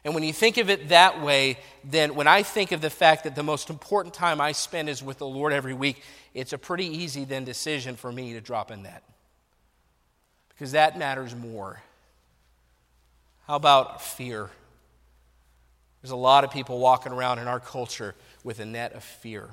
And 0.05 0.15
when 0.15 0.23
you 0.23 0.33
think 0.33 0.57
of 0.57 0.71
it 0.71 0.91
that 0.91 1.21
way, 1.21 1.59
then 1.83 2.15
when 2.15 2.29
I 2.29 2.45
think 2.45 2.71
of 2.71 2.81
the 2.81 2.91
fact 2.91 3.25
that 3.25 3.35
the 3.35 3.43
most 3.43 3.71
important 3.71 4.15
time 4.15 4.41
I 4.41 4.53
spend 4.53 4.89
is 4.89 5.03
with 5.03 5.19
the 5.19 5.27
Lord 5.27 5.53
every 5.53 5.75
week, 5.75 6.01
it's 6.33 6.53
a 6.53 6.59
pretty 6.59 6.87
easy 6.87 7.25
then 7.25 7.45
decision 7.45 7.97
for 7.97 8.13
me 8.13 8.35
to 8.35 8.41
drop 8.41 8.71
in 8.71 8.85
that. 8.85 9.03
Because 10.51 10.73
that 10.73 10.97
matters 10.97 11.35
more. 11.35 11.83
How 13.47 13.57
about 13.57 14.03
fear? 14.03 14.51
There's 16.03 16.11
a 16.11 16.17
lot 16.17 16.45
of 16.45 16.51
people 16.51 16.79
walking 16.79 17.13
around 17.13 17.39
in 17.39 17.47
our 17.47 17.61
culture 17.61 18.15
with 18.43 18.61
a 18.61 18.65
net 18.65 18.93
of 18.93 19.05
fear. 19.05 19.51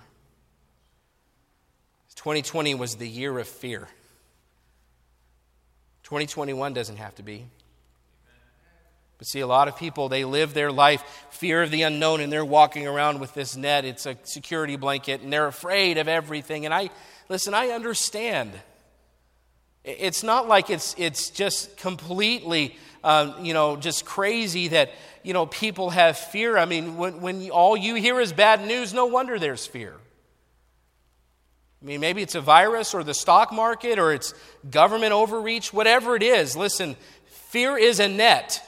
2020 2.15 2.75
was 2.75 2.95
the 2.95 3.07
year 3.07 3.37
of 3.37 3.47
fear. 3.47 3.87
2021 6.03 6.73
doesn't 6.73 6.97
have 6.97 7.13
to 7.15 7.23
be. 7.23 7.45
But 9.17 9.27
see, 9.27 9.41
a 9.41 9.47
lot 9.47 9.67
of 9.67 9.77
people, 9.77 10.09
they 10.09 10.23
live 10.23 10.53
their 10.53 10.71
life 10.71 11.03
fear 11.31 11.63
of 11.63 11.69
the 11.69 11.81
unknown, 11.81 12.21
and 12.21 12.31
they're 12.31 12.45
walking 12.45 12.87
around 12.87 13.19
with 13.19 13.33
this 13.33 13.57
net. 13.57 13.83
It's 13.83 14.05
a 14.05 14.17
security 14.23 14.75
blanket, 14.75 15.21
and 15.21 15.33
they're 15.33 15.47
afraid 15.47 15.97
of 15.97 16.07
everything. 16.07 16.65
And 16.65 16.73
I, 16.73 16.89
listen, 17.29 17.53
I 17.53 17.69
understand. 17.69 18.51
It's 19.83 20.23
not 20.23 20.47
like 20.47 20.69
it's, 20.69 20.95
it's 20.97 21.29
just 21.29 21.75
completely 21.77 22.77
um, 23.03 23.43
you 23.43 23.53
know, 23.53 23.75
just 23.75 24.05
crazy 24.05 24.69
that, 24.69 24.91
you 25.23 25.33
know, 25.33 25.45
people 25.45 25.89
have 25.89 26.17
fear. 26.17 26.57
I 26.57 26.65
mean, 26.65 26.97
when, 26.97 27.21
when 27.21 27.49
all 27.49 27.75
you 27.75 27.95
hear 27.95 28.19
is 28.19 28.31
bad 28.31 28.65
news, 28.65 28.93
no 28.93 29.05
wonder 29.05 29.37
there's 29.37 29.65
fear. 29.65 29.95
I 31.81 31.85
mean, 31.85 31.99
maybe 31.99 32.21
it's 32.21 32.35
a 32.35 32.41
virus 32.41 32.93
or 32.93 33.03
the 33.03 33.13
stock 33.13 33.51
market 33.51 33.99
or 33.99 34.13
it's 34.13 34.33
government 34.69 35.11
overreach, 35.11 35.73
whatever 35.73 36.15
it 36.15 36.23
is. 36.23 36.55
Listen, 36.55 36.95
fear 37.25 37.77
is 37.77 37.99
a 37.99 38.07
net. 38.07 38.63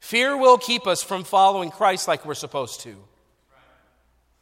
Fear 0.00 0.38
will 0.38 0.56
keep 0.56 0.86
us 0.86 1.02
from 1.02 1.24
following 1.24 1.70
Christ 1.70 2.08
like 2.08 2.24
we're 2.24 2.34
supposed 2.34 2.80
to. 2.80 2.96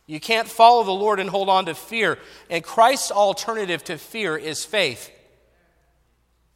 You 0.07 0.21
can't 0.21 0.47
follow 0.47 0.85
the 0.85 0.93
Lord 0.93 1.19
and 1.19 1.29
hold 1.29 1.49
on 1.49 1.67
to 1.67 1.75
fear. 1.75 2.19
And 2.49 2.63
Christ's 2.63 3.11
alternative 3.11 3.83
to 3.85 3.99
fear 3.99 4.37
is 4.37 4.65
faith 4.65 5.11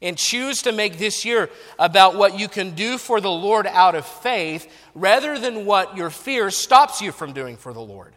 and 0.03 0.17
choose 0.17 0.63
to 0.63 0.73
make 0.73 0.99
this 0.99 1.25
year 1.25 1.51
about 1.79 2.17
what 2.17 2.39
you 2.39 2.49
can 2.49 2.75
do 2.75 2.97
for 2.97 3.21
the 3.21 3.31
Lord 3.31 3.67
out 3.67 3.95
of 3.95 4.07
faith 4.07 4.71
rather 4.95 5.39
than 5.39 5.67
what 5.67 5.97
your 5.97 6.11
fear 6.11 6.51
stops 6.51 7.03
you 7.03 7.13
from 7.13 7.33
doing 7.33 7.57
for 7.57 7.73
the 7.73 7.81
Lord. 7.81 8.15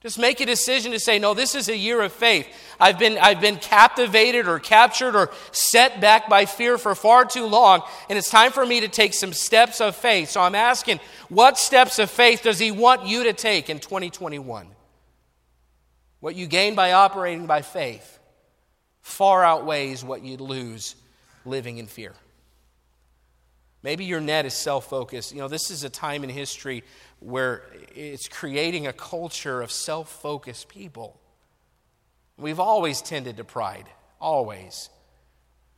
Just 0.00 0.18
make 0.18 0.40
a 0.40 0.46
decision 0.46 0.92
to 0.92 1.00
say, 1.00 1.18
no, 1.18 1.34
this 1.34 1.56
is 1.56 1.68
a 1.68 1.76
year 1.76 2.00
of 2.02 2.12
faith. 2.12 2.46
I've 2.78 3.00
been, 3.00 3.18
I've 3.18 3.40
been 3.40 3.56
captivated 3.56 4.46
or 4.46 4.60
captured 4.60 5.16
or 5.16 5.30
set 5.50 6.00
back 6.00 6.28
by 6.28 6.46
fear 6.46 6.78
for 6.78 6.94
far 6.94 7.24
too 7.24 7.46
long, 7.46 7.82
and 8.08 8.16
it's 8.16 8.30
time 8.30 8.52
for 8.52 8.64
me 8.64 8.80
to 8.80 8.88
take 8.88 9.12
some 9.12 9.32
steps 9.32 9.80
of 9.80 9.96
faith. 9.96 10.30
So 10.30 10.40
I'm 10.40 10.54
asking, 10.54 11.00
what 11.28 11.58
steps 11.58 11.98
of 11.98 12.10
faith 12.10 12.44
does 12.44 12.60
He 12.60 12.70
want 12.70 13.06
you 13.06 13.24
to 13.24 13.32
take 13.32 13.68
in 13.68 13.80
2021? 13.80 14.68
What 16.20 16.36
you 16.36 16.46
gain 16.46 16.76
by 16.76 16.92
operating 16.92 17.46
by 17.46 17.62
faith 17.62 18.17
far 19.08 19.42
outweighs 19.42 20.04
what 20.04 20.22
you'd 20.22 20.40
lose 20.40 20.94
living 21.44 21.78
in 21.78 21.86
fear. 21.86 22.12
Maybe 23.82 24.04
your 24.04 24.20
net 24.20 24.44
is 24.44 24.54
self 24.54 24.88
focused. 24.90 25.32
You 25.32 25.38
know, 25.38 25.48
this 25.48 25.70
is 25.70 25.82
a 25.82 25.88
time 25.88 26.24
in 26.24 26.30
history 26.30 26.84
where 27.20 27.62
it's 27.94 28.28
creating 28.28 28.86
a 28.86 28.92
culture 28.92 29.62
of 29.62 29.70
self 29.70 30.10
focused 30.20 30.68
people. 30.68 31.18
We've 32.36 32.60
always 32.60 33.00
tended 33.00 33.38
to 33.38 33.44
pride, 33.44 33.86
always. 34.20 34.90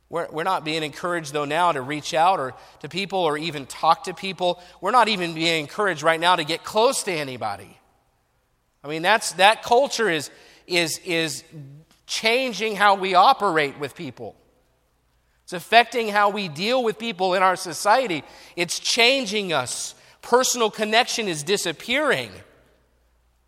We're, 0.09 0.27
we're 0.29 0.43
not 0.43 0.65
being 0.65 0.83
encouraged, 0.83 1.31
though, 1.31 1.45
now 1.45 1.71
to 1.71 1.81
reach 1.81 2.13
out 2.13 2.39
or 2.39 2.53
to 2.81 2.89
people 2.89 3.19
or 3.19 3.37
even 3.37 3.65
talk 3.65 4.03
to 4.03 4.13
people. 4.13 4.61
We're 4.81 4.91
not 4.91 5.07
even 5.07 5.33
being 5.33 5.61
encouraged 5.61 6.03
right 6.03 6.19
now 6.19 6.35
to 6.35 6.43
get 6.43 6.65
close 6.65 7.03
to 7.03 7.11
anybody. 7.11 7.77
I 8.83 8.89
mean, 8.89 9.03
that's, 9.03 9.31
that 9.33 9.63
culture 9.63 10.09
is, 10.09 10.29
is, 10.67 10.99
is 11.05 11.43
changing 12.11 12.75
how 12.75 12.95
we 12.95 13.15
operate 13.15 13.79
with 13.79 13.95
people. 13.95 14.35
It's 15.43 15.53
affecting 15.53 16.09
how 16.09 16.29
we 16.29 16.49
deal 16.49 16.83
with 16.83 16.99
people 16.99 17.33
in 17.35 17.41
our 17.41 17.55
society. 17.55 18.23
It's 18.57 18.79
changing 18.79 19.53
us. 19.53 19.95
Personal 20.21 20.69
connection 20.69 21.29
is 21.29 21.41
disappearing. 21.41 22.29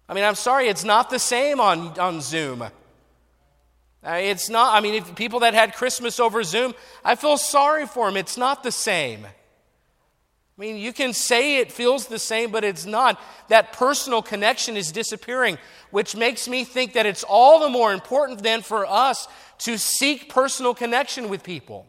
I 0.07 0.13
mean, 0.13 0.23
I'm 0.23 0.35
sorry, 0.35 0.69
it's 0.69 0.85
not 0.85 1.09
the 1.09 1.19
same 1.19 1.59
on, 1.59 1.99
on 1.99 2.21
Zoom. 2.21 2.61
Uh, 2.61 2.69
it's 4.05 4.49
not, 4.49 4.73
I 4.73 4.79
mean, 4.79 5.03
people 5.15 5.41
that 5.41 5.53
had 5.53 5.75
Christmas 5.75 6.19
over 6.19 6.41
Zoom, 6.43 6.73
I 7.03 7.15
feel 7.15 7.37
sorry 7.37 7.85
for 7.85 8.07
them. 8.07 8.15
It's 8.15 8.37
not 8.37 8.63
the 8.63 8.71
same. 8.71 9.27
I 10.57 10.61
mean, 10.61 10.77
you 10.77 10.93
can 10.93 11.13
say 11.13 11.57
it 11.57 11.71
feels 11.71 12.07
the 12.07 12.19
same, 12.19 12.51
but 12.51 12.63
it's 12.63 12.85
not. 12.85 13.19
That 13.49 13.73
personal 13.73 14.21
connection 14.21 14.77
is 14.77 14.91
disappearing, 14.91 15.57
which 15.89 16.15
makes 16.15 16.47
me 16.47 16.63
think 16.63 16.93
that 16.93 17.07
it's 17.07 17.23
all 17.23 17.59
the 17.59 17.69
more 17.69 17.91
important 17.91 18.43
then 18.43 18.61
for 18.61 18.85
us 18.85 19.27
to 19.59 19.79
seek 19.79 20.29
personal 20.29 20.75
connection 20.75 21.27
with 21.27 21.43
people. 21.43 21.87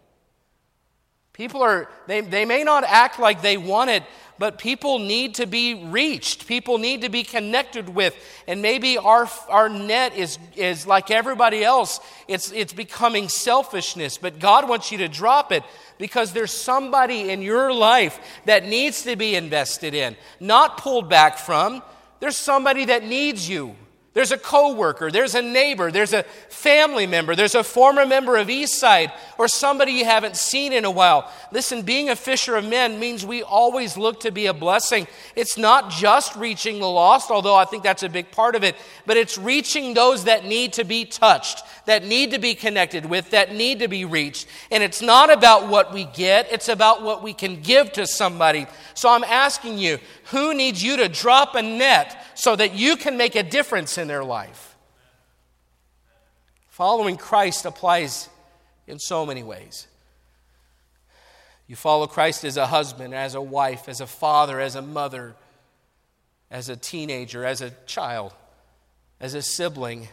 People 1.34 1.62
are, 1.62 1.90
they, 2.06 2.20
they 2.22 2.44
may 2.44 2.64
not 2.64 2.84
act 2.84 3.18
like 3.18 3.42
they 3.42 3.56
want 3.56 3.90
it, 3.90 4.04
but 4.38 4.58
people 4.58 4.98
need 4.98 5.36
to 5.36 5.46
be 5.46 5.74
reached. 5.74 6.46
People 6.46 6.78
need 6.78 7.02
to 7.02 7.08
be 7.08 7.22
connected 7.22 7.88
with. 7.88 8.14
And 8.48 8.62
maybe 8.62 8.98
our, 8.98 9.28
our 9.48 9.68
net 9.68 10.16
is, 10.16 10.38
is 10.56 10.86
like 10.86 11.10
everybody 11.10 11.62
else, 11.62 12.00
it's, 12.28 12.50
it's 12.52 12.72
becoming 12.72 13.28
selfishness, 13.28 14.18
but 14.18 14.38
God 14.38 14.68
wants 14.68 14.90
you 14.90 14.98
to 14.98 15.08
drop 15.08 15.52
it 15.52 15.62
because 15.98 16.32
there's 16.32 16.52
somebody 16.52 17.30
in 17.30 17.42
your 17.42 17.72
life 17.72 18.18
that 18.46 18.66
needs 18.66 19.02
to 19.04 19.16
be 19.16 19.34
invested 19.34 19.94
in, 19.94 20.16
not 20.40 20.78
pulled 20.78 21.08
back 21.08 21.38
from. 21.38 21.82
There's 22.20 22.36
somebody 22.36 22.86
that 22.86 23.04
needs 23.04 23.48
you. 23.48 23.76
There's 24.14 24.30
a 24.30 24.38
coworker, 24.38 25.10
there's 25.10 25.34
a 25.34 25.42
neighbor, 25.42 25.90
there's 25.90 26.12
a 26.12 26.22
family 26.48 27.04
member, 27.04 27.34
there's 27.34 27.56
a 27.56 27.64
former 27.64 28.06
member 28.06 28.36
of 28.36 28.46
Eastside, 28.46 29.12
or 29.38 29.48
somebody 29.48 29.90
you 29.90 30.04
haven't 30.04 30.36
seen 30.36 30.72
in 30.72 30.84
a 30.84 30.90
while. 30.90 31.28
Listen, 31.50 31.82
being 31.82 32.08
a 32.08 32.14
fisher 32.14 32.54
of 32.54 32.64
men 32.64 33.00
means 33.00 33.26
we 33.26 33.42
always 33.42 33.96
look 33.96 34.20
to 34.20 34.30
be 34.30 34.46
a 34.46 34.54
blessing. 34.54 35.08
It's 35.34 35.58
not 35.58 35.90
just 35.90 36.36
reaching 36.36 36.78
the 36.78 36.88
lost, 36.88 37.32
although 37.32 37.56
I 37.56 37.64
think 37.64 37.82
that's 37.82 38.04
a 38.04 38.08
big 38.08 38.30
part 38.30 38.54
of 38.54 38.62
it, 38.62 38.76
but 39.04 39.16
it's 39.16 39.36
reaching 39.36 39.94
those 39.94 40.24
that 40.24 40.44
need 40.44 40.74
to 40.74 40.84
be 40.84 41.04
touched, 41.04 41.64
that 41.86 42.04
need 42.04 42.30
to 42.30 42.38
be 42.38 42.54
connected 42.54 43.06
with, 43.06 43.30
that 43.30 43.52
need 43.52 43.80
to 43.80 43.88
be 43.88 44.04
reached. 44.04 44.46
And 44.70 44.84
it's 44.84 45.02
not 45.02 45.32
about 45.32 45.66
what 45.66 45.92
we 45.92 46.04
get, 46.04 46.52
it's 46.52 46.68
about 46.68 47.02
what 47.02 47.24
we 47.24 47.34
can 47.34 47.62
give 47.62 47.92
to 47.94 48.06
somebody. 48.06 48.68
So 48.94 49.10
I'm 49.10 49.24
asking 49.24 49.78
you, 49.78 49.98
who 50.30 50.54
needs 50.54 50.82
you 50.82 50.98
to 50.98 51.08
drop 51.08 51.56
a 51.56 51.62
net 51.62 52.16
so 52.34 52.56
that 52.56 52.74
you 52.74 52.96
can 52.96 53.16
make 53.16 53.34
a 53.34 53.42
difference 53.42 53.98
in 53.98 54.03
their 54.08 54.24
life? 54.24 54.76
Following 56.68 57.16
Christ 57.16 57.64
applies 57.64 58.28
in 58.86 58.98
so 58.98 59.24
many 59.24 59.42
ways. 59.42 59.86
You 61.66 61.76
follow 61.76 62.06
Christ 62.06 62.44
as 62.44 62.56
a 62.56 62.66
husband, 62.66 63.14
as 63.14 63.34
a 63.34 63.40
wife, 63.40 63.88
as 63.88 64.00
a 64.00 64.06
father, 64.06 64.60
as 64.60 64.74
a 64.74 64.82
mother, 64.82 65.34
as 66.50 66.68
a 66.68 66.76
teenager, 66.76 67.44
as 67.44 67.62
a 67.62 67.70
child, 67.86 68.34
as 69.20 69.34
a 69.34 69.40
sibling, 69.40 70.08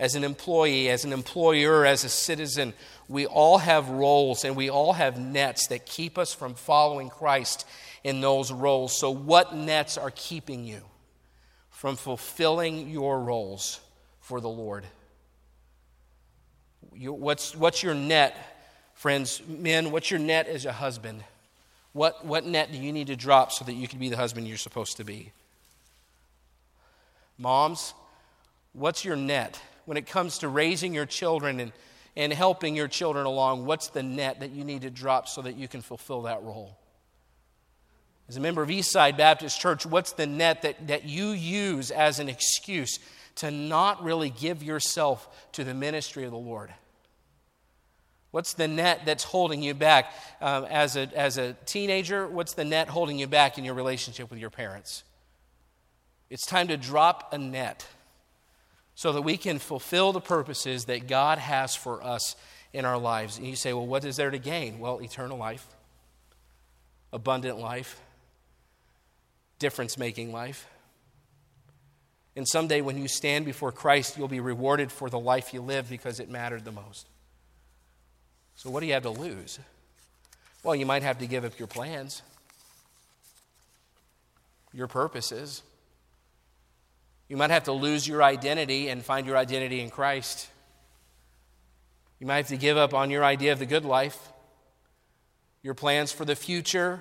as 0.00 0.14
an 0.14 0.24
employee, 0.24 0.88
as 0.88 1.04
an 1.04 1.12
employer, 1.12 1.84
as 1.84 2.04
a 2.04 2.08
citizen. 2.08 2.72
We 3.08 3.26
all 3.26 3.58
have 3.58 3.90
roles 3.90 4.44
and 4.44 4.56
we 4.56 4.70
all 4.70 4.92
have 4.92 5.18
nets 5.18 5.66
that 5.68 5.84
keep 5.84 6.16
us 6.16 6.32
from 6.32 6.54
following 6.54 7.10
Christ 7.10 7.66
in 8.04 8.20
those 8.20 8.52
roles. 8.52 8.98
So, 8.98 9.10
what 9.10 9.54
nets 9.54 9.98
are 9.98 10.12
keeping 10.12 10.64
you 10.64 10.82
from 11.78 11.94
fulfilling 11.94 12.90
your 12.90 13.20
roles 13.20 13.78
for 14.18 14.40
the 14.40 14.48
Lord? 14.48 14.84
You, 16.92 17.12
what's, 17.12 17.54
what's 17.54 17.84
your 17.84 17.94
net, 17.94 18.36
friends? 18.94 19.40
Men, 19.46 19.92
what's 19.92 20.10
your 20.10 20.18
net 20.18 20.48
as 20.48 20.66
a 20.66 20.72
husband? 20.72 21.22
What, 21.92 22.26
what 22.26 22.44
net 22.44 22.72
do 22.72 22.78
you 22.78 22.92
need 22.92 23.06
to 23.06 23.14
drop 23.14 23.52
so 23.52 23.64
that 23.64 23.74
you 23.74 23.86
can 23.86 24.00
be 24.00 24.08
the 24.08 24.16
husband 24.16 24.48
you're 24.48 24.56
supposed 24.56 24.96
to 24.96 25.04
be? 25.04 25.30
Moms, 27.38 27.94
what's 28.72 29.04
your 29.04 29.14
net 29.14 29.60
when 29.84 29.96
it 29.96 30.08
comes 30.08 30.38
to 30.38 30.48
raising 30.48 30.92
your 30.92 31.06
children 31.06 31.60
and, 31.60 31.70
and 32.16 32.32
helping 32.32 32.74
your 32.74 32.88
children 32.88 33.24
along? 33.24 33.66
What's 33.66 33.86
the 33.86 34.02
net 34.02 34.40
that 34.40 34.50
you 34.50 34.64
need 34.64 34.82
to 34.82 34.90
drop 34.90 35.28
so 35.28 35.42
that 35.42 35.54
you 35.54 35.68
can 35.68 35.82
fulfill 35.82 36.22
that 36.22 36.42
role? 36.42 36.76
As 38.28 38.36
a 38.36 38.40
member 38.40 38.62
of 38.62 38.68
Eastside 38.68 39.16
Baptist 39.16 39.58
Church, 39.58 39.86
what's 39.86 40.12
the 40.12 40.26
net 40.26 40.62
that, 40.62 40.88
that 40.88 41.04
you 41.04 41.28
use 41.28 41.90
as 41.90 42.18
an 42.18 42.28
excuse 42.28 42.98
to 43.36 43.50
not 43.50 44.02
really 44.02 44.28
give 44.28 44.62
yourself 44.62 45.48
to 45.52 45.64
the 45.64 45.72
ministry 45.72 46.24
of 46.24 46.30
the 46.30 46.36
Lord? 46.38 46.72
What's 48.30 48.52
the 48.52 48.68
net 48.68 49.02
that's 49.06 49.24
holding 49.24 49.62
you 49.62 49.72
back 49.72 50.12
um, 50.42 50.64
as, 50.66 50.96
a, 50.96 51.08
as 51.16 51.38
a 51.38 51.54
teenager? 51.64 52.28
What's 52.28 52.52
the 52.52 52.64
net 52.64 52.88
holding 52.88 53.18
you 53.18 53.26
back 53.26 53.56
in 53.56 53.64
your 53.64 53.74
relationship 53.74 54.30
with 54.30 54.38
your 54.38 54.50
parents? 54.50 55.04
It's 56.28 56.44
time 56.44 56.68
to 56.68 56.76
drop 56.76 57.32
a 57.32 57.38
net 57.38 57.86
so 58.94 59.12
that 59.12 59.22
we 59.22 59.38
can 59.38 59.58
fulfill 59.58 60.12
the 60.12 60.20
purposes 60.20 60.84
that 60.86 61.06
God 61.06 61.38
has 61.38 61.74
for 61.74 62.02
us 62.04 62.36
in 62.74 62.84
our 62.84 62.98
lives. 62.98 63.38
And 63.38 63.46
you 63.46 63.56
say, 63.56 63.72
well, 63.72 63.86
what 63.86 64.04
is 64.04 64.16
there 64.16 64.30
to 64.30 64.38
gain? 64.38 64.78
Well, 64.78 65.00
eternal 65.00 65.38
life, 65.38 65.66
abundant 67.12 67.58
life, 67.58 67.98
difference 69.58 69.98
making 69.98 70.32
life. 70.32 70.68
And 72.36 72.46
someday 72.46 72.80
when 72.80 72.98
you 72.98 73.08
stand 73.08 73.44
before 73.44 73.72
Christ, 73.72 74.16
you'll 74.16 74.28
be 74.28 74.40
rewarded 74.40 74.92
for 74.92 75.10
the 75.10 75.18
life 75.18 75.52
you 75.52 75.60
lived 75.60 75.90
because 75.90 76.20
it 76.20 76.30
mattered 76.30 76.64
the 76.64 76.72
most. 76.72 77.08
So, 78.54 78.70
what 78.70 78.80
do 78.80 78.86
you 78.86 78.92
have 78.92 79.02
to 79.04 79.10
lose? 79.10 79.58
Well, 80.62 80.74
you 80.74 80.86
might 80.86 81.02
have 81.02 81.18
to 81.18 81.26
give 81.26 81.44
up 81.44 81.58
your 81.58 81.68
plans, 81.68 82.22
your 84.72 84.86
purposes. 84.86 85.62
You 87.28 87.36
might 87.36 87.50
have 87.50 87.64
to 87.64 87.72
lose 87.72 88.08
your 88.08 88.22
identity 88.22 88.88
and 88.88 89.04
find 89.04 89.26
your 89.26 89.36
identity 89.36 89.80
in 89.80 89.90
Christ. 89.90 90.48
You 92.18 92.26
might 92.26 92.36
have 92.36 92.48
to 92.48 92.56
give 92.56 92.76
up 92.76 92.94
on 92.94 93.10
your 93.10 93.24
idea 93.24 93.52
of 93.52 93.58
the 93.58 93.66
good 93.66 93.84
life, 93.84 94.32
your 95.62 95.74
plans 95.74 96.10
for 96.10 96.24
the 96.24 96.34
future, 96.34 97.00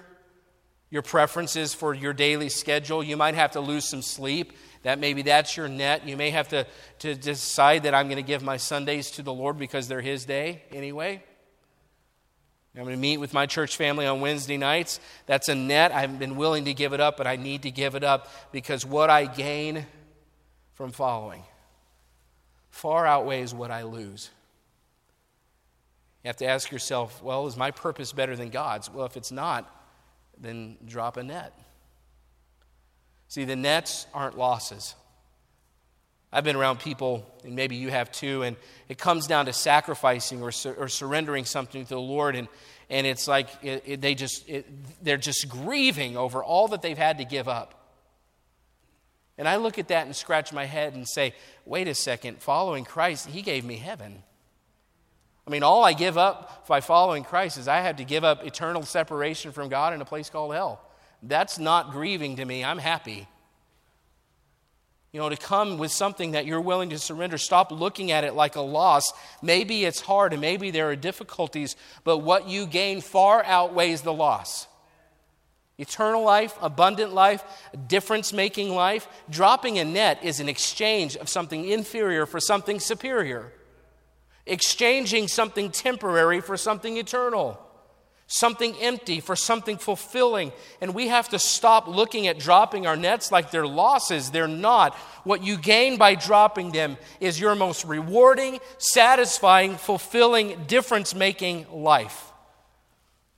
your 0.89 1.01
preferences 1.01 1.73
for 1.73 1.93
your 1.93 2.13
daily 2.13 2.49
schedule. 2.49 3.03
You 3.03 3.17
might 3.17 3.35
have 3.35 3.51
to 3.51 3.59
lose 3.59 3.85
some 3.85 4.01
sleep. 4.01 4.53
That 4.83 4.99
maybe 4.99 5.21
that's 5.23 5.57
your 5.57 5.67
net. 5.67 6.07
You 6.07 6.15
may 6.15 6.29
have 6.29 6.47
to, 6.49 6.65
to 6.99 7.15
decide 7.15 7.83
that 7.83 7.93
I'm 7.93 8.07
going 8.07 8.17
to 8.17 8.23
give 8.23 8.41
my 8.41 8.57
Sundays 8.57 9.11
to 9.11 9.21
the 9.21 9.33
Lord 9.33 9.57
because 9.57 9.87
they're 9.87 10.01
His 10.01 10.25
day 10.25 10.63
anyway. 10.71 11.23
I'm 12.75 12.83
going 12.83 12.95
to 12.95 13.01
meet 13.01 13.17
with 13.17 13.33
my 13.33 13.47
church 13.47 13.75
family 13.75 14.05
on 14.05 14.21
Wednesday 14.21 14.55
nights. 14.55 14.99
That's 15.25 15.49
a 15.49 15.55
net. 15.55 15.91
I've 15.91 16.19
been 16.19 16.35
willing 16.35 16.65
to 16.65 16.75
give 16.75 16.93
it 16.93 16.99
up, 16.99 17.17
but 17.17 17.25
I 17.25 17.35
need 17.35 17.63
to 17.63 17.71
give 17.71 17.95
it 17.95 18.03
up 18.03 18.29
because 18.51 18.85
what 18.85 19.09
I 19.09 19.25
gain 19.25 19.87
from 20.73 20.91
following 20.91 21.43
far 22.69 23.07
outweighs 23.07 23.55
what 23.55 23.71
I 23.71 23.81
lose. 23.81 24.29
You 26.23 26.27
have 26.27 26.37
to 26.37 26.45
ask 26.45 26.71
yourself, 26.71 27.23
well, 27.23 27.47
is 27.47 27.57
my 27.57 27.71
purpose 27.71 28.11
better 28.11 28.35
than 28.35 28.49
God's? 28.49 28.87
Well, 28.93 29.07
if 29.07 29.17
it's 29.17 29.31
not, 29.31 29.76
then 30.41 30.77
drop 30.85 31.17
a 31.17 31.23
net. 31.23 31.53
See, 33.27 33.43
the 33.43 33.55
nets 33.55 34.07
aren't 34.13 34.37
losses. 34.37 34.95
I've 36.31 36.43
been 36.43 36.55
around 36.55 36.79
people, 36.79 37.25
and 37.43 37.55
maybe 37.55 37.77
you 37.77 37.89
have 37.89 38.11
too, 38.11 38.43
and 38.43 38.57
it 38.89 38.97
comes 38.97 39.27
down 39.27 39.45
to 39.45 39.53
sacrificing 39.53 40.41
or, 40.41 40.51
su- 40.51 40.75
or 40.77 40.87
surrendering 40.87 41.45
something 41.45 41.83
to 41.83 41.89
the 41.89 41.99
Lord, 41.99 42.35
and, 42.35 42.47
and 42.89 43.07
it's 43.07 43.27
like 43.27 43.49
it, 43.63 43.83
it, 43.85 44.01
they 44.01 44.13
just, 44.13 44.47
it, 44.49 44.65
they're 45.03 45.17
just 45.17 45.47
grieving 45.47 46.17
over 46.17 46.43
all 46.43 46.67
that 46.69 46.81
they've 46.81 46.97
had 46.97 47.19
to 47.19 47.25
give 47.25 47.47
up. 47.47 47.73
And 49.37 49.47
I 49.47 49.55
look 49.57 49.79
at 49.79 49.87
that 49.89 50.05
and 50.05 50.15
scratch 50.15 50.51
my 50.51 50.65
head 50.65 50.95
and 50.95 51.07
say, 51.07 51.33
wait 51.65 51.87
a 51.87 51.95
second, 51.95 52.41
following 52.41 52.83
Christ, 52.83 53.29
He 53.29 53.41
gave 53.41 53.63
me 53.63 53.77
heaven. 53.77 54.23
I 55.47 55.49
mean, 55.49 55.63
all 55.63 55.85
I 55.85 55.93
give 55.93 56.17
up 56.17 56.67
by 56.67 56.81
following 56.81 57.23
Christ 57.23 57.57
is 57.57 57.69
I 57.69 57.79
have 57.79 57.95
to 57.95 58.03
give 58.03 58.25
up 58.25 58.45
eternal 58.45 58.83
separation 58.83 59.53
from 59.53 59.69
God 59.69 59.93
in 59.93 60.01
a 60.01 60.05
place 60.05 60.29
called 60.29 60.53
hell. 60.53 60.81
That's 61.23 61.57
not 61.57 61.91
grieving 61.91 62.35
to 62.35 62.45
me. 62.45 62.65
I'm 62.65 62.77
happy. 62.77 63.27
You 65.13 65.21
know, 65.21 65.29
to 65.29 65.37
come 65.37 65.77
with 65.77 65.91
something 65.91 66.31
that 66.31 66.45
you're 66.45 66.61
willing 66.61 66.89
to 66.89 66.99
surrender, 66.99 67.37
stop 67.37 67.71
looking 67.71 68.11
at 68.11 68.25
it 68.25 68.33
like 68.35 68.57
a 68.57 68.61
loss. 68.61 69.13
Maybe 69.41 69.85
it's 69.85 70.01
hard 70.01 70.33
and 70.33 70.41
maybe 70.41 70.69
there 70.69 70.89
are 70.89 70.97
difficulties, 70.97 71.77
but 72.03 72.19
what 72.19 72.49
you 72.49 72.65
gain 72.65 72.99
far 72.99 73.43
outweighs 73.45 74.01
the 74.01 74.13
loss. 74.13 74.67
Eternal 75.77 76.23
life, 76.23 76.57
abundant 76.61 77.13
life, 77.13 77.43
difference 77.87 78.33
making 78.33 78.75
life. 78.75 79.07
Dropping 79.29 79.79
a 79.79 79.85
net 79.85 80.23
is 80.23 80.41
an 80.41 80.49
exchange 80.49 81.15
of 81.15 81.29
something 81.29 81.65
inferior 81.65 82.25
for 82.25 82.41
something 82.41 82.79
superior, 82.79 83.53
exchanging 84.47 85.27
something 85.27 85.71
temporary 85.71 86.41
for 86.41 86.57
something 86.57 86.97
eternal 86.97 87.59
something 88.27 88.75
empty 88.81 89.21
for 89.21 89.35
something 89.35 89.77
fulfilling. 89.77 90.51
And 90.81 90.93
we 90.93 91.07
have 91.07 91.29
to 91.29 91.39
stop 91.39 91.87
looking 91.87 92.27
at 92.27 92.37
dropping 92.37 92.85
our 92.85 92.97
nets 92.97 93.31
like 93.31 93.51
they're 93.51 93.65
losses. 93.65 94.31
They're 94.31 94.47
not. 94.47 94.93
What 95.23 95.43
you 95.43 95.57
gain 95.57 95.97
by 95.97 96.15
dropping 96.15 96.71
them 96.71 96.97
is 97.19 97.39
your 97.39 97.55
most 97.55 97.85
rewarding, 97.85 98.59
satisfying, 98.77 99.77
fulfilling, 99.77 100.65
difference 100.65 101.15
making 101.15 101.65
life. 101.71 102.31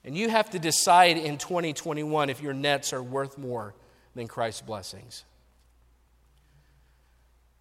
And 0.03 0.17
you 0.17 0.29
have 0.29 0.49
to 0.51 0.59
decide 0.59 1.17
in 1.17 1.37
2021 1.37 2.29
if 2.29 2.41
your 2.41 2.53
nets 2.53 2.91
are 2.91 3.03
worth 3.03 3.37
more 3.37 3.75
than 4.15 4.27
Christ's 4.27 4.61
blessings. 4.61 5.23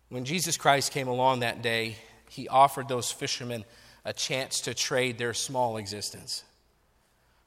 When 0.09 0.24
Jesus 0.24 0.57
Christ 0.57 0.92
came 0.92 1.09
along 1.09 1.40
that 1.40 1.61
day, 1.61 1.96
he 2.31 2.49
offered 2.49 2.89
those 2.89 3.11
fishermen 3.11 3.64
a 4.05 4.12
chance 4.12 4.62
to 4.62 4.74
trade 4.74 5.18
their 5.18 5.35
small 5.35 5.76
existence 5.76 6.45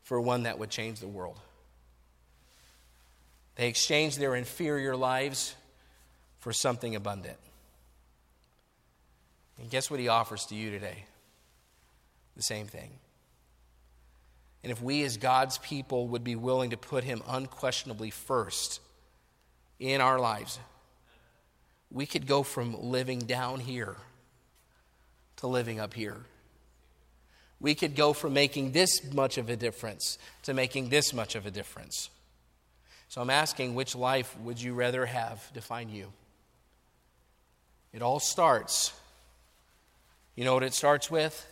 for 0.04 0.20
one 0.20 0.44
that 0.44 0.60
would 0.60 0.70
change 0.70 1.00
the 1.00 1.08
world. 1.08 1.40
They 3.56 3.68
exchanged 3.68 4.20
their 4.20 4.36
inferior 4.36 4.96
lives 4.96 5.56
for 6.40 6.54
something 6.54 6.96
abundant. 6.96 7.38
And 9.60 9.70
guess 9.70 9.92
what 9.92 10.00
he 10.00 10.08
offers 10.08 10.46
to 10.48 10.56
you 10.56 10.72
today? 10.72 11.06
The 12.36 12.44
same 12.44 12.68
thing. 12.68 12.90
And 14.64 14.72
if 14.72 14.82
we 14.82 15.04
as 15.04 15.18
God's 15.18 15.58
people 15.60 16.08
would 16.10 16.24
be 16.24 16.36
willing 16.36 16.72
to 16.72 16.78
put 16.78 17.04
him 17.04 17.24
unquestionably 17.28 18.10
first 18.10 18.80
in 19.80 20.02
our 20.02 20.20
lives, 20.20 20.60
we 21.92 22.06
could 22.06 22.28
go 22.28 22.44
from 22.44 22.80
living 22.82 23.20
down 23.20 23.60
here 23.60 23.96
to 25.38 25.48
living 25.48 25.80
up 25.80 25.94
here 25.94 26.18
we 27.62 27.76
could 27.76 27.96
go 27.96 28.12
from 28.12 28.34
making 28.34 28.72
this 28.72 29.14
much 29.14 29.38
of 29.38 29.50
a 29.50 29.56
difference 29.56 30.18
to 30.44 30.54
making 30.54 30.90
this 30.90 31.14
much 31.14 31.36
of 31.36 31.46
a 31.46 31.52
difference. 31.52 32.10
So 33.08 33.22
I'm 33.22 33.30
asking, 33.30 33.76
which 33.76 33.96
life 33.96 34.36
would 34.40 34.60
you 34.60 34.74
rather 34.74 35.06
have 35.06 35.52
define 35.54 35.90
you? 35.90 36.12
It 37.94 38.02
all 38.02 38.20
starts. 38.20 38.94
You 40.36 40.44
know 40.44 40.56
what 40.56 40.64
it 40.64 40.74
starts 40.74 41.12
with? 41.12 41.46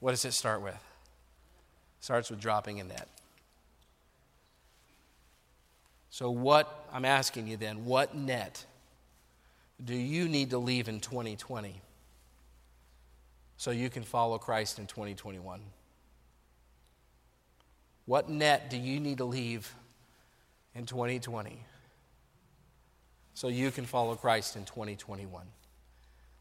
What 0.00 0.10
does 0.10 0.24
it 0.24 0.32
start 0.32 0.60
with? 0.60 0.74
It 0.74 2.04
starts 2.04 2.30
with 2.30 2.40
dropping 2.40 2.80
a 2.80 2.84
net. 2.84 3.08
So, 6.10 6.30
what, 6.30 6.88
I'm 6.92 7.04
asking 7.04 7.46
you 7.46 7.56
then, 7.56 7.84
what 7.84 8.14
net 8.14 8.64
do 9.82 9.94
you 9.94 10.28
need 10.28 10.50
to 10.50 10.58
leave 10.58 10.88
in 10.88 11.00
2020? 11.00 11.80
So 13.56 13.70
you 13.70 13.90
can 13.90 14.02
follow 14.02 14.38
Christ 14.38 14.78
in 14.78 14.86
2021? 14.86 15.60
What 18.04 18.28
net 18.28 18.70
do 18.70 18.76
you 18.76 19.00
need 19.00 19.18
to 19.18 19.24
leave 19.24 19.72
in 20.74 20.86
2020 20.86 21.58
so 23.34 23.48
you 23.48 23.70
can 23.70 23.84
follow 23.84 24.14
Christ 24.14 24.56
in 24.56 24.64
2021? 24.64 25.44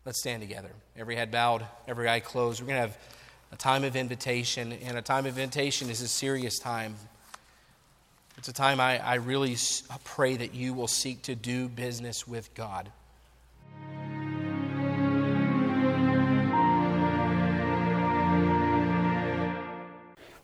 Let's 0.06 0.20
stand 0.20 0.42
together. 0.42 0.70
Every 0.96 1.16
head 1.16 1.32
bowed, 1.32 1.66
every 1.88 2.08
eye 2.08 2.20
closed. 2.20 2.62
We're 2.62 2.68
going 2.68 2.78
to 2.78 2.88
have 2.88 2.98
a 3.52 3.56
time 3.56 3.84
of 3.84 3.96
invitation, 3.96 4.72
and 4.72 4.98
a 4.98 5.02
time 5.02 5.26
of 5.26 5.40
invitation 5.40 5.90
is 5.90 6.02
a 6.02 6.08
serious 6.08 6.60
time. 6.60 6.96
It's 8.38 8.48
a 8.48 8.54
time 8.54 8.80
I, 8.80 9.04
I 9.04 9.16
really 9.16 9.58
pray 10.04 10.36
that 10.38 10.54
you 10.54 10.74
will 10.74 10.88
seek 10.88 11.24
to 11.24 11.36
do 11.36 11.68
business 11.68 12.28
with 12.28 12.54
God. 12.54 12.92